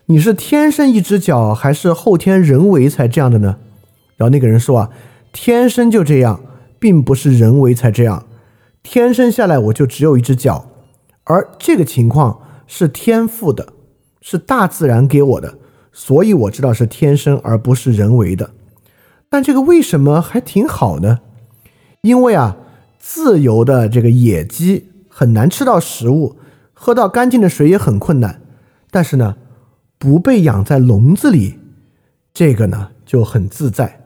[0.07, 3.57] 你是天生一只脚，还是后天人为才这样的呢？”
[4.17, 4.89] 然后那个人说啊，
[5.31, 6.41] 天生就这样，
[6.83, 8.25] 并不是人为才这样，
[8.83, 10.69] 天生下来我就只有一只脚。
[11.23, 13.71] 而这个情况是天赋的，
[14.19, 15.57] 是大自然给我的，
[15.93, 18.51] 所以我知道是天生而不是人为的。
[19.29, 21.21] 但这个为什么还挺好呢？
[22.01, 22.57] 因为啊，
[22.99, 26.35] 自由的这个野鸡很难吃到食物，
[26.73, 28.41] 喝到干净的水也很困难。
[28.91, 29.37] 但是呢，
[29.97, 31.59] 不被养在笼子里，
[32.33, 34.02] 这个呢就很自在。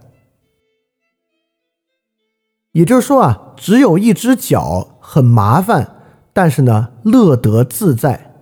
[2.77, 5.95] 也就是说啊，只有一只脚很麻烦。
[6.31, 8.35] 但是呢，乐得自在。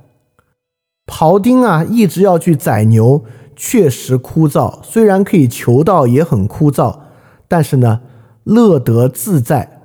[1.08, 3.24] 庖丁啊，一直要去宰牛，
[3.56, 4.84] 确实枯燥。
[4.84, 7.00] 虽然可以求道，也很枯燥。
[7.48, 8.02] 但是呢，
[8.44, 9.80] 乐得自在。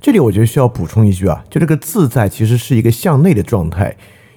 [0.00, 3.96] 这里我觉得需要补充一句啊，就这个自在其实是一个向内的状态，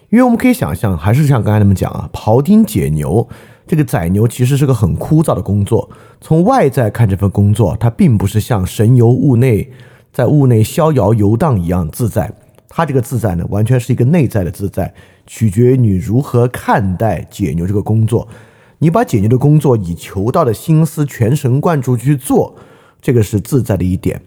[0.10, 3.30] 因为我们可以想象，还是像刚才那么讲啊，庖丁解牛，
[3.68, 5.90] 这个宰牛其实是个很枯燥的工作。
[6.22, 9.72] 从外在看，这份工作它并不是像神游物内，
[10.12, 12.32] 在物内逍遥游荡一样自在。
[12.68, 14.94] 它这个自在呢，完全是一个内在的自在，
[15.26, 18.28] 取决于你如何看待解牛这个工作。
[18.80, 22.54] 你把解牛的工作以求道的心思全神贯注去做，
[23.02, 24.22] 这个是自在的一点。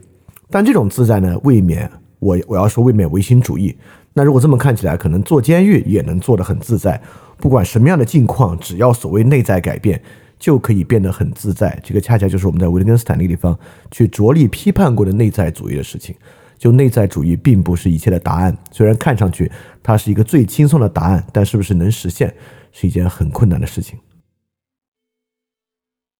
[0.51, 3.77] 但这种自在呢，未免我我要说未免唯心主义。
[4.15, 7.01] 那如果这么看起来，可能做监狱也能做得很自在。
[7.37, 10.03] 不管什么样的境况，只要所谓内在改变，
[10.39, 11.79] 就可以变得很自在。
[11.85, 13.57] 这个恰恰就是我们在维特根斯坦那个地方
[13.91, 16.15] 去着力批判过的内在主义的事情。
[16.59, 19.49] 就内在主义并不是一切的答案，虽然看上去
[19.81, 22.35] 它是一个最轻松的答案，但是不是能实现，
[22.73, 23.97] 是一件很困难的事情。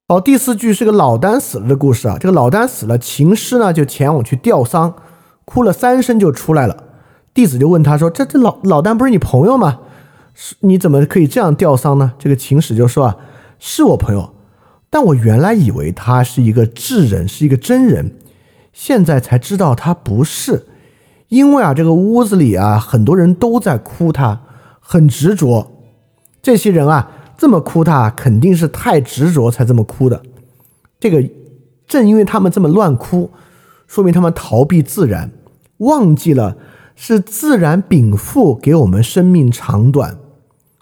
[0.07, 2.17] 好，第四句是个老丹死了的故事啊。
[2.21, 4.95] 这个老丹死了，琴师呢就前往去吊丧，
[5.45, 6.85] 哭了三声就出来了。
[7.39, 9.79] 弟子就问他说：“这这老老丹不是你朋友吗？
[10.35, 13.17] 是你怎么可以这样吊丧呢？”这个秦使就说：“啊，
[13.61, 14.35] 是我朋友，
[14.91, 18.17] 但我原来以为他是一个智人，是一个真人。”
[18.75, 20.67] 现在才知道他不是，
[21.29, 24.41] 因为啊，这个屋子里啊，很多人都在哭他，
[24.81, 25.71] 很执着。
[26.43, 30.21] 这些人啊，这么哭他，肯定是太执着才这么哭的。
[30.99, 31.23] 这个
[31.87, 33.31] 正因为他们这么乱哭，
[33.87, 35.31] 说明他们逃避自然，
[35.77, 36.57] 忘记了
[37.01, 40.19] 是自然禀赋给我们生命长短，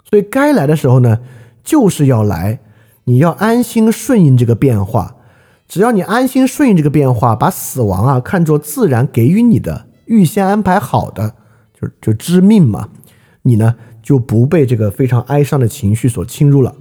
[0.09, 1.19] 所以该来的时候呢，
[1.63, 2.59] 就是要来，
[3.03, 5.15] 你要安心顺应这个变化。
[5.67, 11.35] 只要你安心顺应这个变化，把死亡啊看作自然给予你的、预先安排好的，
[11.79, 12.89] 就就知命嘛，
[13.43, 16.73] 你呢就不被这个非常哀伤的情绪所侵入了。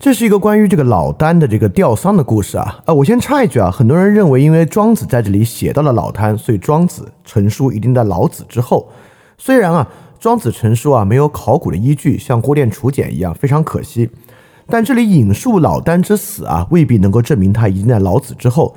[0.00, 2.78] 这是一个关于这个老丹的这个吊丧的故事啊。
[2.86, 8.88] 啊，我先插一句啊，很多人认为因为庄子在这里写到了老丹，所以庄子成书一定在老子之后。
[9.38, 9.88] 虽然啊，
[10.20, 14.08] 庄子成书啊没有考古的依据，像郭店楚简一样，非常可惜。
[14.68, 18.76] 但这里引述老聃之死啊，未必能够证明他已经在老子之后，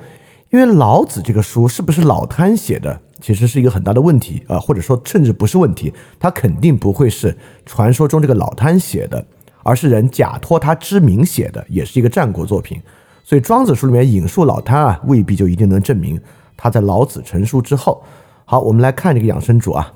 [0.50, 9.24] 因为老子这个书是不是老聃写的，其实是一个很大的问题啊，或者说甚至不是问题，他肯定不会是传说中这个老聃写的，
[9.62, 12.80] 而是人假托他之名写的，也是一个战国作品。
[13.24, 16.20] 所以庄子书里面引述老聃啊，未必就一定能证明
[16.56, 18.02] 他在老子成书之后。
[18.44, 19.92] 好，我们来看这个养生主啊，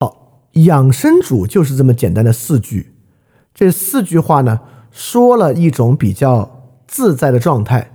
[0.00, 2.92] 好，养生主就是这么简单的四句，
[3.54, 4.60] 这四句话呢。
[4.94, 7.92] 说了一种比较自在的状态，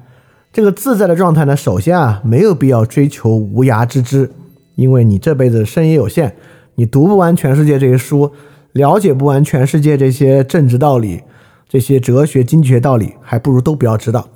[0.51, 4.31] 这个自在的状态呢，首先啊，没有必要追求无涯之知，
[4.73, 6.35] 因为你这辈子生也有限，
[6.73, 8.31] 你读不完全世界这些书，
[8.77, 11.23] 了解不完全世界这些政治道理、
[11.67, 14.29] 这些哲学、经济学道理，还不如都不要知道，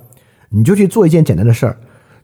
[0.50, 1.78] 你就去做一件简单的事儿。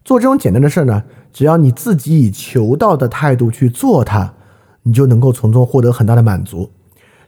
[0.04, 4.34] 做这种简单的事儿呢，只要你自己以求道的态度去做它，
[4.82, 6.70] 你就能够从中获得很大的满足。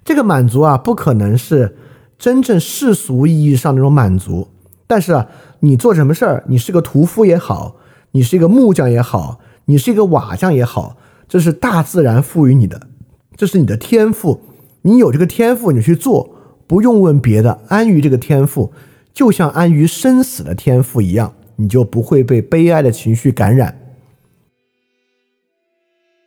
[0.05, 1.77] 这个满足啊，不可能是。
[2.19, 4.49] 真正世俗意义上那种满足，
[4.87, 5.27] 但是啊，
[5.61, 7.77] 你做什么事儿，你是个屠夫也好，
[8.11, 12.89] 你是一个木匠也好，你是一个瓦匠也好，这是大自然赋予你的，
[13.35, 14.39] 这是你的天赋，
[14.83, 16.31] 你有这个天赋，你去做，
[16.67, 18.73] 不用问别的，安于这个天赋，
[19.13, 23.79] 就像安于生死的天赋一样，你就不会被悲哀的情绪感染。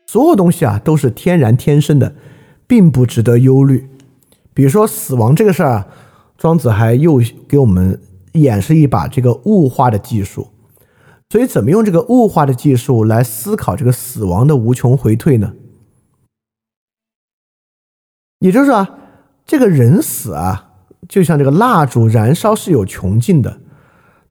[0.05, 2.13] 所有东西啊，都是天然天生的，
[2.67, 3.89] 并不值得忧虑。
[4.53, 5.88] 比如说死亡这个事儿啊，
[6.38, 7.99] 庄子还又给我们
[8.34, 10.49] 演示一把这个物化的技术。
[11.31, 15.53] 所以，怎么用这个物化的技术来思考这个死亡的无穷回退呢？
[18.44, 18.90] 也就是说啊，
[19.45, 20.72] 这个人死啊，
[21.07, 23.60] 就像这个蜡烛燃烧是有穷尽的，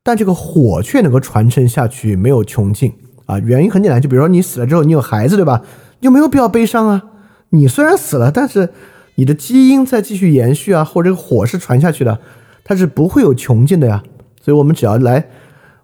[0.03, 2.93] 但这个火却能够传承下去，没有穷尽
[3.27, 3.39] 啊。
[3.39, 5.63] 原因很简单，就比如说你死了之后，你有孩子，对吧？
[6.01, 7.03] 就没有必要悲伤啊。
[7.49, 8.69] 你虽然死了，但是。
[9.17, 12.19] 你的基因在继续延续啊，或者这个火是传下去的，
[12.65, 14.03] 它是不会有穷尽的呀。
[14.41, 15.29] 所以，我们只要来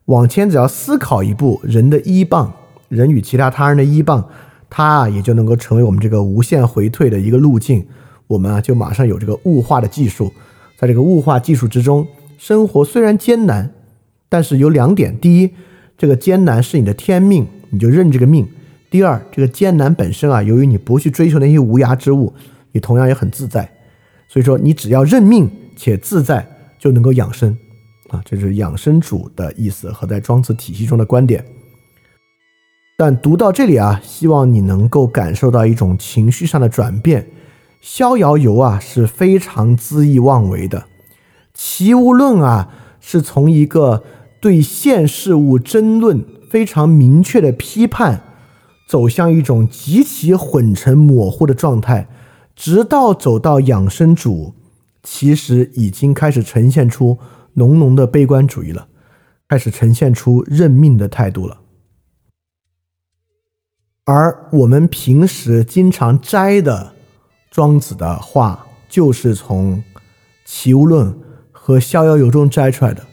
[0.06, 2.50] 往前，只要思考一步，人的依傍，
[2.88, 4.26] 人与其他他人的依傍，
[4.70, 7.86] 它也就能够成为我们这个无限回退的一个路径。
[8.28, 10.32] 我们啊，就马上有这个物化的技术，
[10.78, 12.06] 在这个物化技术之中，
[12.38, 13.70] 生活虽然艰难，
[14.28, 15.50] 但是有两点：第一，
[15.96, 18.44] 这个艰难是你的天命，你就认这个命；
[18.90, 22.32] 第二，这个艰难本身啊，由于你不去追求那些无涯之物。
[22.70, 23.68] 你同样也很自在，
[24.28, 26.46] 所以说你只要认命且自在，
[26.78, 27.56] 就能够养生
[28.10, 31.42] 啊，这是养生主的意思和在庄子体系中的观点。
[32.98, 37.26] 但读到这里啊，希望你能够感受到一种情绪上的转变。
[37.80, 40.86] 逍遥游啊是非常恣意妄为的，
[41.54, 42.68] 齐物论啊
[43.00, 44.04] 是从一个
[44.40, 48.22] 对现事物争论非常明确的批判，
[48.88, 52.08] 走向一种极其混成模糊的状态。
[52.54, 54.54] 直到走到养生主，
[55.04, 57.18] 其实已经开始呈现出
[57.54, 58.88] 浓浓的悲观主义了，
[59.48, 61.60] 开始呈现出认命的态度了。
[64.04, 66.94] 而我们平时经常摘的
[67.58, 69.82] 庄子的话就是从
[70.44, 71.12] 齐物论
[71.50, 73.04] 和逍遥游中摘出来的，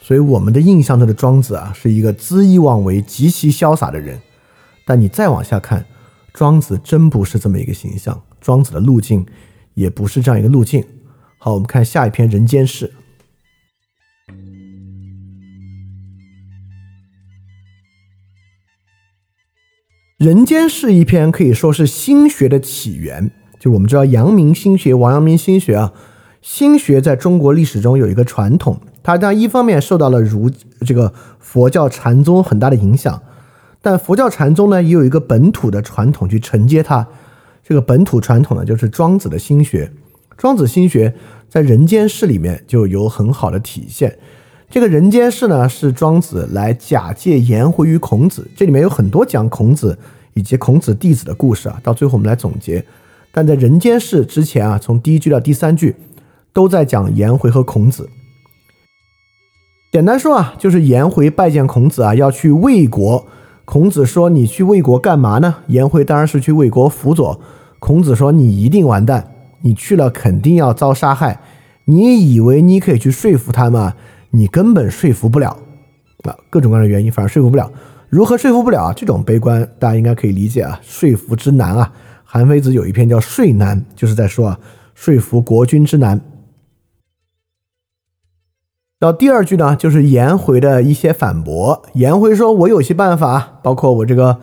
[0.00, 4.20] 所以我们的印象中的庄子啊，是一个恣意妄为，极其潇洒的人。
[4.84, 5.86] 但你再往下看，
[6.32, 9.24] 庄子真不是这么一个形象，庄子的路径
[9.74, 10.84] 也不是这样一个路径。
[11.38, 12.92] 好，我们看下一篇人间事。
[20.18, 23.30] 人间事一篇可以说是心学的起源。
[23.62, 25.92] 就我们知道阳明心学、王阳明心学啊，
[26.40, 30.50] 心学在中国历史中有一个传统，它当然一方面受到了儒
[30.84, 33.22] 这个佛教禅宗很大的影响，
[33.80, 37.06] 但佛教禅宗呢也有一个本土的传统去承接它。
[37.62, 39.92] 这个本土传统呢就是庄子的心学，
[40.36, 41.14] 庄子心学
[41.48, 44.18] 在《人间世》里面就有很好的体现。
[44.68, 49.96] 这个人间世呢是庄子来假借颜回于孔子，这里面有很多讲孔子
[50.34, 52.84] 以及孔子弟子的故事啊，到最后我们来总结。
[53.32, 55.96] 但在人间世之前啊，从第一句到第三句，
[56.52, 58.10] 都在讲颜回和孔子。
[59.90, 63.26] 简单说啊，就是颜回拜见孔子啊，要去魏国。
[63.64, 67.40] 孔子说：“你去魏国干嘛呢？”颜回当然是去魏国辅佐。
[67.78, 69.32] 孔子说：“你一定完蛋，
[69.62, 71.40] 你去了肯定要遭杀害。
[71.84, 73.94] 你以为你可以去说服他吗？
[74.30, 75.56] 你根本说服不了。
[76.24, 77.70] 啊，各种各样的原因，反正说服不了。
[78.08, 78.92] 如何说服不了啊？
[78.92, 81.92] 这种悲观大家应该可以理解啊，说服之难啊。”
[82.34, 84.58] 韩非子有一篇叫《说难》，就是在说啊，
[84.94, 86.18] 说服国君之难。
[88.98, 91.82] 然后第二句呢，就是颜回的一些反驳。
[91.92, 94.38] 颜回说：“我有些办法，包括我这个，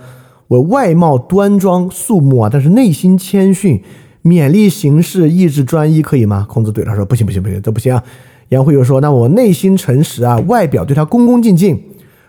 [0.50, 3.84] 我外貌端庄肃穆啊，但是内心谦逊，
[4.22, 8.04] 勉励行事，意志专一，可以吗？”孔子对他说：“不行，不行，不行，这不行啊。”
[8.50, 11.82] 颜回又说：“那我内心诚实啊，外表对他恭恭敬敬，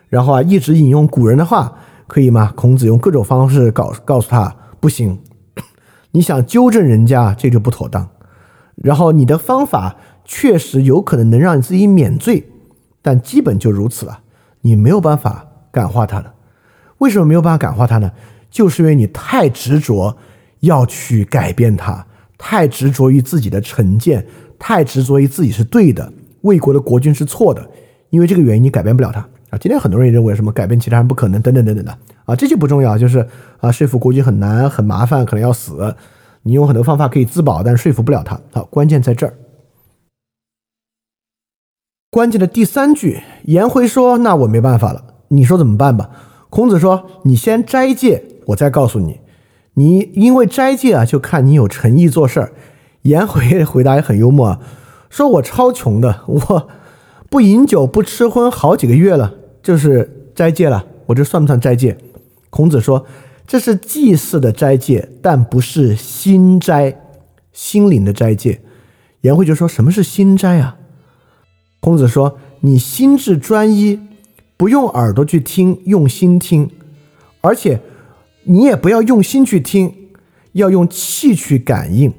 [0.09, 1.77] 然后啊，一直引用古人的话，
[2.07, 5.19] 可以吗？”孔子用各种方式告告诉他：“不行。”
[6.13, 8.09] 你想纠正人家，这就不妥当。
[8.77, 12.49] 然后你的方法确实有可能能让你自己免罪，
[13.03, 14.21] 但基本就如此了。
[14.63, 16.35] 你没有办法感化他的。
[16.99, 18.11] 为什么没有办法感化他呢？
[18.51, 20.17] 就是因为你太执着
[20.61, 22.07] 要去改变他，
[22.37, 24.27] 太执着于自己的成见，
[24.59, 26.13] 太执着于自己是对的，
[26.43, 27.71] 魏国的国君是错的。
[28.11, 29.59] 因为这个原因，你改变不了他啊。
[29.59, 31.99] 今天很多人也认为什么改变其他人不可能，等等等等的。
[32.25, 33.27] 啊，这就不重要，就是
[33.61, 35.95] 啊，说服国君很难，很麻烦，可能要死。
[36.43, 38.41] 你用很多方法可以自保，但说服不了他。
[38.53, 39.35] 好，关键在这儿。
[42.11, 46.11] 关键的第三句，颜回说：“那我没办法了，你说怎么办吧？”
[46.51, 49.21] 孔子说：“你先斋戒，我再告诉你。
[49.75, 52.53] 你因为斋戒啊，就看你有诚意做事儿。”
[53.03, 54.61] 颜回回答也很幽默啊，
[55.09, 56.69] 说：“我超穷的，我
[57.31, 60.87] 不饮酒不吃荤好几个月了，就是斋戒了。
[61.07, 61.97] 我这算不算斋戒？”
[62.51, 63.07] 孔子说
[63.47, 67.01] ：“这是祭祀的斋戒，但不是心斋，
[67.53, 68.61] 心灵的斋戒。”
[69.23, 70.77] 颜回就说：“什么是心斋啊？”
[71.81, 74.01] 孔子说：“你心智专一，
[74.57, 76.71] 不用耳朵去听，用心听，
[77.41, 77.81] 而且
[78.45, 79.95] 你也不要用心去听，
[80.53, 82.13] 要用气去感应。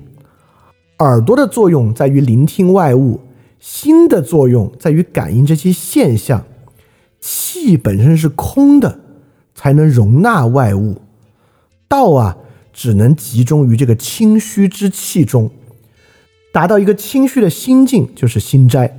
[0.99, 3.21] 耳朵的作用在于聆听外物，
[3.59, 6.43] 心的作用在于感应这些现象。
[7.51, 8.99] 气本身是空的。”
[9.53, 11.01] 才能容纳外物，
[11.87, 12.37] 道啊，
[12.73, 15.51] 只能集中于这个清虚之气中，
[16.51, 18.97] 达到一个清虚的心境，就是心斋。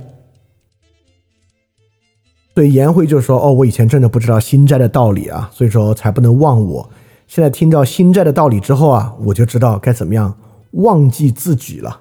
[2.53, 6.89] 所以颜回就说：“哦，我以前真的不知道心斋的道理啊，所以说才不能忘我。
[7.27, 10.37] 现在听到心斋的道理之后啊，我就知道该怎么样
[10.71, 11.99] 忘记自己了。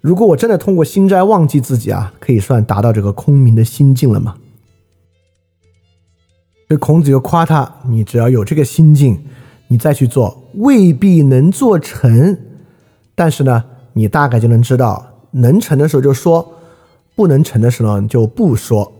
[0.00, 4.36] 如果我真的通过心斋忘记自己啊，可以算达到这个空明的心境了吗
[6.68, 9.18] 吗？”这孔子就夸他：“你只要有这个心境，
[9.68, 12.36] 你再去做，未必能做成。
[13.14, 13.64] 但是呢，
[13.94, 16.54] 你大概就能知道，能成的时候就说，
[17.14, 18.92] 不能成的时候就不说。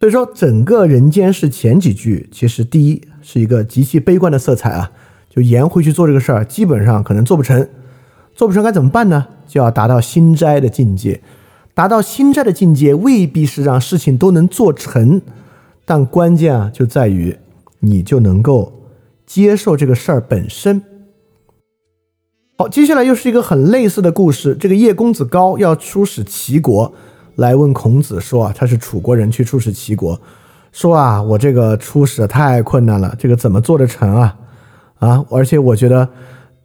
[0.00, 4.90] 所以说，整个人间是前几句，其实第一是一个极其悲观的色彩啊，
[5.28, 7.68] 就颜回去做这个事儿，基本上可能做不成。
[8.34, 9.26] 做不成该怎么办呢？
[9.46, 11.20] 就要达到心斋的境界。
[11.74, 15.20] 达到心斋的境界，未必是让事情都能做成。”
[15.90, 17.36] 但关键啊，就在于
[17.80, 18.72] 你就能够
[19.26, 20.80] 接受这个事儿本身。
[22.56, 24.54] 好，接下来又是一个很类似的故事。
[24.54, 26.92] 这个叶公子高要出使齐国，
[27.34, 30.16] 来问孔子说啊，他是楚国人，去出使齐国，
[30.70, 34.36] 说啊，我这个出使太困难了，这个怎么做得成啊？
[35.00, 36.08] 啊，而且我觉得，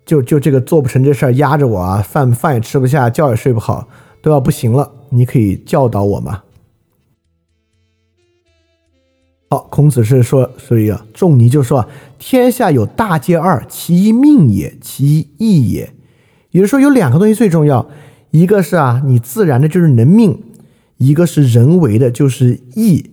[0.06, 3.88] 就就这个做不成这事儿压着我啊，饭饭也吃不下，觉也睡不好，
[4.22, 6.44] 都要不行了，你可以教导我吗？
[9.50, 15.94] 好，孔子是说，所以啊，仲尼就说啊，天下有大戒二，其一命也，其一义也。
[16.52, 17.88] 也就是说，有两个东西最重要，
[18.32, 20.32] 一个是啊，你自然的就是你的命；
[20.98, 23.12] 一个是人为的，就是义。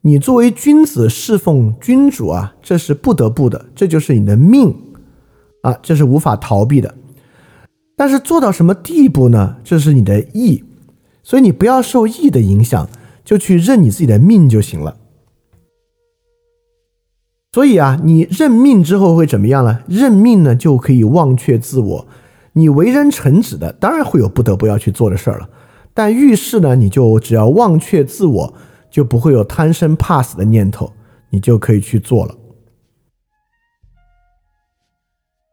[0.00, 4.74] 你作为君子侍奉君主啊，这是不得不的，这就是你的命
[5.62, 6.94] 啊，这是无法逃避的。
[7.96, 9.56] 但是做到什么地步呢？
[9.64, 10.62] 这是你的义，
[11.22, 12.88] 所以你不要受义的影响，
[13.24, 14.96] 就去认你自己的命就行了。
[17.56, 19.80] 所以啊，你认命之后会怎么样呢？
[19.88, 22.06] 认命呢，就可以忘却自我。
[22.52, 25.48] 你为人臣子的，当然会有不得不要去做的事儿了。
[25.94, 28.54] 但遇事呢，你就只要忘却自我，
[28.90, 30.92] 就不会有贪生怕死的念头，
[31.30, 32.34] 你就可以去做了。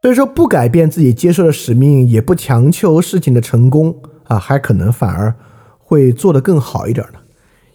[0.02, 5.34] 所以说，不改变自己接受的使命，也不强求事情的成功啊，还可能反而
[5.78, 7.20] 会做得更好一点呢。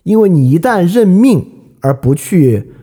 [0.02, 1.42] 因为你一旦认命
[1.80, 2.74] 而不去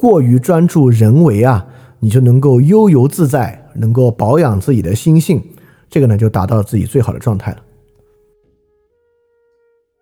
[0.00, 1.66] 过于专注人为啊，
[1.98, 5.42] 你就能够悠游自在，能够保养自己的心性，
[5.90, 7.58] 这个呢就达到自己最好的状态了。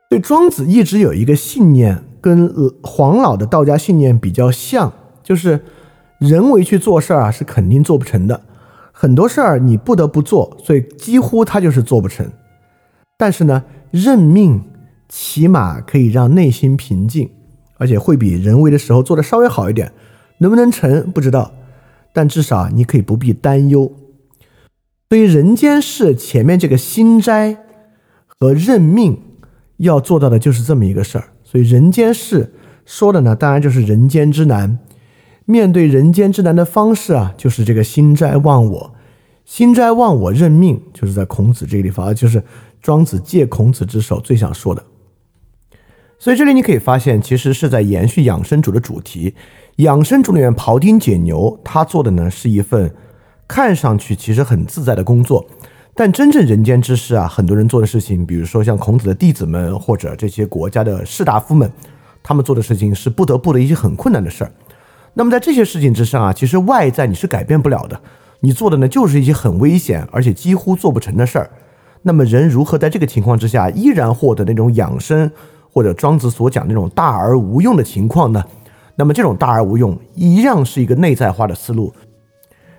[0.09, 2.49] 对庄子一直有一个信念，跟
[2.81, 4.93] 黄老的道家信念比较像，
[5.25, 5.61] 就是
[6.21, 8.41] 人为去做事儿啊，是肯定做不成的。
[8.93, 12.25] 很多事儿你不得不做，所以几乎他就是做不成。
[13.17, 14.63] 但是呢，认命
[15.09, 17.29] 起码可以让内心平静，
[17.79, 19.93] 而且会比人为的时候做的稍微好一点。
[20.41, 21.53] 能不能成不知道，
[22.13, 23.93] 但至少你可以不必担忧。
[25.09, 27.57] 所以人间事前面这个心斋
[28.27, 29.21] 和认命
[29.79, 31.31] 要做到的就是这么一个事儿。
[31.43, 32.53] 所以人间事
[32.85, 34.79] 说的呢，当然就是人间之难。
[35.45, 38.95] 面对人间之难的方式啊，就是这个心斋忘我，
[39.45, 42.43] 心斋忘我认命，就是在孔子这个地方，就是
[42.83, 44.85] 庄子借孔子之手最想说的。
[46.19, 49.35] 所以这里你可以发现，其实是在延续养生主的主题。
[49.77, 52.93] 养生主里面庖丁解牛，他做的呢是一份
[53.47, 55.47] 看上去其实很自在的工作，
[55.95, 61.71] 但真正人间之事啊，很多人做的事情，比如说像孔子的弟子们或者这些国家的士大夫们，
[62.21, 64.51] 他们做的事情是不得不的一些很困难的事儿。
[65.15, 68.01] 那么在这些事情之上啊，其实外在你是改变不了的，
[68.41, 71.49] 你做的呢就是一些很危险而且几乎做不成的事儿。
[72.03, 75.31] 那么人如何在这个情况之下依然获得那种养生
[75.79, 78.45] 或者庄子所讲那种大而无用的情况呢？
[78.97, 81.95] 那么这种大而无用一样是一个内在化的思路，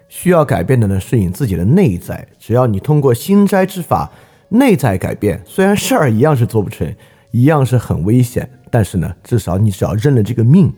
[0.10, 2.28] 需要改变的呢是你自己的内在。
[2.38, 4.12] 只要你通过心斋之法
[4.50, 6.94] 内在改变，虽然事儿一样是做不成，
[7.32, 10.70] 一样是很危险，但是呢，至少你只要认了这个命。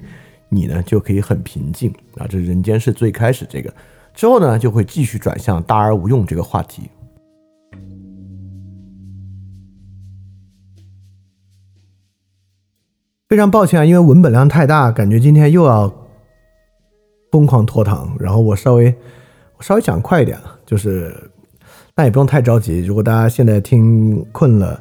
[0.49, 3.73] 你呢就可以很平静啊，这人间是最开始这个，
[4.13, 6.83] 之后呢就会继续转向大而无用这个话题。
[13.31, 15.89] 非常抱歉啊，因为文本量太大，感觉今天又要
[17.31, 18.93] 疯狂拖堂，然后我稍微
[19.55, 21.15] 我稍微讲快一点啊，就是
[21.95, 22.83] 但也不用太着急。
[22.85, 24.77] 如果大家现在听困了，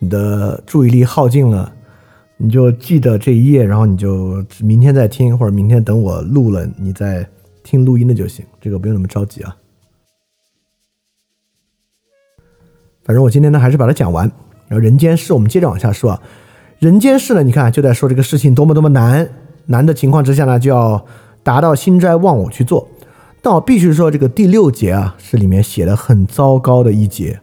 [0.00, 1.72] 你的注意力耗尽了。
[2.36, 7.26] 你就记得这一页，然后你就明天再听，或者明天等我录了，你再
[7.62, 8.44] 听录音的就行。
[8.60, 9.56] 这个不用那么着急啊。
[13.02, 14.30] 反正我今天呢，还是把它讲完。
[14.68, 16.10] 然后人间事，我们接着往下说。
[16.10, 16.22] 啊。
[16.84, 19.26] 人间事呢，你看就在说这个事情多么多么难，
[19.64, 21.02] 难的情况之下呢，就要
[21.42, 22.86] 达到心斋忘我去做。
[23.40, 27.40] 但我必须说，这个第六节啊，是里面写的很糟糕的一节。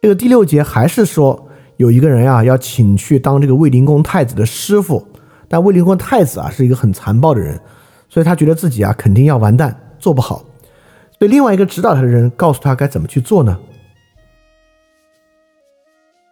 [0.00, 1.42] 这个第六节还是说。
[1.78, 5.06] 有一个人啊，要请去当这个卫灵公太子的师傅，
[5.46, 7.60] 但卫灵公太子啊是一个很残暴的人，
[8.08, 10.42] 所以他觉得自己啊肯定要完蛋，做不好。
[11.18, 13.58] 所以另外一个指导他的人告诉他该怎么去做呢？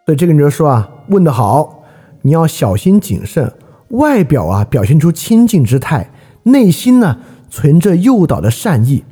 [0.07, 1.83] 所以这个人就说啊，问得好，
[2.25, 3.53] 你要小心谨慎，
[3.89, 6.09] 外表啊表现出亲近之态，
[6.41, 7.19] 内心呢
[7.51, 9.03] 存着诱导的善意。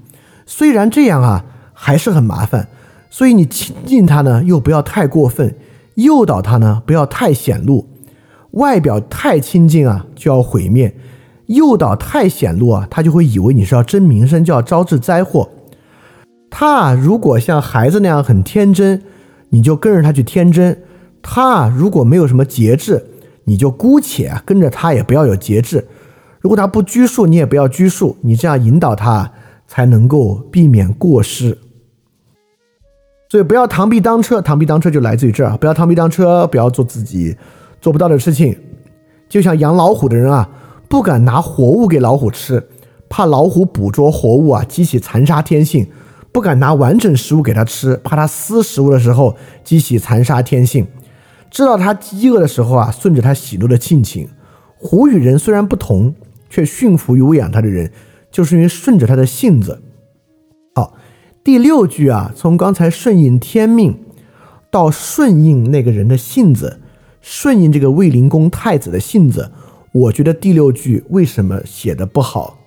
[0.47, 2.67] 虽然这样啊还是很麻烦，
[3.11, 5.55] 所以你亲近他呢又不要太过分。
[5.93, 7.87] 诱导他呢，不要太显露，
[8.51, 10.89] 外表太亲近啊，就要毁灭；
[11.45, 15.47] 诱导太显露啊，他就会以为你是要争名声，就要招致灾祸。
[16.49, 19.03] 他啊如果像孩子那样很天真，
[19.49, 20.73] 你就跟着他去天真；
[21.23, 23.03] 他如果没有什么节制，
[23.45, 25.87] 你就姑且跟着他，也不要有节制。
[26.41, 29.31] 如果他不拘束，你也不要拘束，你这样引导他，
[29.65, 31.57] 才能够避免过失。
[33.29, 35.57] 所以不要螳臂当车，螳臂当车就来自于这儿。
[35.57, 37.35] 不要螳臂当车，不要做自己
[37.81, 38.55] 做不到的事情。
[39.27, 40.47] 就像养老虎的人啊，
[40.87, 42.67] 不敢拿活物给老虎吃，
[43.09, 45.85] 怕老虎捕捉活物啊激起残杀天性；
[46.31, 50.85] 不敢拿完整食物给它吃，怕它撕食物的时候激起残杀天性。
[51.53, 54.27] 知道他饥饿的时候啊，顺着他喜怒的性情。
[54.75, 56.15] 虎与人虽然不同，
[56.49, 57.91] 却驯服于喂养它的人，
[58.31, 59.83] 就是因为顺着它的性子。
[60.73, 60.95] 好
[61.43, 64.03] 第六句啊，从刚才顺应天命，
[64.71, 66.81] 到顺应那个人的性子，
[67.21, 69.51] 顺应这个卫灵公太子的性子，
[69.91, 72.57] 我觉得第六句为什么写的不好？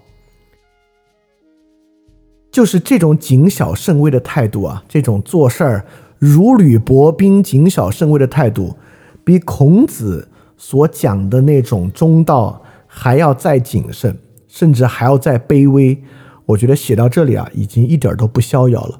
[2.52, 5.84] 就是这种谨小慎微的态度啊，这种做事儿
[6.18, 8.76] 如履薄冰、谨小慎微的态度，
[9.24, 14.18] 比孔子所讲的那种中道还要再谨慎。
[14.48, 16.02] 甚至还要再卑微。
[16.46, 18.98] 我觉得写到这里啊，已经一点都不逍遥了。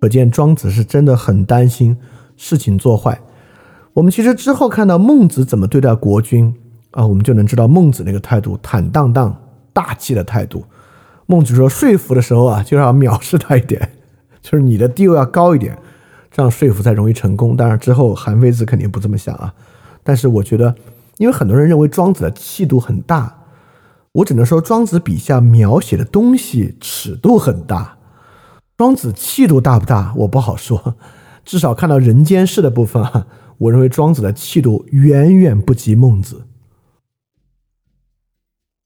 [0.00, 1.94] 可见庄子是真的很担心
[2.38, 3.20] 事情做坏。
[3.92, 6.54] 我们其实之后看到孟子怎么对待国君
[6.92, 9.36] 啊，我们就能知道孟子那个态度坦荡荡、
[9.74, 10.64] 大气的态度。
[11.26, 13.90] 孟子说说服的时候啊，就要藐视他一点，
[14.40, 15.76] 就是你的地位要高一点，
[16.40, 17.54] 这样说服才容易成功。
[17.54, 19.52] 当然之后韩非子肯定不这么想啊。
[20.02, 20.74] 但是我觉得，
[21.18, 23.42] 因为很多人认为庄子的气度很大。
[24.12, 27.98] 我只能说，庄子笔下描写的东西尺度很大。
[28.78, 30.96] 庄子气度大不大，我不好说。
[31.44, 33.26] 至少看到人间世的部分啊，
[33.58, 36.46] 我认为庄子的气度远远不及孟子。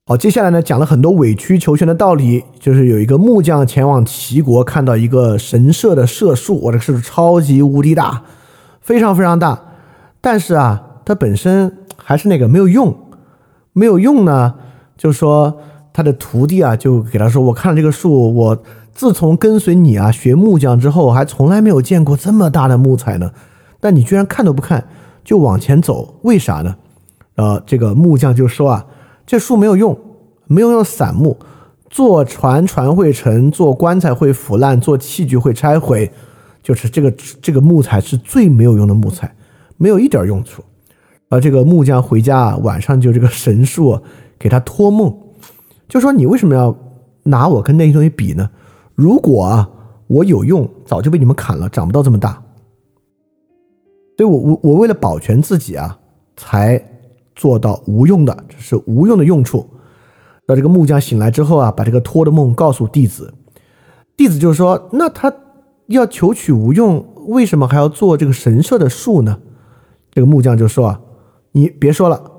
[0.07, 2.45] 好，接下来呢，讲了很多委曲求全的道理。
[2.61, 8.23] 就是有一个木匠前往齐国，看到一个神社的社树，我这个树超级无敌大，
[8.83, 9.59] 非常非常大。
[10.21, 12.95] 但是啊，它本身还是那个没有用，
[13.73, 14.53] 没有用呢。
[14.99, 15.57] 就说
[15.95, 18.63] 他的徒弟啊，就给他说：“我看了这个树，我
[18.93, 23.31] 自从跟随你啊学木匠之后，还从来没有见过这么大的木材呢。
[23.81, 24.87] 但你居然看都不看，
[25.25, 26.77] 就往前走，为啥呢？”
[27.37, 28.85] 呃，这个木匠就说啊
[29.27, 29.99] ：“这树没有用，
[30.47, 31.37] 没有用散木，
[31.89, 36.11] 做船船会沉，做棺材会腐烂，做器具会拆毁，
[36.63, 37.11] 就是这个
[37.41, 39.35] 这个木材是最没有用的木材，
[39.77, 40.63] 没有一点用处。”
[41.31, 43.99] 而这个木匠回家晚上就这个神树。
[44.37, 45.17] 给他托梦，
[45.89, 46.77] 就说你为什么要
[47.23, 48.51] 拿我跟那些东西比呢？
[48.95, 49.71] 如果啊
[50.07, 52.43] 我有用，早就被你们砍了，长不到这么大。
[54.19, 55.99] 所以我我我为了保全自己啊，
[56.37, 56.94] 才
[57.35, 59.69] 做到无用的，这是无用的用处。
[60.47, 63.33] 那这个木匠醒来之后啊，把这个托的梦告诉弟子，
[64.17, 65.33] 弟子就说：那他
[65.87, 69.39] 要求取无用，为什么还要做这个神社的树呢？
[70.11, 71.01] 这个木匠就说：啊，
[71.53, 72.31] 你别说了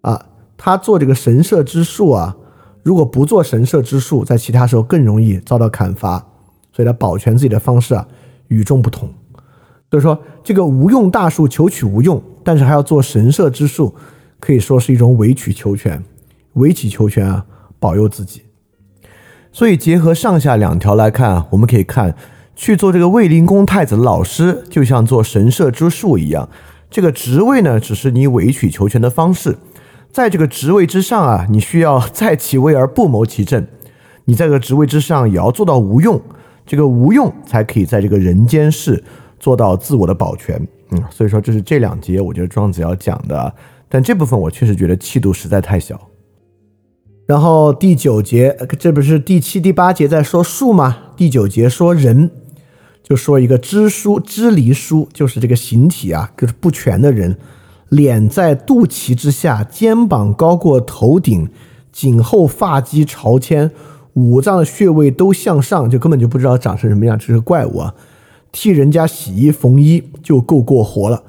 [0.00, 0.26] 啊。
[0.58, 2.34] 他做这个神社之树啊，
[2.82, 6.18] 如果不做神社之树，在其他时候更容易遭到砍伐，
[6.72, 8.08] 所以他保全自己的方式啊
[8.48, 9.06] 与众不同。
[9.90, 13.94] 所以说，这个无用大树求取无用，但是还要做神社之树，
[14.38, 16.02] 可以说是一种委曲求全，
[16.54, 17.46] 委曲求全啊，
[17.78, 18.42] 保佑自己。
[19.52, 22.14] 所以结合上下两条来看啊，我们可以看
[22.54, 26.48] 去做这个卫灵公太子的老师，就像做神社之术一样，
[26.90, 29.56] 这个职位呢，只是你委曲求全的方式。
[30.12, 33.66] 在这个职位之上啊，你需要在其位而不谋其政。
[34.24, 36.20] 你在这个职位之上也要做到无用，
[36.64, 39.02] 这个无用才可以在这个人间世
[39.38, 40.56] 做到自我的保全。
[40.90, 43.54] 嗯，所以说这是这两节我觉得庄子要讲的，
[43.88, 46.00] 但这部分我确实觉得气度实在太小。
[47.26, 50.96] 然后第九节，这不是第七、第八节在说树吗？
[51.16, 52.30] 第九节说人，
[53.02, 57.36] 就说一个知书知离书，就是这个形体啊，就是不全的人。
[57.88, 61.48] 脸在肚脐之下，肩膀高过头顶，
[61.92, 63.70] 颈后发际朝天，
[64.14, 67.94] 五脏穴位都向上，就根本就不知道长成什么样，这是怪物啊！
[68.50, 71.22] 替人家洗衣缝衣就够过活了，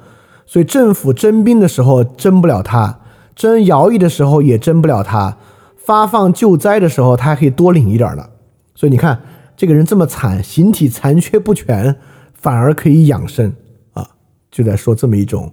[0.48, 3.00] 所以政府征兵的时候征不了他，
[3.36, 5.38] 征徭役的时候也征不了他，
[5.76, 8.26] 发放救灾的时候他还可以多领一点呢。
[8.74, 9.22] 所以你看
[9.56, 11.96] 这个人这么惨，形体残缺不全，
[12.34, 13.54] 反而可以养生
[13.94, 14.08] 啊！
[14.50, 15.52] 就在说这么一种。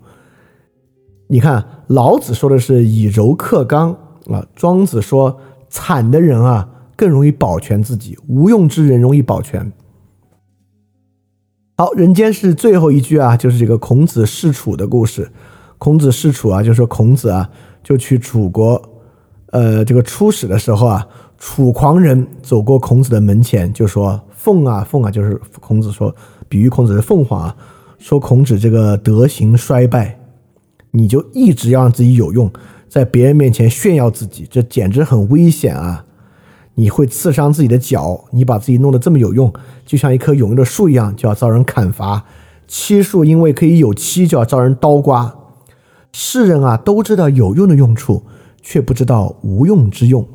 [1.26, 3.90] 你看，老子说的是以柔克刚
[4.30, 5.36] 啊，庄子说
[5.68, 9.72] 惨的人啊更容易保全自己，无用之人容易保全。
[11.76, 15.28] 好，人间是最后一句啊，就是这个孔子弑楚的故事。
[15.76, 17.50] 孔子弑楚啊，就是说孔子啊
[17.82, 18.80] 就去楚国，
[19.50, 21.04] 呃，这个出使的时候啊，
[21.36, 26.14] 楚狂人走过孔子的门前，就说凤啊凤啊，就是孔子说
[26.48, 27.56] 比喻孔子是凤凰啊，
[27.98, 30.20] 说孔子这个德行衰败。
[30.92, 32.48] 你就一直要让自己有用，
[32.88, 36.06] 在别人面前炫耀自己，这简直很危险啊！
[36.76, 39.52] 你会刺伤自己的脚，你把自己弄得这么有用，
[39.86, 42.24] 就像一棵有用的树一样，就要遭人砍伐。
[42.66, 45.34] 漆树因为可以有漆，就要遭人刀刮。
[46.12, 48.22] 世人啊，都知道有用的用处，
[48.62, 50.26] 却不知道无用之用。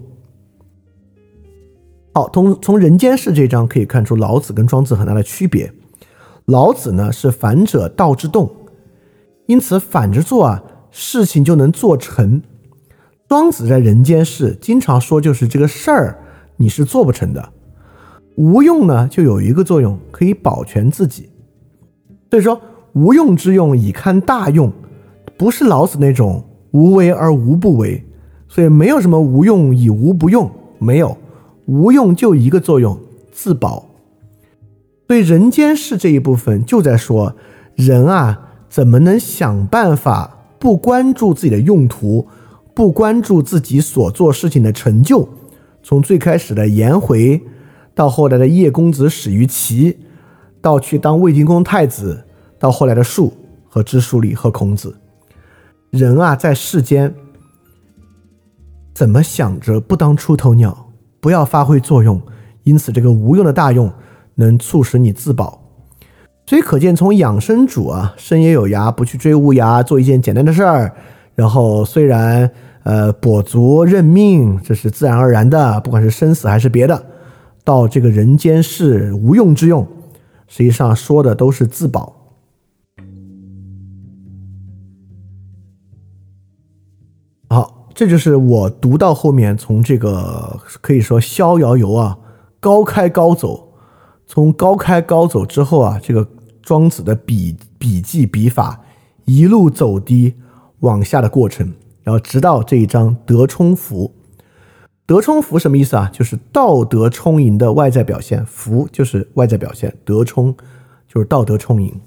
[2.13, 5.71] 好，从从人间世这章可以看出老子跟庄子很大的区别。
[6.45, 8.49] 老子呢是反者道之动。
[9.45, 12.41] 因此，反着做啊，事情就能做成。
[13.27, 16.19] 庄子在人间世经常说，就是这个事儿
[16.59, 17.49] 你是做不成的。
[18.35, 21.29] 无用呢，就有一个作用，可以保全自己。
[22.29, 22.61] 所以说，
[22.93, 24.71] 无用之用以堪大用，
[25.37, 28.03] 不是老子那种无为而无不为。
[28.47, 31.17] 所以没有什么无用以无不用，没有
[31.65, 32.99] 无用就一个作用，
[33.31, 33.85] 自保。
[35.07, 37.35] 所以人间世这一部分就在说
[37.75, 38.45] 人啊。
[38.69, 42.27] 怎么能想办法不关注自己的用途，
[42.75, 45.27] 不关注自己所做事情的成就，
[45.89, 47.41] 从最开始的颜回，
[47.95, 49.97] 到后来的叶公子始于齐，
[50.61, 52.25] 到去当魏定公太子，
[52.59, 53.33] 到后来的树
[53.67, 54.95] 和支书礼和孔子。
[55.89, 57.15] 人啊，在世间
[58.93, 62.21] 怎么想着不当出头鸟，不要发挥作用，
[62.61, 63.91] 因此这个无用的大用
[64.35, 65.59] 能促使你自保。
[66.45, 70.93] 所以可见，从养生主啊，生也有涯，不去追无涯，做一件简单的事儿，
[71.33, 72.51] 然后虽然
[72.89, 77.05] 呃跛足认命，这是自然而然的，不管是生死还是别的，
[77.63, 79.87] 到这个人间世无用之用，
[80.47, 82.15] 实际上说的都是自保。
[87.47, 92.17] 好，这就是我读到后面，从这个可以说逍遥游啊，
[92.59, 93.71] 高开高走，
[94.25, 96.27] 从高开高走之后啊，这个
[96.63, 98.81] 庄子的笔笔记笔法
[99.25, 100.33] 一路走低
[100.79, 101.71] 往下的过程，
[102.09, 104.15] 然后直到这一章德充福。
[105.05, 106.09] 德充福什么意思啊？
[106.11, 110.57] 就是道德充盈的外在表现，福就是外在表现，德充
[111.07, 112.01] 就是道德充盈。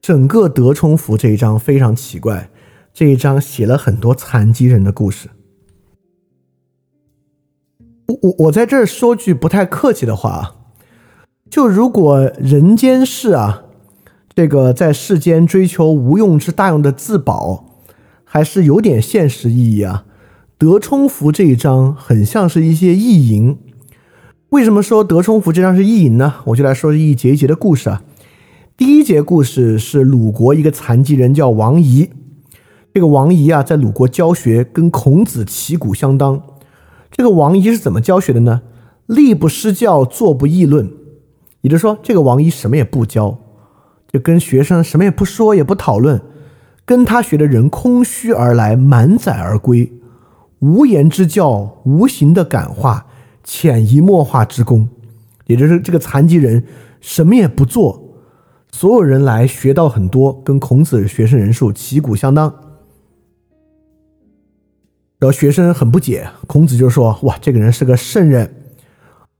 [0.00, 2.48] 整个德充福这一章非常奇怪。
[2.92, 5.28] 这一章写了很多残疾人的故事。
[8.06, 10.54] 我我我在这儿说句不太客气的话啊，
[11.50, 13.64] 就如果人间事啊，
[14.32, 17.73] 这个在世间追求无用之大用的自保，
[18.34, 20.06] 还是有点现实意义啊。
[20.58, 23.56] 德充福这一章很像是一些意淫。
[24.48, 26.34] 为什么说德充福这章是意淫呢？
[26.46, 28.02] 我就来说一节一节的故事啊。
[28.76, 32.10] 第一节故事是鲁国一个残疾人叫王仪。
[32.92, 36.42] 这个王仪啊，在鲁国教学，跟孔子旗鼓相当。
[37.12, 38.62] 这个王仪是怎么教学的呢？
[39.06, 40.90] 立不施教，坐不议论。
[41.60, 43.38] 也就是说，这个王仪什么也不教，
[44.12, 46.20] 就跟学生什么也不说，也不讨论。
[46.86, 49.92] 跟他学的人空虚而来，满载而归。
[50.60, 53.06] 无言之教，无形的感化，
[53.42, 54.88] 潜移默化之功。
[55.46, 56.64] 也就是这个残疾人
[57.00, 58.16] 什么也不做，
[58.72, 62.46] 所有人来学到很多，跟孔子学生人数旗鼓相当。
[65.18, 68.54] 然后学生很不解，孔子就说：“哇，这个人是个圣人，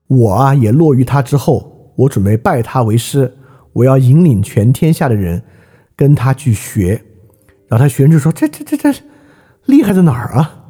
[0.07, 3.35] 我啊也落于他之后，我准备拜他为师，
[3.73, 5.43] 我要引领全天下的人
[5.97, 7.03] 跟他去学。”
[7.75, 8.95] 然后他学生就说：“这这这这
[9.65, 10.67] 厉害在哪儿啊？”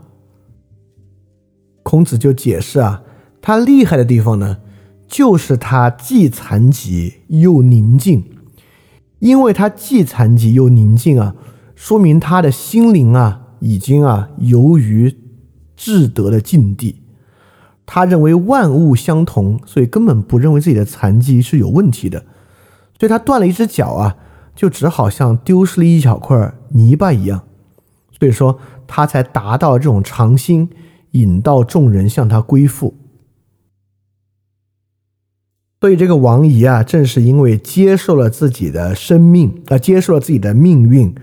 [1.84, 3.02] 孔子就解释啊，
[3.42, 4.60] 他厉害的地方呢，
[5.06, 8.24] 就是他既残疾又宁静，
[9.18, 11.34] 因为他既残疾又宁静啊，
[11.74, 13.42] 说明他的心灵啊。
[13.60, 15.14] 已经啊，由于
[15.74, 17.02] 至德的境地，
[17.86, 22.24] 他认为万物相同，所以根本不认为自己的残疾是有问题的。
[22.98, 24.16] 所以他断了一只脚啊，
[24.54, 27.42] 就只好像丢失了一小块泥巴一样。
[28.18, 30.70] 所以说他才达到这种长心，
[31.10, 32.94] 引到众人向他归附。
[35.80, 41.14] 所以这个王仪啊，正是因为接受了自己的生命啊，接受了自己的命运。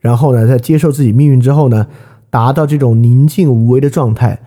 [0.00, 1.86] 然后呢，在接受自己命运之后呢，
[2.28, 4.42] 达到这种宁静无为的状态，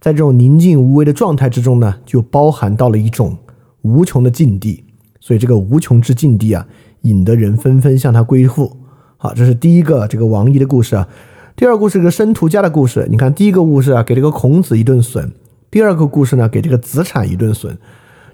[0.00, 3.38] 在这种宁静无为的状态之中呢，就包含到了一种
[3.82, 4.84] 无穷的境地。
[5.18, 6.68] 所以这个无穷之境地啊，
[7.02, 8.76] 引得人纷纷向他归附。
[9.20, 11.08] 好，这是第一个这个王仪的故事啊。
[11.56, 13.04] 第二个故事是个申屠家的故事。
[13.10, 15.28] 你看，第一个故事啊，给这个孔子一顿损；
[15.72, 17.76] 第二个故事呢，给这个子产一顿损。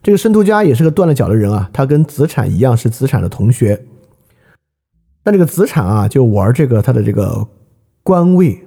[0.03, 3.87] 这个申屠家也是个断了脚的人啊，他跟子产一样是子产的同学。
[5.23, 7.49] 但这个子产啊，就玩这个他的这个
[8.03, 8.63] 官位，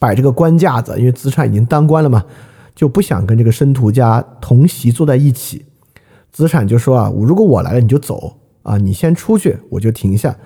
[0.00, 2.24] 摆这个官架子，因为子产已经当官了嘛，
[2.74, 5.64] 就不想跟这个申屠家同席坐在一起。
[6.32, 10.36] 子产就说啊，如果我来了你就走啊，你先出去我就停下。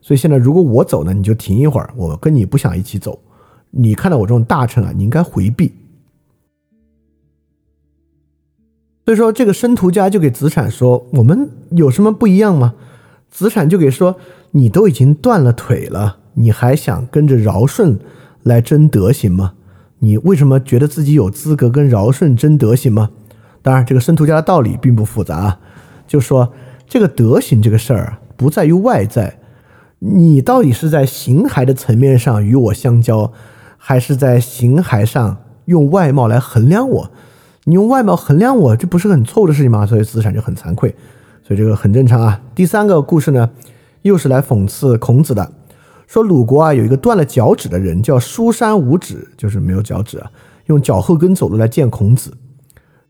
[0.00, 3.18] 所以现在如果我走呢，你就停一会儿，我跟你不想一起走。
[3.70, 5.72] 你看到我这种大臣啊，你应该回避。
[9.04, 12.74] 所以说这个申屠家就给子产说，我们有什么不一样吗？
[13.30, 14.16] 子产就给说。
[14.52, 17.98] 你都已经断了腿了，你还想跟着尧舜
[18.42, 19.52] 来争德行吗？
[19.98, 23.10] 你为什么觉得自己有资格跟尧舜争德行吗？
[23.60, 25.58] 当然，这个申屠家的道理并不复杂，
[26.06, 26.50] 就说
[26.88, 29.38] 这个德行这个事儿不在于外在，
[29.98, 33.32] 你到底是在形骸的层面上与我相交，
[33.78, 37.10] 还是在形骸上用外貌来衡量我？
[37.64, 39.86] 你用外貌衡量我，这不是很错误的事情吗？
[39.86, 40.94] 所以子产就很惭愧，
[41.42, 42.40] 所以这个很正常啊。
[42.54, 43.50] 第三个故事呢？
[44.02, 45.50] 又是来讽刺孔子的，
[46.06, 50.30] 说鲁国啊有一个断了脚趾的人叫书山无指，就是没有脚趾啊，
[50.66, 52.32] 用脚后跟走路来见孔子，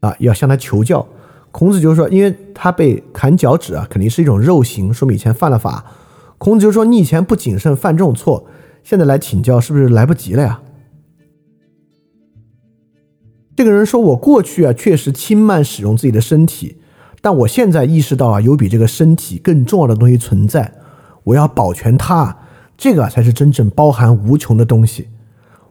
[0.00, 1.06] 啊要向他求教。
[1.50, 5.84] 孔子就是说，因为他被砍脚趾啊，肯定是一种肉刑，说明以前犯了法。
[6.38, 8.46] 孔子就说，你以前不谨慎犯这种错，
[8.84, 10.60] 现在来请教是不是来不及了呀？
[13.56, 16.76] 这个人说：“我过去啊，确实轻慢使用自己的身体，
[17.22, 20.74] 但我现在意识到啊，有比这个身体更重要的东西存在，
[21.24, 22.36] 我要保全它，
[22.76, 25.08] 这个才是真正包含无穷的东西。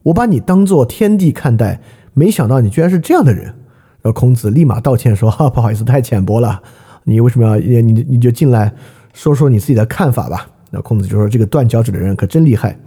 [0.02, 1.80] 我把你当做天地看待，
[2.16, 3.54] 没想到你居然是这样的人。”
[4.02, 6.64] 然后孔子立马道歉说：“哈，不好意思，太浅薄了。
[7.04, 8.74] 你为什么要你你你就进来
[9.14, 12.78] 说说你自己的看法吧？”那孔子就说：“这个断脚趾的人可真厉害。”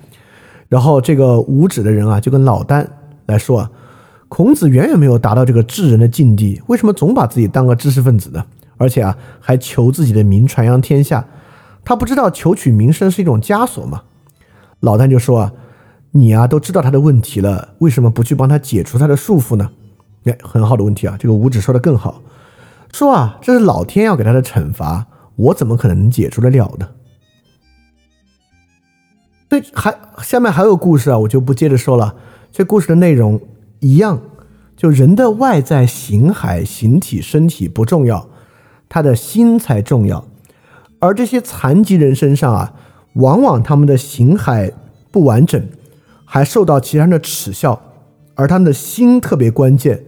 [0.68, 2.86] 然后这个无指的人啊，就跟老聃
[3.26, 3.70] 来说啊，
[4.28, 8.44] 孔子远远没有达到这个智人的境地，为什么总把自己当个知识分子呢？
[8.76, 11.26] 而且啊，还求自己的名传扬天下，
[11.84, 14.02] 他不知道求取名声是一种枷锁吗？
[14.80, 15.52] 老聃就说啊，
[16.10, 19.70] 你啊都知道他的问题了，为什么不去帮他解除他的束缚呢？
[20.24, 22.22] 哎，很好的问题啊，这个五指说的更好，
[22.92, 25.06] 说啊，这是老天要给他的惩罚，
[25.36, 26.88] 我怎么可能解除得了呢？
[29.48, 32.14] 对，还下面还有故事啊，我就不接着说了。
[32.52, 33.40] 这故事的内容
[33.80, 34.20] 一样，
[34.76, 38.28] 就人的外在形骸、形体、身体不重要，
[38.90, 40.26] 他的心才重要。
[40.98, 42.74] 而这些残疾人身上啊，
[43.14, 44.72] 往往他们的形骸
[45.10, 45.66] 不完整，
[46.26, 47.80] 还受到其他人的耻笑，
[48.34, 50.04] 而他们的心特别关键。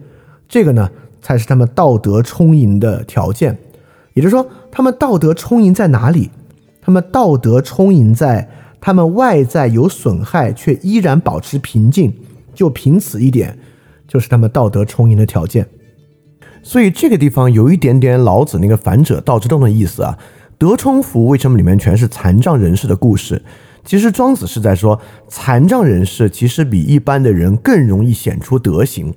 [0.47, 3.57] 这个呢，才是他们道德充盈的条件。
[4.13, 6.29] 也就是说，他们道德充盈在哪里？
[6.79, 8.47] 他们道德充盈在。
[8.81, 12.11] 他们外在有损害，却依然保持平静，
[12.53, 13.57] 就凭此一点，
[14.07, 15.65] 就是他们道德充盈的条件。
[16.63, 20.17] 所以这个地方有一点点老子那个“反者道之动”的意思啊。
[20.57, 23.41] 德充福为什么里面全是残障人士的故事？
[23.83, 29.13] 其实庄子是在说，残障人士其实比一般的人更容易显出德行，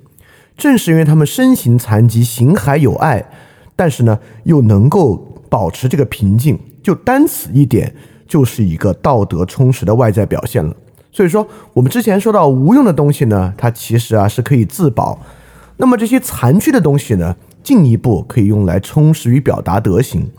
[0.57, 3.29] 正是因为他们身形残疾，形骸有碍，
[3.75, 5.15] 但是呢又能够
[5.49, 7.93] 保持这个平静，就单此一点。
[8.27, 10.75] 就是一个道德充实的外在表现了。
[11.11, 15.17] 所以说，我们之前说到无用的东西呢，它其实啊是可以自保。
[15.77, 17.33] 那么这些残缺的东西呢，
[17.63, 20.29] 进一步可以用来充实与表达德行。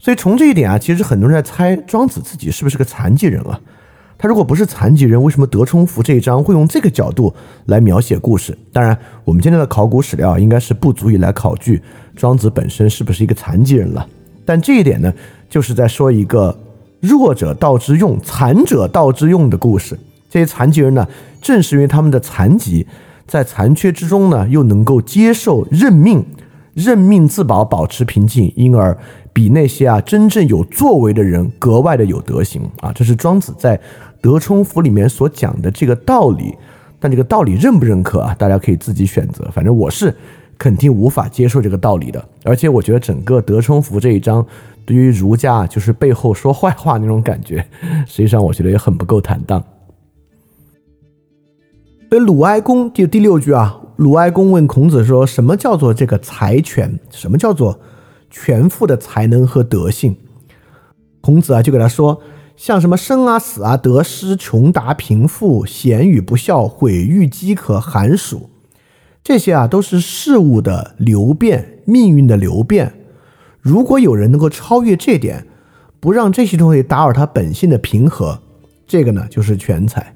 [0.00, 3.60] 所以从这一点啊，其实很多人在猜庄子自己是不是个残疾人啊？
[4.18, 7.32] 他如果不是残疾人，为什么德充福这一章会用这个角度
[7.66, 8.58] 来描写故事？
[8.72, 11.80] 当然，我们今天的考古史料应该是不足以来考据
[12.16, 14.04] 庄子本身是不是一个残疾人了。
[14.44, 15.12] 但这一点呢，
[15.48, 16.58] 就是在说一个。
[17.00, 19.98] 弱者道之用，残者道之用的故事。
[20.28, 21.06] 这些残疾人呢，
[21.40, 22.86] 正是因为他们的残疾，
[23.26, 26.24] 在残缺之中呢，又能够接受认命，
[26.74, 28.96] 认命自保，保持平静，因而
[29.32, 32.92] 比那些啊真正有作为的人格外的有德行啊。
[32.92, 33.76] 这是庄子在
[34.20, 36.54] 《德充符》里面所讲的这个道理。
[36.98, 38.34] 但这个道理认不认可啊？
[38.38, 39.48] 大家可以自己选择。
[39.52, 40.14] 反正我是
[40.58, 42.22] 肯定无法接受这个道理的。
[42.42, 44.44] 而且我觉得整个《德充符》这一章。
[44.86, 47.66] 对于儒家就是背后说坏话那种感觉，
[48.06, 49.62] 实际上我觉得也很不够坦荡。
[52.08, 56.98] 所以鲁哀公第第六句啊，鲁哀公问孔子说：“什么叫做这个才权？
[57.10, 57.80] 什么叫做
[58.30, 60.16] 全副的才能和德性？”
[61.20, 62.22] 孔子啊就给他说
[62.56, 68.48] ：“像什么生啊死啊得失穷达贫富贤与不孝毁誉饥渴寒暑，
[69.24, 72.92] 这些啊都是事物的流变，命运的流变。”
[73.66, 75.44] 如果有人能够超越这点，
[75.98, 78.40] 不让这些东西打扰他本性的平和，
[78.86, 80.14] 这个呢就是全才。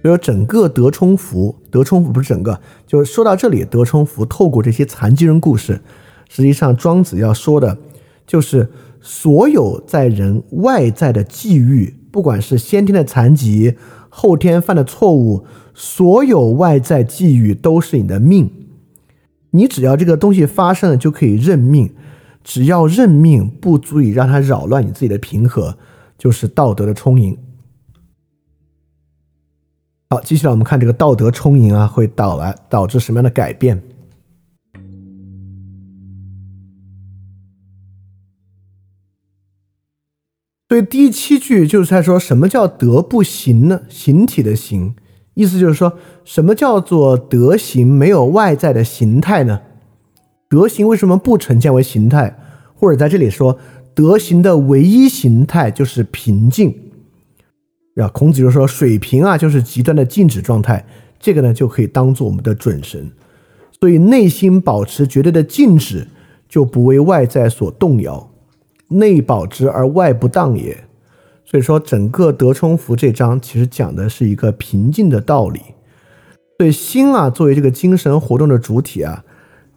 [0.00, 5.80] 比如整个德充福，德充福不是整个，就是说到这里，德充福透过这些残疾人故事，
[6.28, 7.78] 实际上庄子要说的，
[8.24, 13.74] 就是所有在人外在的际遇，不管是先天的残疾，
[14.08, 15.44] 后天犯的错误，
[15.74, 18.48] 所有外在际遇都是你的命，
[19.50, 21.90] 你只要这个东西发生了，就可以认命。
[22.48, 25.76] 只要认命，不足以让他扰乱你自己的平和，
[26.16, 27.36] 就是道德的充盈。
[30.08, 33.82] 好，接下来我们看这个道德充盈啊，会导来导致什么样的改变？
[40.70, 43.82] 所以第七句就是在说什么叫德不行呢？
[43.90, 44.94] 形体的形，
[45.34, 49.60] 意思就是说什么叫做德行没有外在的形态呢？
[50.48, 52.38] 德行为什么不呈现为形态？
[52.74, 53.58] 或者在这里说，
[53.94, 56.74] 德行的唯一形态就是平静。
[57.96, 60.86] 啊，孔子就说，水平啊就是极端的静止状态，
[61.18, 63.10] 这个呢就可以当做我们的准绳。
[63.80, 66.06] 所以内心保持绝对的静止，
[66.48, 68.30] 就不为外在所动摇。
[68.88, 70.84] 内保之而外不荡也。
[71.44, 75.60] 所以说，整个德充符这章其实讲的是一个平静的道理。
[76.56, 79.24] 对心啊，作为这个精神活动的主体啊。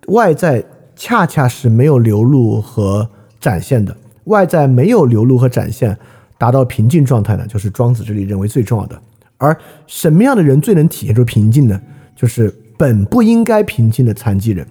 [0.07, 0.63] 外在
[0.95, 3.09] 恰恰是没有流露和
[3.39, 3.95] 展现的，
[4.25, 5.97] 外在没有流露和展现，
[6.37, 9.01] 达到平静状态呢，就是庄子这里认为最重要的。
[9.37, 9.57] 而
[9.87, 11.81] 什么样的人最能体现出平静呢？
[12.15, 14.67] 就是本不应该平静的残疾人。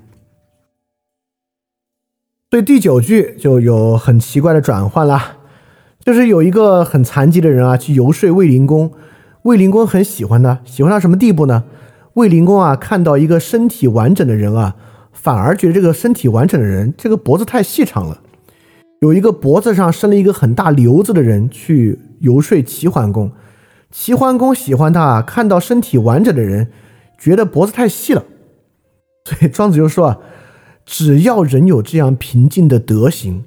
[2.51, 5.37] 所以第九句就有很奇怪的转换啦，
[6.01, 8.93] 就是有一个很残疾的人啊，去游说卫灵公，
[9.43, 11.65] 卫灵公很喜欢他，喜欢到什么地步呢？
[12.15, 14.77] 卫灵公啊，看到一个身体完整的人啊，
[15.23, 18.21] 反而觉得这个身体完整的人这个脖子太细长了。
[19.01, 23.31] 有一个脖子上生了一个很大瘤子的人去游说齐桓公，
[23.91, 26.69] 齐桓公喜欢他，看到身体完整的人，
[27.19, 28.25] 觉得脖子太细了。
[29.25, 30.19] 所以庄子就说啊。
[30.87, 33.45] 只要人有这样平静的德行，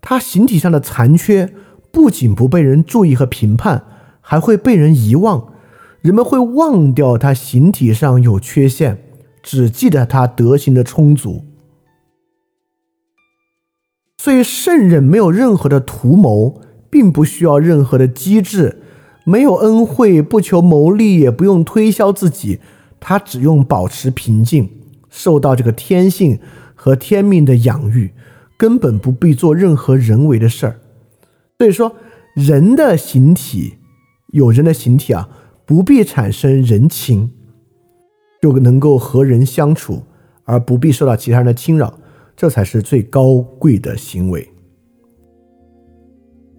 [0.00, 1.52] 他形体上的残缺
[1.92, 3.84] 不仅不被人注意和评判，
[4.20, 5.52] 还会被人遗忘。
[6.00, 9.01] 人们会忘掉他形体上有缺陷，
[9.42, 11.44] 只记得他德行的充足。
[14.16, 18.80] 所以圣人没有任何的图谋，并不需要任何的机智，
[19.24, 22.60] 没有恩惠，不求谋利，也不用推销自己，
[23.00, 24.70] 他只用保持平静，
[25.10, 26.38] 受到这个天性。
[26.74, 28.12] 和天命的养育，
[28.58, 30.80] 根本不必做任何人为的事儿。
[31.56, 31.94] 所以说，
[32.34, 33.74] 人的形体
[34.32, 35.28] 有人的形体啊，
[35.64, 37.30] 不必产生人情，
[38.42, 40.02] 就能够和人相处，
[40.44, 41.98] 而不必受到其他人的侵扰，
[42.36, 44.46] 这才是最高贵的行为。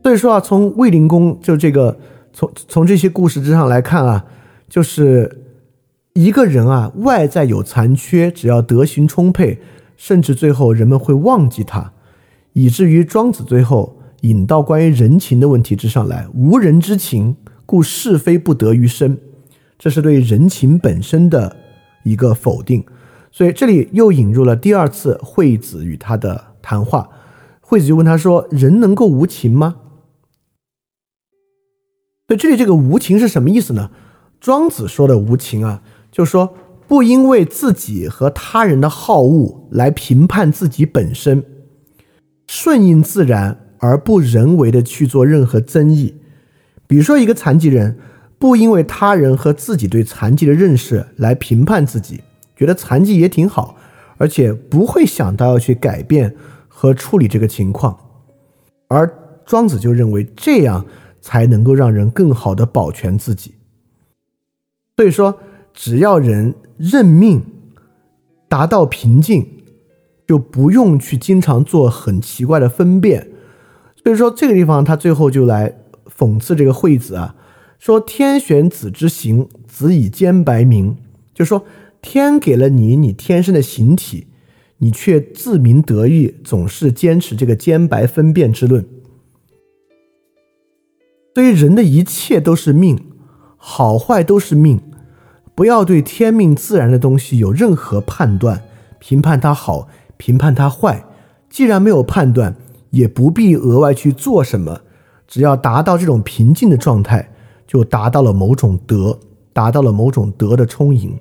[0.01, 1.99] 所以说啊，从卫灵公就这个，
[2.31, 4.25] 从从这些故事之上来看啊，
[4.67, 5.43] 就是
[6.13, 9.59] 一个人啊，外在有残缺，只要德行充沛。
[9.95, 11.93] 甚至最后人们会忘记他，
[12.53, 19.17] 以至于庄子最后引到关于人情的问题之上来：无人之情，故是非不得于身。
[19.79, 21.55] 这是对人情本身的
[22.03, 22.85] 一个否定。
[23.31, 27.09] 所以这里又引入了第二次惠子与他的谈话。
[27.59, 29.77] 惠子就问他说：“人能够无情吗？”
[32.29, 33.89] 所以这里这个无情是什么意思呢？
[34.39, 35.81] 庄子说的无情啊，
[36.11, 36.55] 就是说。
[36.85, 41.43] 不因为自己和他人的好恶来评判自己本身，
[42.45, 46.15] 顺应自然而不人为的去做任何争议。
[46.85, 47.97] 比如说，一个残疾人
[48.43, 52.19] 不因为他人和自己对残疾的认识来评判自己，
[52.57, 53.77] 觉得残疾也挺好，
[54.17, 56.35] 而且不会想到要去改变
[56.67, 57.97] 和处理这个情况。
[58.89, 59.09] 而
[59.45, 60.85] 庄子就认为这样
[61.21, 63.55] 才能够让人更好的保全自己。
[64.97, 65.39] 所以说，
[65.73, 66.53] 只要人。
[66.75, 67.41] 认命，
[68.49, 69.47] 达到平静，
[70.27, 73.29] 就不用去经常做很奇怪的分辨。
[74.03, 75.73] 所以说，这个地方他最后就来
[76.17, 77.35] 讽刺这个惠子啊，
[77.83, 80.95] 说：“天选子之形，子以兼白名。”
[81.35, 81.65] 就说
[82.01, 84.27] 天给了你你天生的形体，
[84.77, 88.85] 你却自鸣得意，总是坚持这个兼白分辨之论。
[91.35, 92.97] 所以，人的一切都是命，
[93.57, 94.79] 好坏都是命。
[95.53, 98.63] 不要对天命自然的东西有任何判断，
[98.99, 101.03] 评判它好，评判它坏。
[101.49, 102.55] 既然没有判断，
[102.91, 104.83] 也不必额外去做什么。
[105.27, 107.32] 只要达到这种平静的状态，
[107.73, 109.17] 就达到了某种德，
[109.51, 111.11] 达到了某种德的充盈。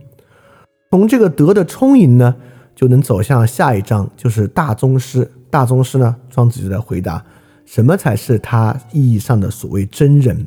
[0.91, 2.37] 从这个德的充盈呢，
[2.77, 5.27] 就能走向下一章，就是大宗师。
[5.49, 7.25] 大宗师呢，庄子就在回答：
[7.65, 10.47] 什么才是他意义上的所谓真人？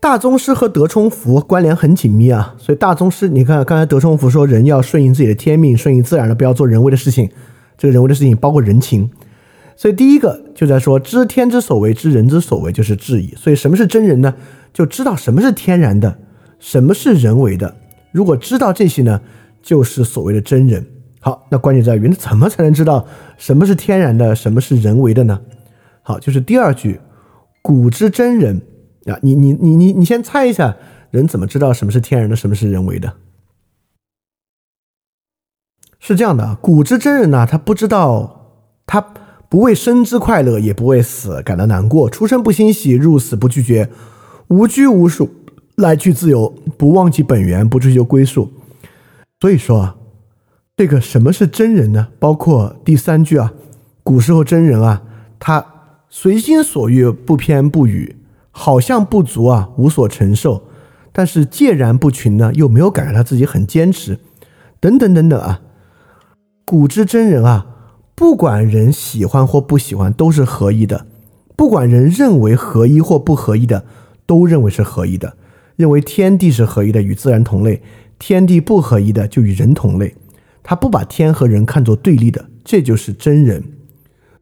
[0.00, 7.30] 大宗师和德充福关联很紧密啊，所以大宗师，你看刚才德充福说人要顺应自己的天命，顺应自然的，不要做人为的事情。
[7.78, 9.10] 这个人为的事情包括人情，
[9.76, 13.34] 所以第一个就在说知天之所为，知人之所为，就是质疑。
[13.34, 14.34] 所以什么是真人呢？
[14.72, 16.18] 就知道什么是天然的，
[16.58, 17.76] 什么是人为的。
[18.12, 19.20] 如果知道这些呢，
[19.62, 20.86] 就是所谓的真人。
[21.20, 25.40] 好，那关键在于那怎么才能知道什么是天然的，什么是人为的呢？
[26.02, 27.00] 好，就是第二句，
[27.62, 28.62] 古之真人。
[29.06, 30.76] 啊，你你你你你先猜一下，
[31.10, 33.12] 人怎么知道什么是天然的，什么是人为的？
[36.06, 39.00] 是这样的，古之真人呢，他不知道，他
[39.48, 43.90] 不为生之快乐，也不为死感到难过，出生不欣喜，入死不拒绝，
[44.46, 45.28] 无拘无束，
[45.74, 48.52] 来去自由，不忘记本源，不追求归宿。
[49.40, 49.96] 所以说啊，
[50.76, 52.06] 这个什么是真人呢？
[52.20, 53.52] 包括第三句啊，
[54.04, 55.02] 古时候真人啊，
[55.40, 55.66] 他
[56.08, 58.14] 随心所欲，不偏不倚。
[58.52, 60.62] 好像不足啊，无所承受，
[61.12, 64.20] 但是戒然不群呢，又没有感觉他自己很坚持，
[64.78, 65.62] 等等等等啊。
[66.68, 67.64] 古之真人啊，
[68.16, 71.06] 不管人喜欢或不喜欢，都是合一的；
[71.54, 73.84] 不管人认为合一或不合一的，
[74.26, 75.36] 都认为是合一的。
[75.76, 77.80] 认为天地是合一的，与自然同类；
[78.18, 80.16] 天地不合一的，就与人同类。
[80.64, 83.62] 他不把天和人看作对立的，这就是真人。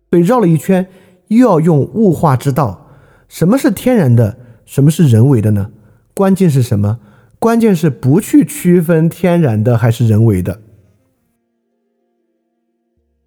[0.08, 0.86] 所以绕了一圈，
[1.28, 2.88] 又要用物化之道。
[3.28, 5.72] 什么是天然的，什么是人为的呢？
[6.14, 7.00] 关键是什么？
[7.38, 10.60] 关键是不去区分天然的还是人为的。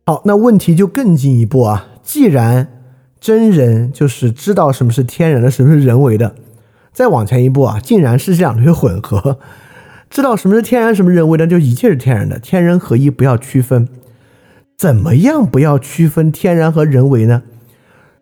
[0.08, 1.90] 好，那问题就更进一步啊！
[2.02, 2.70] 既然
[3.20, 6.34] 真人就是知道什么是天然的，什么是人为的，
[6.94, 9.38] 再往前一步啊，竟然是这两东西混合，
[10.10, 13.86] 知道什么是天然，什么人为的，就一切是天然的，天人合一，不要区分。
[14.78, 17.44] 怎么样不要区分天然和人为呢？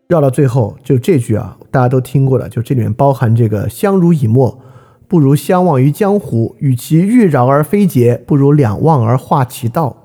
[0.08, 4.60] 绕到最后，就这句啊，大家都听过了，就这里面包含这个“相濡以沫，
[5.08, 9.98] 不如相忘于江湖；与其欲饶而非结，不如两忘而化其道。”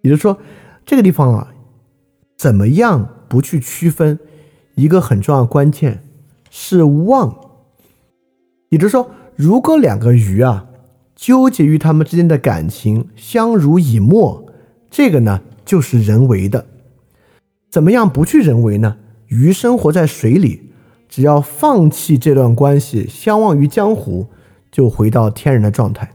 [0.00, 0.38] 也就是说，
[0.84, 1.54] 这个地方啊，
[2.36, 4.18] 怎么样不去区分？
[4.74, 6.02] 一个很重要的关键
[6.50, 7.34] 是忘。
[8.70, 10.66] 也就是说，如果两个鱼啊
[11.14, 14.46] 纠结于他们之间的感情，相濡以沫，
[14.90, 15.40] 这个呢？
[15.64, 16.66] 就是人为的，
[17.70, 18.98] 怎么样不去人为呢？
[19.28, 20.72] 鱼生活在水里，
[21.08, 24.26] 只要放弃这段关系，相忘于江湖，
[24.70, 26.12] 就回到天然的状态。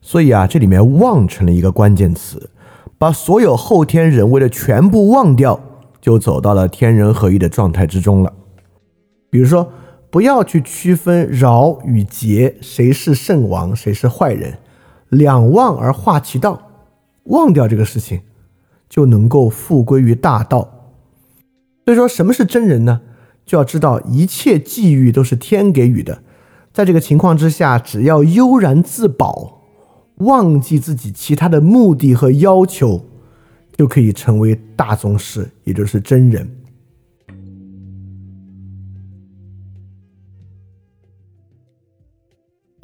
[0.00, 2.48] 所以啊，这里面忘成了一个关键词，
[3.02, 5.58] 把所有后天人为的全部忘掉，
[6.00, 8.32] 就走到了天人合一的状态之中了。
[9.28, 9.72] 比如说，
[10.08, 14.58] 不要去区分饶与劫，谁是圣王，谁是坏人，
[15.08, 16.62] 两忘而化其道。
[17.24, 18.20] 忘掉这个事情，
[18.88, 20.92] 就能够复归于大道。
[21.84, 23.00] 所以说，什么是真人呢？
[23.44, 26.22] 就要知道一切际遇都是天给予的。
[26.72, 29.61] 在这个情况之下，只要悠然自保，
[30.16, 33.04] 忘记自己其他的目的和要求，
[33.76, 36.48] 就可以成为大宗师，也就是真人。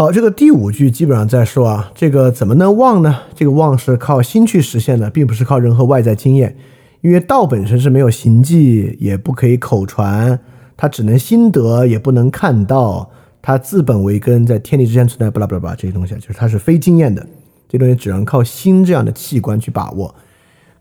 [0.00, 3.22] 好，这个第五句基本上在说啊，这个怎么能忘呢？
[3.34, 6.56] 这个忘是靠心去实现的，并不是靠任何外在经验，
[7.00, 10.38] 因为道本身是没有形迹，也不可以口传，
[10.76, 13.10] 它只能心得，也不能看到，
[13.48, 17.26] 它自本为根，在天地之间存在，巴拉巴拉巴拉这些东西，就是它是非经验的，
[17.66, 20.14] 这东西只能靠心这样的器官去把握。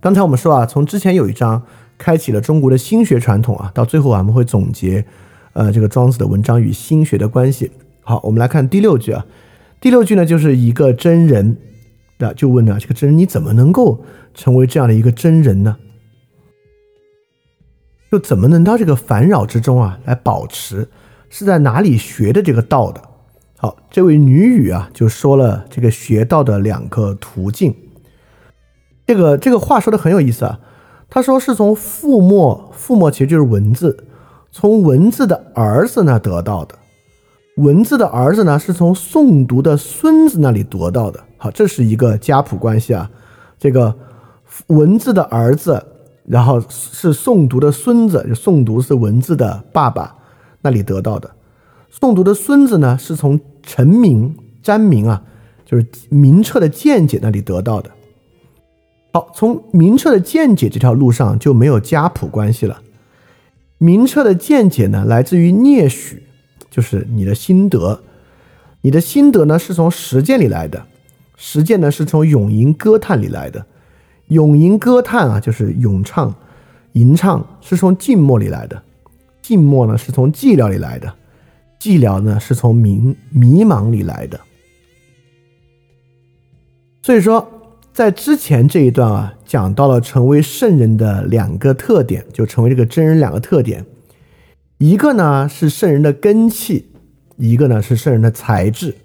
[0.01, 1.63] 刚才我们说啊，从之前有一章
[1.97, 5.05] 开启了中国的心学传统啊，到最后我们会总结，
[5.53, 7.71] 呃，这个庄子的文章与心学的关系。
[8.01, 9.25] 好，我们来看第六句啊。
[9.79, 11.55] 第六句呢，就是一个真人，
[12.17, 14.03] 啊就问呢，这个真人你怎么能够
[14.33, 15.77] 成为这样的一个真人呢？
[18.11, 20.89] 就怎么能到这个烦扰之中啊来保持？
[21.29, 23.01] 是在哪里学的这个道的？
[23.57, 27.73] 好，这位女语啊就说了这个学道的两个途径。
[29.05, 30.59] 这个这个话说的很有意思啊。
[31.09, 34.05] 他说是从父墨，父墨其实就是文字，
[34.51, 36.75] 从文字的儿子那得到的。
[37.55, 41.23] 文字的儿子呢，是从诵读的孙子那里得到的。
[41.37, 43.09] 好，这是一个家谱关系啊。
[43.57, 43.95] 这个
[44.67, 45.83] 文字的儿子，
[46.25, 50.13] 然后是诵读的孙子，就诵读是文字的爸爸
[50.61, 51.31] 那里得到的。
[51.91, 55.23] 诵读的孙子呢，是从陈明、詹明啊，
[55.65, 57.91] 就是明澈的见解那里得到的。
[59.13, 62.81] 好，从明澈的见解这条路上就没有家谱关系了。
[63.77, 66.23] 明澈的见解呢，来自于聂许。
[66.69, 68.03] 就是你的心得，
[68.81, 70.85] 你的心得呢是从实践里来的，
[71.35, 73.65] 实践呢是从咏吟歌叹里来的，
[74.27, 76.35] 咏吟歌叹啊就是咏唱、
[76.91, 78.83] 吟唱是从静默里来的，
[79.47, 81.13] 静默呢是从寂寥里来的，
[81.79, 84.37] 寂寥呢是从迷迷茫里来的。
[87.01, 87.49] 所以说，
[87.93, 93.85] 在之前这一段啊，讲到了成为圣人的两个特点，就成为这个真人两个特点。
[94.79, 96.87] 一个呢是圣人的根气，
[97.37, 98.97] 一个呢是圣人的才智。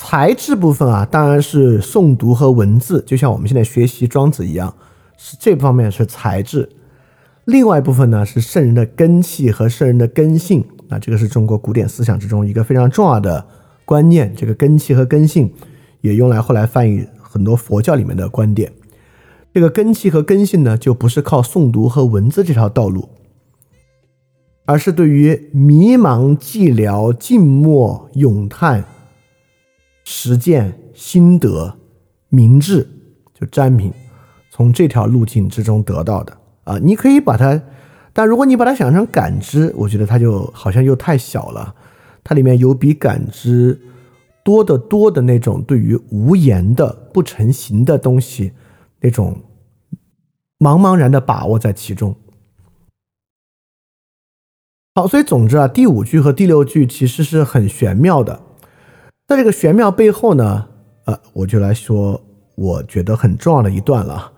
[0.00, 4.74] 才智部分啊，当然是诵读和文字，就像我们现在学习庄子一样，
[5.16, 6.68] 是这方面是才智。
[7.50, 10.64] 另外一部分呢是圣人的根气和圣人的根性。
[10.88, 13.44] 那这个是中国古典思想之中一个非常重要的
[13.84, 14.34] 观念。
[14.36, 15.52] 这个根气和根性
[16.00, 18.72] 也用来后来翻译很多佛教里面的观点。
[19.52, 23.08] 这个根气和根性呢，就不是靠诵读和文字这条道路。
[24.66, 28.84] 而是对于迷茫、寂寥、静默、咏叹、
[30.04, 31.76] 实践、心得、
[32.28, 32.86] 明智，
[33.34, 33.92] 就占明，
[34.48, 36.36] 从这条路径之中得到的
[36.70, 36.78] 啊。
[36.82, 37.60] 你可以把它，
[38.12, 41.74] 但如果你把它想成感知，我觉得它就好像又太小了。
[42.22, 43.80] 它里面有比感知
[44.44, 48.52] 多得多的那种对于无言的、不成形的东西
[49.00, 49.40] 那种
[50.58, 52.14] 茫茫然的把握在其中。
[54.94, 58.40] 好，所以总之啊，第五句和第六句其实是很玄妙的。
[59.28, 60.68] 在这个玄妙背后呢，
[61.06, 62.20] 呃，我就来说
[62.56, 64.32] 我觉得很重要的一段了。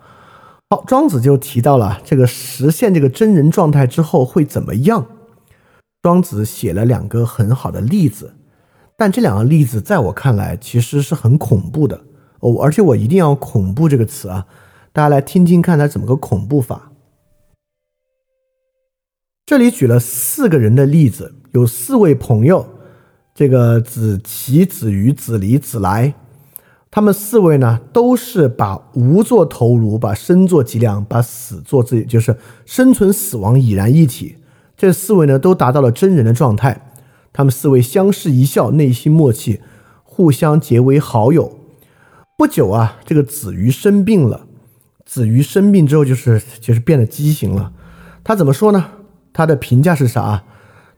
[0.73, 5.05] 好，庄子就提到了这个实现这个真人状态之后会怎么样？
[6.01, 8.33] 庄子写了两个很好的例子，
[8.97, 12.01] 但这两个例子在我看来其实是很恐怖的
[12.39, 14.47] 哦，而且我一定要“恐怖”这个词啊，
[14.91, 16.91] 大家来听听看他怎么个恐怖法。
[19.45, 22.67] 这里举了四个人的例子，有四位朋友，
[23.35, 26.15] 这个子期、子鱼、子离、子来，
[26.95, 32.37] 他们四位呢都是把无做头颅，把生做脊梁，把死做自己，就是
[32.67, 34.35] 生存死亡已然一体。
[34.77, 36.93] 这四位呢，都达到了真人的状态。
[37.33, 39.59] 他们四位相视一笑，内心默契，
[40.03, 41.57] 互相结为好友。
[42.37, 44.45] 不久啊，这个子瑜生病了。
[45.03, 47.71] 子瑜生病之后，就是就是变得畸形了。
[48.23, 48.85] 他怎么说呢？
[49.33, 50.43] 他的评价是啥？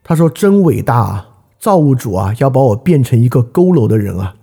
[0.04, 4.36] 他说：“真伟大啊，造物主啊，要把我变成一个佝偻的人啊。”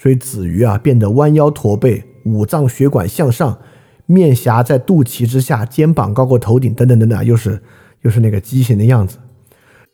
[0.00, 3.58] 所以子瑜啊，变得弯腰驼背，五脏血管向上，
[4.06, 7.62] 面颊在肚脐之下，肩膀高过头顶，等等等等，又是。
[8.02, 9.18] 又是那个畸形的样子，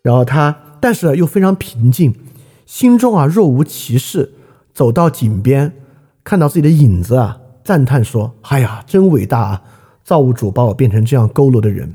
[0.03, 2.15] 然后他，但是又非常平静，
[2.67, 4.35] 心中啊若无其事，
[4.75, 5.73] 走到井边，
[6.23, 9.63] 看到自己的影子啊，赞叹说：“哎呀，真伟大啊！
[10.05, 11.95] 造物主把我变成这样佝偻的人。”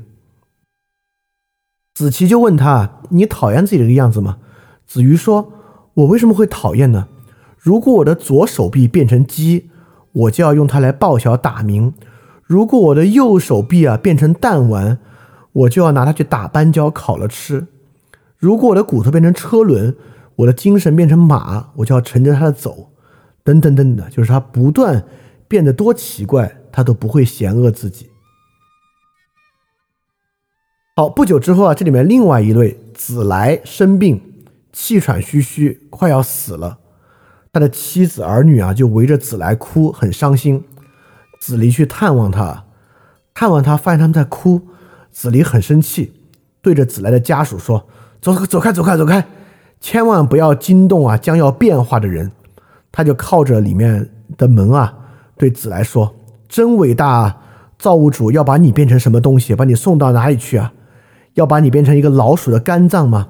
[1.94, 4.38] 子期就问他：“你讨厌自己这个样子吗？”
[4.84, 5.52] 子瑜说
[5.94, 7.06] ：“我为什么会讨厌呢？
[7.60, 9.70] 如果我的左手臂变成鸡，
[10.12, 11.92] 我就要用它来报晓打鸣；
[12.42, 14.98] 如果我的右手臂啊变成弹丸。”
[15.52, 17.66] 我就要拿它去打斑鸠烤了吃。
[18.38, 19.96] 如果我的骨头变成车轮，
[20.36, 22.90] 我的精神变成马，我就要乘着它的走。
[23.42, 25.04] 等等等等，就是他不断
[25.48, 28.10] 变得多奇怪，他都不会嫌恶自己。
[30.94, 34.22] 好，不久之后啊，这里面另外一位子来生病，
[34.72, 36.78] 气喘吁吁，快要死了。
[37.52, 40.64] 他的妻子儿女啊，就围着子来哭，很伤心。
[41.40, 42.64] 子离去探望他，
[43.34, 44.60] 探望他，发现他们在哭。
[45.10, 46.12] 子离很生气，
[46.62, 47.84] 对着子来的家属说
[48.22, 49.26] ：“走，走开，走开，走开，
[49.80, 52.30] 千万不要惊动啊将要变化的人。”
[52.92, 54.94] 他就靠着里面的门啊，
[55.36, 56.14] 对子来说
[56.48, 57.42] ：“真伟大啊！
[57.78, 59.56] 造物主要把你变成什么东西？
[59.56, 60.72] 把你送到哪里去啊？
[61.34, 63.28] 要把你变成一个老鼠的肝脏吗？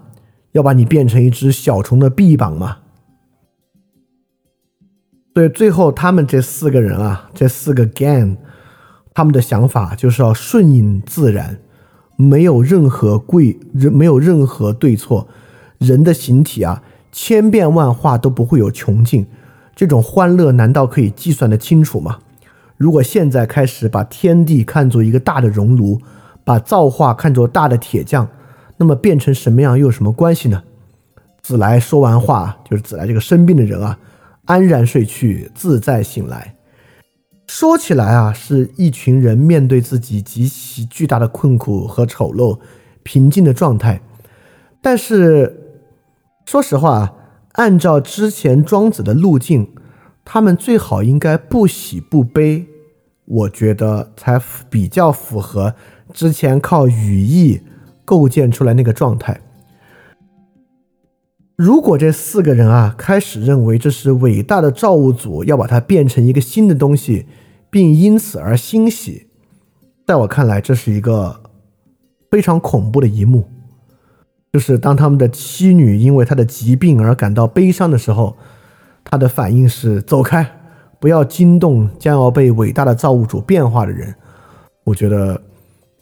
[0.53, 2.79] 要把你变成一只小虫的臂膀吗？”
[5.41, 8.37] 对最后他们这四个人啊，这四个 gang，
[9.15, 11.57] 他们的想法就是要顺应自然。
[12.17, 15.27] 没有任何贵，没有任何对错。
[15.79, 19.27] 人的形体啊，千变万化都不会有穷尽。
[19.75, 22.19] 这种欢乐难道可以计算得清楚吗？
[22.77, 25.99] 如果现在开始把天地看作一个大的熔炉，
[26.45, 28.29] 把造化看作大的铁匠，
[28.77, 30.63] 那么变成什么样又有什么关系呢？
[31.41, 33.99] 子来说完话，就是子来这个生病的人啊，
[34.51, 36.57] 安然睡去，自在醒来。
[37.47, 42.59] 说起来啊，是一群人面对自己极其巨大的困苦和丑陋，
[43.05, 44.01] 平静的状态。
[44.83, 45.79] 但是，
[46.47, 47.15] 说实话啊，
[47.53, 49.69] 按照之前庄子的路径，
[50.25, 52.67] 他们最好应该不喜不悲，
[53.27, 55.77] 我觉得才比较符合
[56.13, 57.61] 之前靠语义
[58.05, 59.41] 构建出来那个状态。
[61.61, 67.27] 如果这四个人啊开始认为这是伟大的造物主要把它变成一个新的东西，
[67.69, 69.27] 并因此而欣喜，
[70.07, 71.39] 在我看来，这是一个
[72.31, 73.47] 非常恐怖的一幕。
[74.51, 78.35] 就是当他们的妻女因为他的疾病而感到悲伤的时候，
[79.05, 80.51] 他的反应是走开，
[80.99, 84.15] 不要惊动将要被伟大的造物主变化的人。
[84.83, 85.39] 我觉得，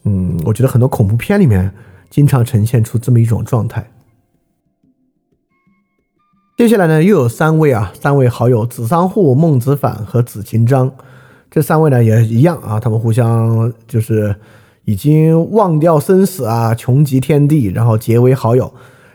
[0.04, 1.68] 嗯，我觉得很多恐怖片里面
[2.08, 3.84] 经常呈现出这么一种状态。
[6.58, 10.90] 接下来呢，又有三位啊，三位好友子桑户、孟子反和子琴章，
[11.48, 14.34] 这三位呢也一样啊，他们互相就是
[14.84, 18.64] 已经忘掉生死啊，穷极天地，然后结为好友。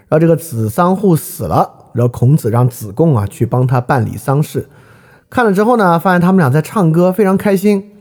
[0.08, 4.70] 然后这个子桑户死了，然后孔子让子贡啊去帮他办理丧事。
[5.30, 7.92] 看了之后呢，发现他们俩在唱歌，非常开心。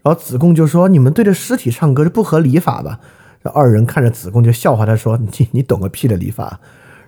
[0.00, 2.98] 然后子贡就说：“你们对着尸体唱歌，这不合礼法吧？”
[3.44, 6.58] 然后二人看着子贡就笑话他说：“你你懂个屁的礼法。”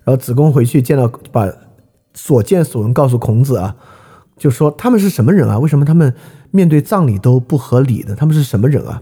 [0.05, 1.49] 然后子贡回去见到把。
[2.21, 3.77] 所见所闻告诉孔子啊，
[4.37, 5.57] 就说他们是什么人啊？
[5.61, 6.13] 为什么他们
[6.51, 8.17] 面对葬礼都不合理呢？
[8.17, 9.01] 他们是什么人啊？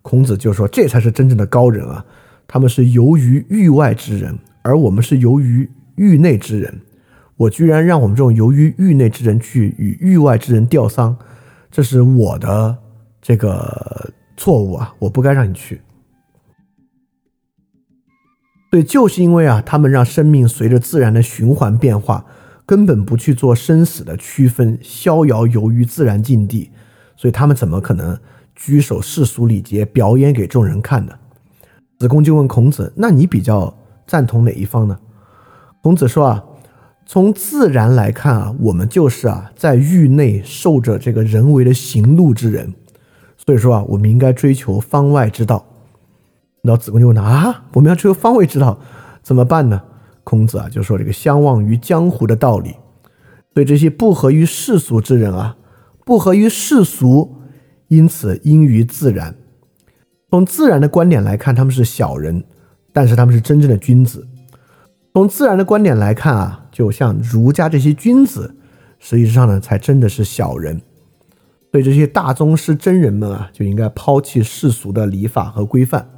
[0.00, 2.04] 孔子就说这才是真正的高人啊！
[2.46, 6.80] 他们是由于域外之人，而我们是由于域内之人。
[7.36, 11.16] 我居然让我们这种由于域内之人去与域外之人吊丧，
[11.68, 12.78] 这是我的
[13.20, 14.94] 这个错误啊！
[15.00, 15.80] 我不该让你去。
[18.70, 22.24] 对，就是因为啊，他们让生命随着自然的循环变化。
[22.64, 26.70] 根本不去做生死的区分，逍遥游于自然境地，
[27.16, 28.18] 所以他们怎么可能
[28.54, 31.12] 拘守世俗礼节，表演给众人看呢？
[31.98, 33.76] 子贡就问孔子：“那你比较
[34.06, 34.98] 赞同哪一方呢？
[35.82, 36.44] 孔子说啊，
[37.06, 42.74] 从自然来看啊，我们就是啊在狱内受着这个人为的刑戮之人，
[43.36, 45.64] 所以说啊，我们应该追求方外之道。
[46.62, 48.78] 然后子贡就问他啊，我们要追求方位之道，
[49.22, 49.82] 怎么办呢？
[50.24, 52.74] 孔子啊就说这个相忘于江湖的道理。
[53.54, 55.56] 对这些不合于世俗之人啊，
[56.06, 57.36] 不合于世俗，
[57.88, 59.34] 因此因于自然。
[60.30, 62.44] 从自然的观点来看，他们是小人，
[62.92, 64.26] 但是他们是真正的君子。
[65.12, 68.54] 从自然的观点来看啊，就像儒家这些君子，
[68.98, 70.80] 实际上呢，才真的是小人。
[71.70, 76.08] 对这些大宗师真人们啊，就应该抛弃世俗的礼法和规范。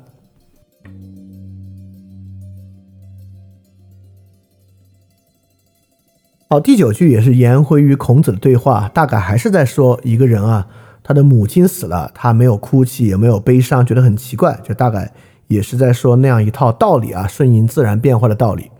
[6.46, 10.68] 好，第九句也是颜回与孔子的对话，大概还是在说一个人啊，
[11.02, 15.12] 他的母亲死了，他没有哭泣，也没有悲伤，觉得很奇怪，就大概
[15.48, 18.70] 也是在说那样一套道理啊，顺应自然变化的道理。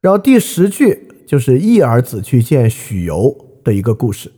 [0.00, 4.32] 然后第十句就是易儿子去见许由的一个故事。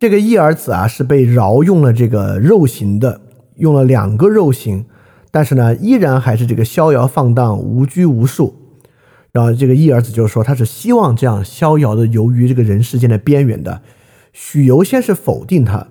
[0.00, 3.20] 这个易儿子啊，是被饶用了这个肉刑的，
[3.56, 4.86] 用了两个肉刑，
[5.30, 8.61] 但是呢，依然还是这个逍遥放荡，无拘无束。
[9.32, 13.80] 然后这个义儿子就说他是希望这样逍遥的游于这个人世间的边缘的。
[14.34, 15.88] 许由先是否定他，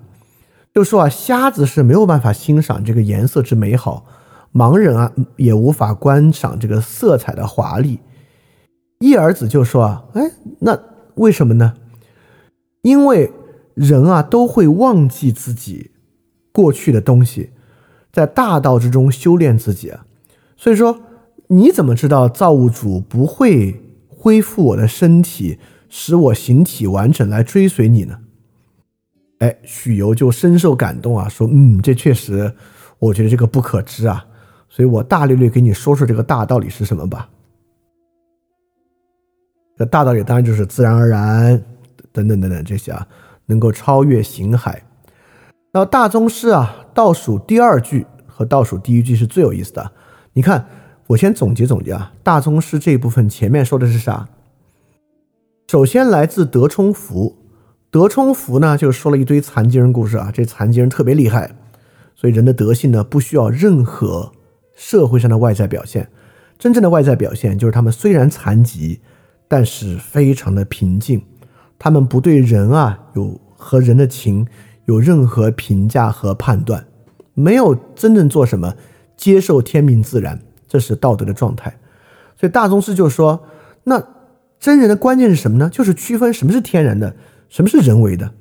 [0.76, 4.06] 就说啊瞎子是没有办法欣赏这个颜色之美好，
[4.54, 8.00] 盲人啊也无法观赏这个色彩的华丽。
[9.00, 10.22] 义儿子就说啊哎
[10.60, 10.80] 那
[11.16, 11.74] 为什么呢？
[12.84, 13.32] 因为
[13.74, 15.90] 人啊都会忘记自己
[16.52, 17.50] 过去的东西，
[18.12, 20.06] 在大道之中修炼自己啊，
[20.56, 21.02] 所以说。
[21.52, 25.60] 你怎么知道造物主不会恢复我的身体，
[25.90, 28.20] 使我形体完整来追随你呢？
[29.40, 32.54] 哎，许由就深受感动啊，说：“嗯，这确实，
[33.00, 34.26] 我觉得这个不可知啊，
[34.70, 37.30] 所以我大略略给你说说这个大道理是什么吧。
[39.76, 41.62] 这大道理当然就是自然而然，
[42.14, 43.06] 等等等等这些啊，
[43.48, 44.82] 能够超越形海。
[45.74, 49.92] 然后大宗师啊，倒数第二句和倒数第一句是最有意思的，
[50.32, 50.66] 你看。”
[51.12, 54.30] 我先总结总结啊，大宗师这一部分前面说的是啥？
[55.68, 57.38] 首先来自德充福，
[57.90, 61.54] 德充福呢就说了一堆残疾人故事啊，这残疾人特别厉害，
[62.16, 64.32] 所以人的德性呢不需要任何
[64.74, 66.10] 社会上的外在表现，
[66.58, 69.02] 真正的外在表现就是他们虽然残疾，
[69.50, 71.22] 但是非常的平静，
[71.78, 74.48] 他们不对人啊有和人的情
[74.86, 76.86] 有任何评价和判断，
[77.34, 78.76] 没有真正做什么，
[79.18, 80.40] 接受天命自然。
[80.72, 81.70] 这是道德的状态，
[82.40, 83.44] 所以大宗师就说
[83.84, 84.02] ：“那
[84.58, 85.70] 真人的关键是什么呢？
[85.70, 87.14] 就是区分什么是天然的，
[87.50, 88.32] 什么是人为的。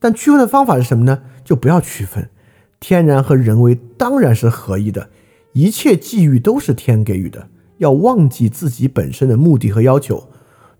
[0.00, 1.22] 但区分的方法是什么呢？
[1.44, 2.28] 就不要区分，
[2.80, 5.10] 天然和人为当然是合一的，
[5.52, 7.46] 一切际遇都是天给予的。
[7.78, 10.28] 要忘记自己本身的目的和要求，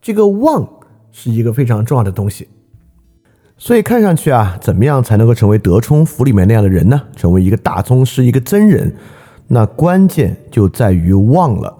[0.03, 0.69] 这个忘
[1.12, 2.49] 是一个非常重要的东西。
[3.57, 7.01] 所以看上去啊，怎么样才能够成为德充府里面那样的人呢？
[7.15, 8.93] 成为一个大宗师，一个真人。”
[9.48, 11.78] 那关键就在于忘了，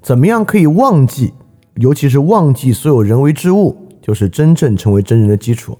[0.00, 1.34] 怎么样可以忘记？
[1.74, 5.78] 尤其是忘记所有人为之物，就是真正成为真人的基础。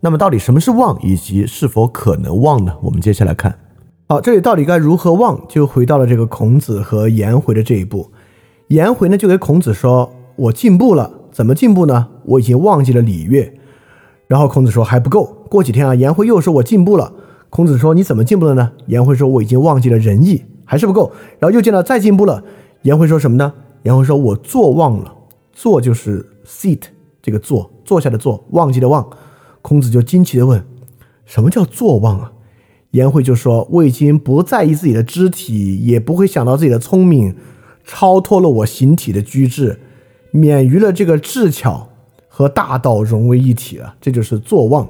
[0.00, 2.74] 那么到底什么是忘，以及是否可能忘呢？
[2.82, 3.58] 我们接下来看。
[4.06, 8.10] 好，这里到底该如何忘，就回到了这个孔子和颜回的这一步。
[8.68, 12.08] 颜回呢就给孔子说：“我进步了，怎么进步呢？
[12.24, 13.52] 我已经忘记了礼乐。”
[14.28, 17.14] 然后孔子说：“还不够。”过几天啊，颜回又说：“我进步了。”
[17.48, 22.44] 孔子说：“你怎么进步了呢？”颜回说：“我已经忘记了仁义。”还是不够，然后又见到再进步了。
[22.82, 23.50] 颜回说什么呢？
[23.84, 25.14] 颜回说：“我坐忘了，
[25.50, 26.82] 坐就是 seat
[27.22, 29.08] 这个坐，坐下的坐，忘记的忘。”
[29.62, 30.62] 孔子就惊奇的问
[31.24, 32.32] ：“什么叫坐忘啊？”
[32.92, 37.34] 颜回就说：“我已经不在意自己的肢体，也不会想到自己的聪明，
[37.82, 39.80] 超脱了我形体的居制，
[40.30, 41.88] 免于了这个智巧
[42.28, 43.94] 和大道融为一体了。
[44.02, 44.86] 这就是坐忘。”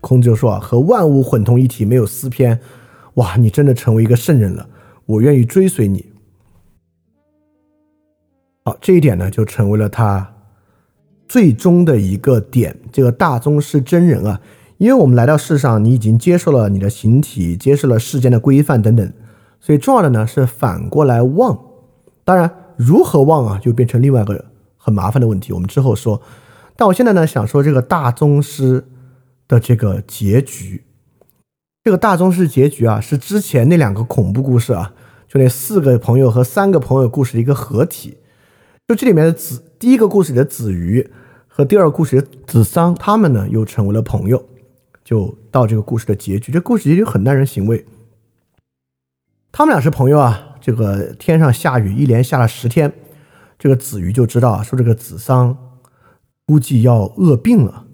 [0.00, 2.60] 孔子就说：“啊，和万物混同一体，没有私偏。
[3.14, 4.64] 哇，你真的成为一个圣人了。”
[5.06, 6.12] 我愿意追随你。
[8.64, 10.34] 好，这一点呢，就成为了他
[11.28, 12.76] 最终的一个点。
[12.90, 14.40] 这个大宗师真人啊，
[14.78, 19.12] 因为我们来到世上，你已经接受了你的形体，接受了世间的规范等等，
[19.60, 21.56] 所以重要的呢是反过来忘。
[22.24, 24.46] 当然，如何忘啊，就变成另外一个
[24.76, 26.20] 很麻烦的问题，我们之后说。
[26.74, 28.84] 但我现在呢，想说这个大宗师
[29.46, 30.82] 的这个结局。
[31.86, 34.92] 这个大宗师结局啊，是之前那两个恐怖故事啊，
[35.28, 38.16] 就那四个朋友和三个朋友故事的一个合体。
[38.88, 41.08] 就这里面的子，第一个故事里的子瑜
[41.46, 44.44] 和第二个故事的子桑，他们呢又成为了朋友，
[45.04, 46.50] 就到这个故事的结局。
[46.50, 47.86] 这故事结局很耐人寻味。
[49.52, 52.92] 他们俩是朋友啊，这个天上下雨，一连下了十天，
[53.60, 55.56] 这个子瑜就知道，说这个子桑
[56.46, 57.86] 估计要饿病了，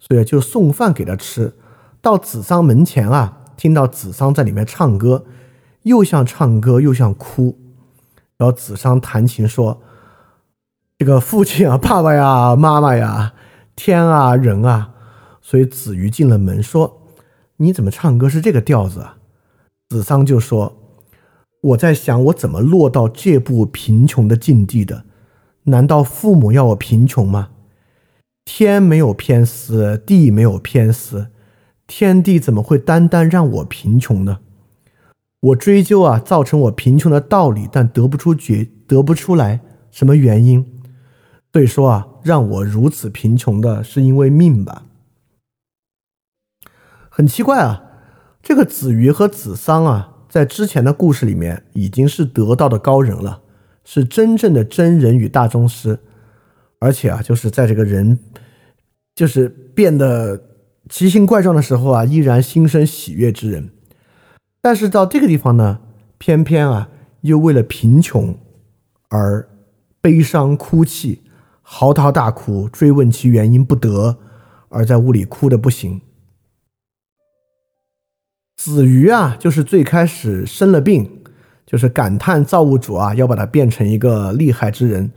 [0.00, 1.52] 所以就送饭给他吃。
[2.06, 5.24] 到子桑门前啊，听到子桑在里面唱歌，
[5.82, 7.58] 又像唱歌又像哭。
[8.38, 9.82] 然后子桑弹琴说
[10.98, 13.34] ：“这个父亲啊，爸爸呀， 妈妈呀，
[13.74, 14.92] 天啊，人啊。”
[15.42, 17.02] 所以子瑜进了门说
[17.58, 19.16] ：“你怎么唱歌是这个调子啊？”
[19.90, 20.76] 子桑就说。
[21.60, 25.02] 我在想，我怎么落到这步贫穷的境地的？
[25.64, 27.48] 难道父母要我贫穷吗？
[28.44, 31.30] 天没有偏私，地没有偏私，
[31.86, 34.38] 天地怎么会单单让我贫穷呢？
[35.40, 39.60] 我追究啊，造成我贫穷的道理，但得不出决，得不出来
[39.90, 40.80] 什么原因。
[41.52, 44.84] 所以说啊，让我如此贫穷的是因为命吧？
[47.08, 47.84] 很奇怪啊，
[48.42, 50.12] 这个子瑜和子桑啊。
[50.28, 53.40] 在之前的故事里面，已经是得道的高人了，
[53.84, 55.98] 是真正的真人与大宗师，
[56.78, 58.18] 而且啊，就是在这个人
[59.14, 60.55] 就是变得
[60.88, 63.70] 奇形怪状的时候啊，依然心生喜悦之人。
[64.62, 65.80] 但是到这个地方呢，
[66.18, 66.88] 偏偏啊，
[67.22, 68.36] 又为了贫穷
[69.08, 69.48] 而
[70.00, 71.22] 悲伤哭泣，
[71.62, 74.18] 嚎啕大哭，追问其原因不得，
[74.68, 76.00] 而在屋里哭的不行。
[78.56, 81.22] 子瑜啊，就是最开始生了病，
[81.66, 85.10] 就是感叹造物主啊要把他变成一个厉害之人。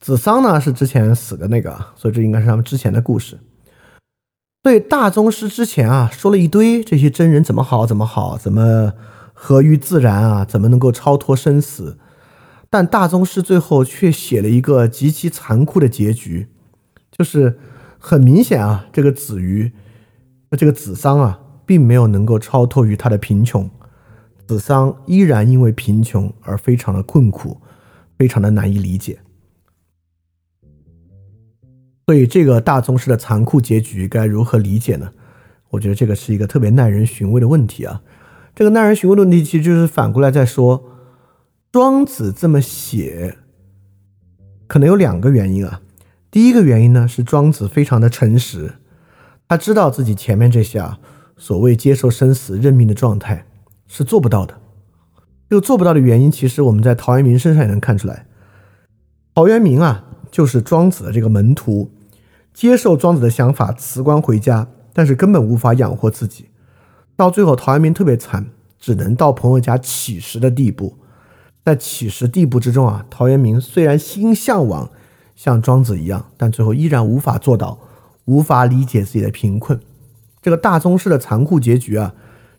[0.00, 3.38] 子桑呢是之前死的那个，所以这应该是他们之前的故事。
[4.62, 8.92] 对大宗师之前啊说了一堆这些真人怎么好怎么好，怎么
[9.32, 11.98] 合于自然啊，怎么能够超脱生死，
[12.68, 16.48] 但大宗师最后却写了一个极其残酷的结局，
[17.10, 17.58] 就是
[17.98, 19.72] 很明显啊，这个子瑜，
[20.58, 21.40] 这个子桑啊。
[21.70, 23.70] 并没有能够超脱于他的贫穷，
[24.48, 27.58] 子桑依然因为贫穷而非常的困苦，
[28.18, 29.20] 非常的难以理解。
[32.10, 35.12] 所以这个大宗师的残酷结局该如何理解呢？
[35.68, 38.02] 我觉得这个是一个特别耐人寻味的问题啊。
[38.52, 40.90] 这个耐人寻味的问题其实就是反过来在说，
[41.70, 43.36] 庄子这么写，
[44.66, 45.82] 可能有两个原因啊。
[46.32, 48.72] 第一个原因呢是庄子非常的诚实，
[49.46, 50.98] 他知道自己前面这些啊。
[51.36, 53.46] 所谓接受生死认命的状态
[53.86, 54.60] 是做不到的。
[55.48, 58.26] 这个做不到的原因，其实我们在陶渊明身上也能看出来。
[59.32, 61.88] 陶渊明啊，就是庄子的这个门徒，
[62.52, 66.46] 接受庄子的想法，辞官回家，但是根本无法养活自己。
[67.16, 68.46] 到最后，陶渊明特别惨，
[68.78, 70.96] 只能到朋友家乞食的地步。
[71.64, 74.90] 在乞食地步之中啊，陶渊明虽然心向往
[75.36, 77.78] 像庄子一样，但最后依然无法做到，
[78.24, 79.78] 无法理解自己的贫困。
[80.42, 82.14] 这个大宗师的残酷结局啊，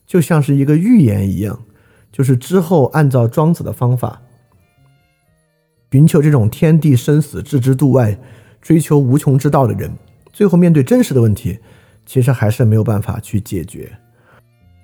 [0.05, 1.59] 就像是一个预言一样，
[2.11, 4.21] 就是之后按照庄子的方法，
[5.91, 8.17] 寻求这种天地生死置之度外，
[8.61, 9.91] 追求无穷之道的人，
[10.31, 11.59] 最后面对真实的问题，
[12.05, 13.91] 其实还是没有办法去解决。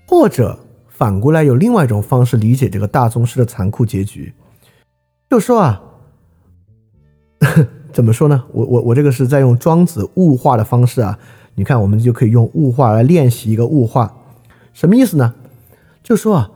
[0.07, 4.33] 或者反过来有另外一种方式理解这个大宗师的残酷结局，
[5.29, 5.81] 就说啊，
[7.93, 8.43] 怎么说呢？
[8.51, 11.19] 我我我这个是在用庄子物化的方式啊。
[11.55, 14.15] 你看，我们就可以用物化来练习一个物化，
[14.73, 15.33] 什么意思呢？
[16.03, 16.51] 就说啊，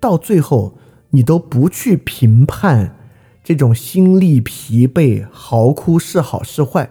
[0.00, 0.78] 到最后
[1.10, 2.96] 你都不去评判
[3.48, 6.90] 这种心力疲惫、嚎哭是好是坏，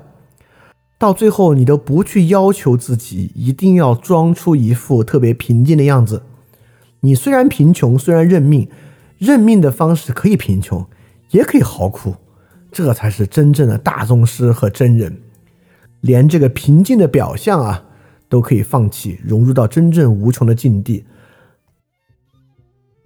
[0.98, 6.24] 到最后你都不去要求自己一定要装出一副特别平静的样子。
[7.02, 8.68] 你虽然贫穷，虽然认命，
[9.20, 10.84] 认命的方式可以贫穷，
[11.30, 12.16] 也可以嚎哭，
[12.72, 15.16] 这才是真正的大宗师和真人。
[16.02, 17.84] 连这个平静的表象啊，
[18.28, 21.06] 都可以放弃，融入到真正无穷的境地。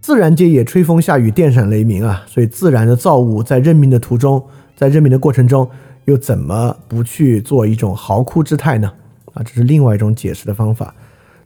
[0.01, 4.43] 自然界也吹风下雨、电闪雷鸣啊，所以自然的造物在认命的途中，
[4.75, 5.69] 在认命的过程中，
[6.05, 8.91] 又怎么不去做一种嚎哭之态呢？
[9.33, 10.93] 啊，这是另外一种解释的方法。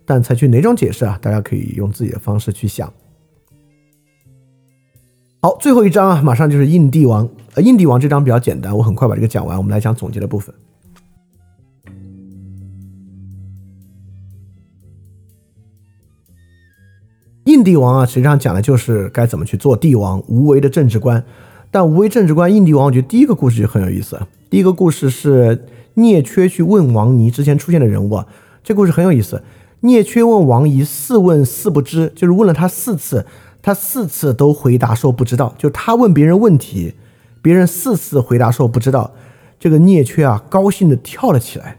[0.06, 1.20] 但采取哪种解释啊？
[1.22, 2.92] 大家可以用自己的方式去想。
[5.42, 7.28] 好，最后一章啊，马上就是印帝王。
[7.56, 9.58] 呃，印帝王这章比较简单，我很快把这个讲完。
[9.58, 10.56] 我们来讲总结的部分。
[17.46, 21.24] 印帝王啊，实际上讲的就是该怎么去做帝王，无为的政治观。
[21.70, 24.20] 但无为政治观，印帝王，我觉得第一个故事就很有意思。
[24.50, 28.26] 第一个故事是聂缺去问王尼之前出现的人物啊，
[28.64, 29.44] 这故事很有意思。
[29.82, 33.28] 聂缺问王尼四问四不知，就是问了他四次，
[33.62, 35.54] 他四次都回答说不知道。
[35.58, 36.96] 就他问别人问题，
[37.44, 39.12] 别人四次回答说不知道。
[39.60, 41.78] 这个聂缺啊，高兴的跳了起来，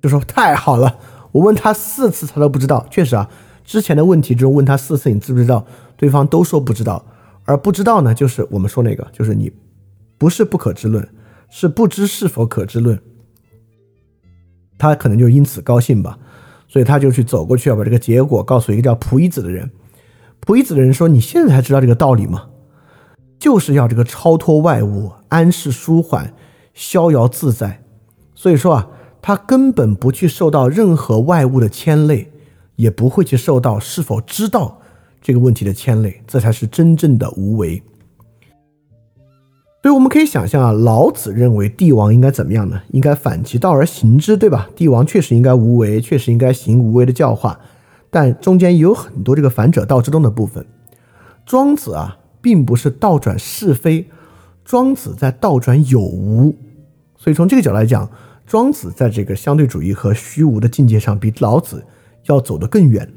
[0.00, 0.98] 就说太好了，
[1.32, 3.28] 我问他四次他都不知道，确实啊。
[3.64, 5.66] 之前的问题中问他四次，你知不知道？
[5.96, 7.04] 对方都说不知道。
[7.46, 9.52] 而不知道呢，就是我们说那个，就是你
[10.16, 11.06] 不是不可知论，
[11.50, 12.98] 是不知是否可知论。
[14.78, 16.18] 他可能就因此高兴吧，
[16.68, 19.70] 所以他就去走过去要把这个结果告诉一个叫蒲一子的人。
[20.40, 22.48] 蒲一子的人说：“你现在才知道这个道理吗？
[23.38, 26.34] 就是要这个超脱外物，安适舒缓，
[26.72, 27.82] 逍遥自在。
[28.34, 28.88] 所以说啊，
[29.20, 32.32] 他根本不去受到任何外物的牵累，
[32.76, 34.80] 也不会去受到是否知道
[35.20, 37.82] 这个问题的牵累，这才是真正的无为。”
[39.82, 42.80] 所以我们可以想象啊，老子认为帝王应该怎么样呢？
[42.92, 44.70] 应该反其道而行之，对吧？
[44.74, 47.60] 帝王确实应该无为，确实应该行无为的教化，
[48.08, 50.64] 但中间也有很多这个反者道之动的部分。
[51.44, 54.08] 庄子啊，并不是倒转是非，
[54.64, 56.56] 庄子在倒转有无。
[57.18, 58.10] 所以从这个角度来讲，
[58.46, 61.84] 庄子在这个相对主义和虚无的境界上，比老子
[62.26, 63.12] 要走得更远。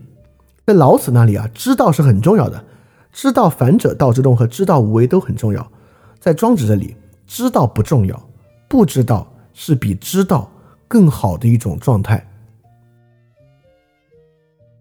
[0.66, 2.64] 在老子那里啊，知道是很重要的，
[3.11, 5.72] 知道反者道之动和知道无为都很重要。
[6.19, 6.95] 在庄子这里，
[7.26, 8.30] 知道不重要，
[8.68, 10.52] 不知道是比知道
[10.88, 12.27] 更好的一种状态。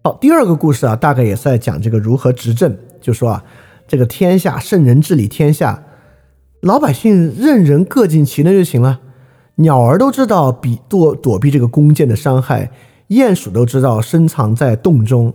[0.03, 2.77] 好，第二个故事啊，大概也是在讲这个如何执政。
[2.99, 3.43] 就说啊，
[3.87, 5.83] 这个天下圣人治理天下，
[6.61, 8.99] 老百姓任人各尽其能就行了。
[9.55, 12.71] 鸟儿都知道比躲躲避这个弓箭的伤害，
[13.09, 15.33] 鼹鼠都知道深藏在洞中，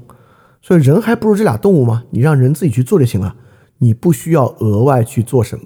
[0.60, 2.04] 所以人还不如这俩动物吗？
[2.10, 3.34] 你让人自己去做就行了，
[3.78, 5.64] 你不需要额外去做什么。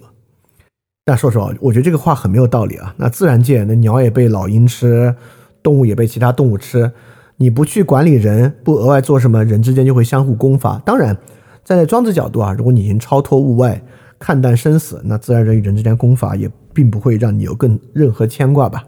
[1.04, 2.94] 但说实话，我觉得这个话很没有道理啊。
[2.96, 5.14] 那自然界，那鸟也被老鹰吃，
[5.62, 6.92] 动物也被其他动物吃。
[7.36, 10.80] 你不去管理人，不额外做什么，人之间就会相互攻伐。
[10.84, 11.16] 当然，
[11.64, 13.82] 站在庄子角度啊，如果你已经超脱物外，
[14.18, 18.82] 看淡生死，那自然人与人之间攻伐也并不会让你有更任何牵挂吧。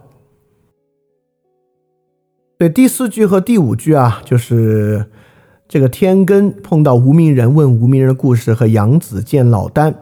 [2.59, 5.07] 对第四句和第五句啊，就是
[5.69, 9.95] 这个天根碰到无名人，问无名人的故事，和杨子见老丹。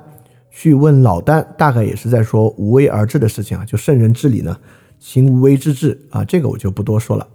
[0.51, 4.57] 去问老丹，大概也是在说无为而治的事情啊，就圣人治理呢，
[4.99, 7.28] 行无为之治啊，这个我就不多说了。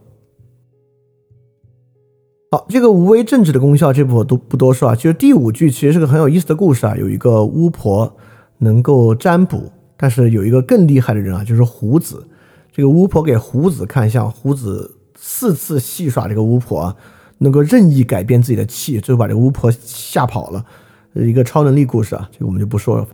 [2.50, 4.96] 好，这个无为政治的功效，这部分都不多说啊。
[4.96, 8.12] 就是第五句其实是个很有意思的故事啊，有一个巫婆
[8.58, 12.26] 能够占卜，但是有一个更厉害的人啊，就是胡子。
[12.72, 16.96] 这个巫婆给胡子看相，胡子四次戏耍这个巫婆，
[17.38, 20.66] 能够任意改变自己的气，最后把这个巫婆吓跑了。
[21.14, 23.08] 一个超能力故事啊，这个我们就不说了。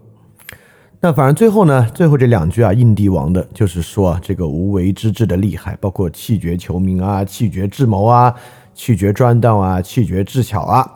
[1.01, 8.33] 那反正最后呢，最后这两句啊，印帝王的就是说这个无为之治的厉害，包括气绝求名啊，气绝智谋啊，
[8.73, 10.89] 气绝专道啊，气绝智巧啊，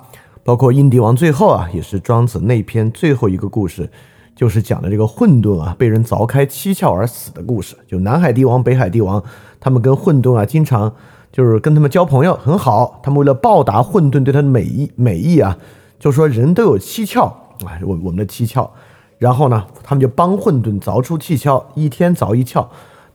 [0.46, 3.90] 包括印帝王最后啊，也是庄子那篇最后一个故事，
[4.34, 7.76] 就是讲的这个混沌啊，被人凿开七窍而死的故事。
[7.88, 9.24] 就南海帝王、北海帝王，
[9.62, 10.94] 他们跟混沌啊，经常
[11.32, 15.58] 就是跟他们交朋友很好，他们为了报答混沌对他的美意美意啊。
[15.98, 17.26] 就说人都有七窍
[17.64, 18.68] 啊，我我们的七窍，
[19.20, 22.66] 然后呢，他们就帮混沌凿出七窍，一天凿一窍，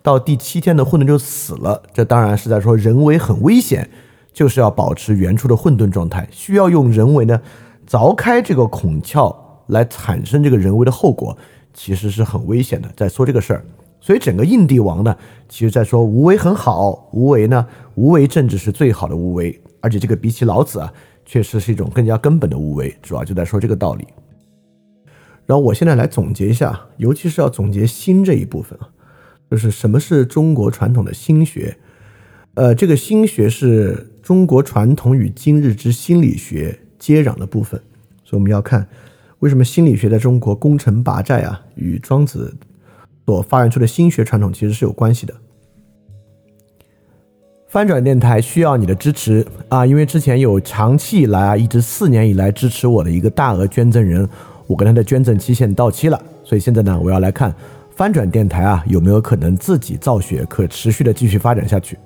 [0.02, 1.82] 到第七天的混沌就死了。
[1.92, 3.90] 这当然是在说人为很危险，
[4.32, 7.40] 就是要保持原初的混沌状态，需要用人为呢
[7.88, 9.34] 凿开这个孔窍
[9.66, 11.36] 来产生这个人为的后果，
[11.74, 12.88] 其实是很危险的。
[12.96, 13.64] 在说这个事儿，
[14.06, 15.16] 所以整个印帝王呢，
[15.48, 20.92] 其实在说无为很好，无为呢，无为政治是最好的无为，而且这个比起老子啊。
[21.24, 24.06] 确实是一种更加根本的无为，主要就在说这个道理。
[25.44, 28.88] 然后我现在来总结一下，尤其是要总结心这一部分啊，
[29.50, 31.76] 就是什么是中国传统的心学？
[32.54, 37.80] 呃，这个心学是中国传统与今日之心理学接壤的部分，
[38.22, 38.86] 所以我们要看
[39.40, 42.56] 为什么心理学在中国攻城拔寨啊，与庄子
[43.26, 45.34] 所发展出的心学传统其实是有关系的。
[47.66, 49.84] 翻转电台需要你的支持啊！
[49.84, 54.26] 因为之前有长期以来啊，一直四年以来支持我的一个大额捐赠人，
[54.66, 57.54] 我跟他的捐赠期限到期了，所以现在呢，我要来看
[57.94, 61.98] 翻转电台啊有没有可能自己造血，可持续的继续发展下去。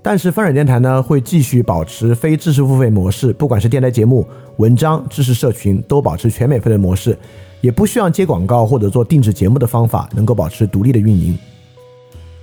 [0.00, 4.26] 但是翻转电台呢会继续保持非知识付费模式，不管是电台节目、
[4.58, 7.18] 文章、知识社群都保持全免费的模式，
[7.60, 11.36] 也不需要接广告或者做定制节目的方法，能够保持独立的运营。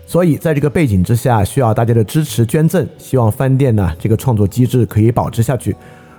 [0.07, 2.87] 所以，在这个背景之下，需要大家的支持捐赠。
[2.97, 5.75] 希望饭店呢这个创作机制可以保持下去。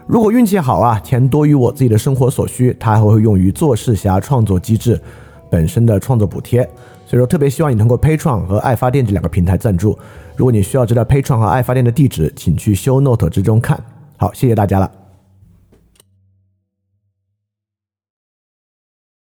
[0.07, 5.01] 如果运气好啊，钱多于我自己的生活所需，它还会用于做事侠创作机制
[5.49, 6.63] 本身的创作补贴。
[7.07, 9.97] 所以说，特别希望你通过 Pay 创和爱发电这两个平台赞助。
[10.35, 13.81] 如果你需要知道 Pay 创和爱发电的地址，请去 Show Note 之中看。
[14.17, 15.06] 好，谢谢大家了。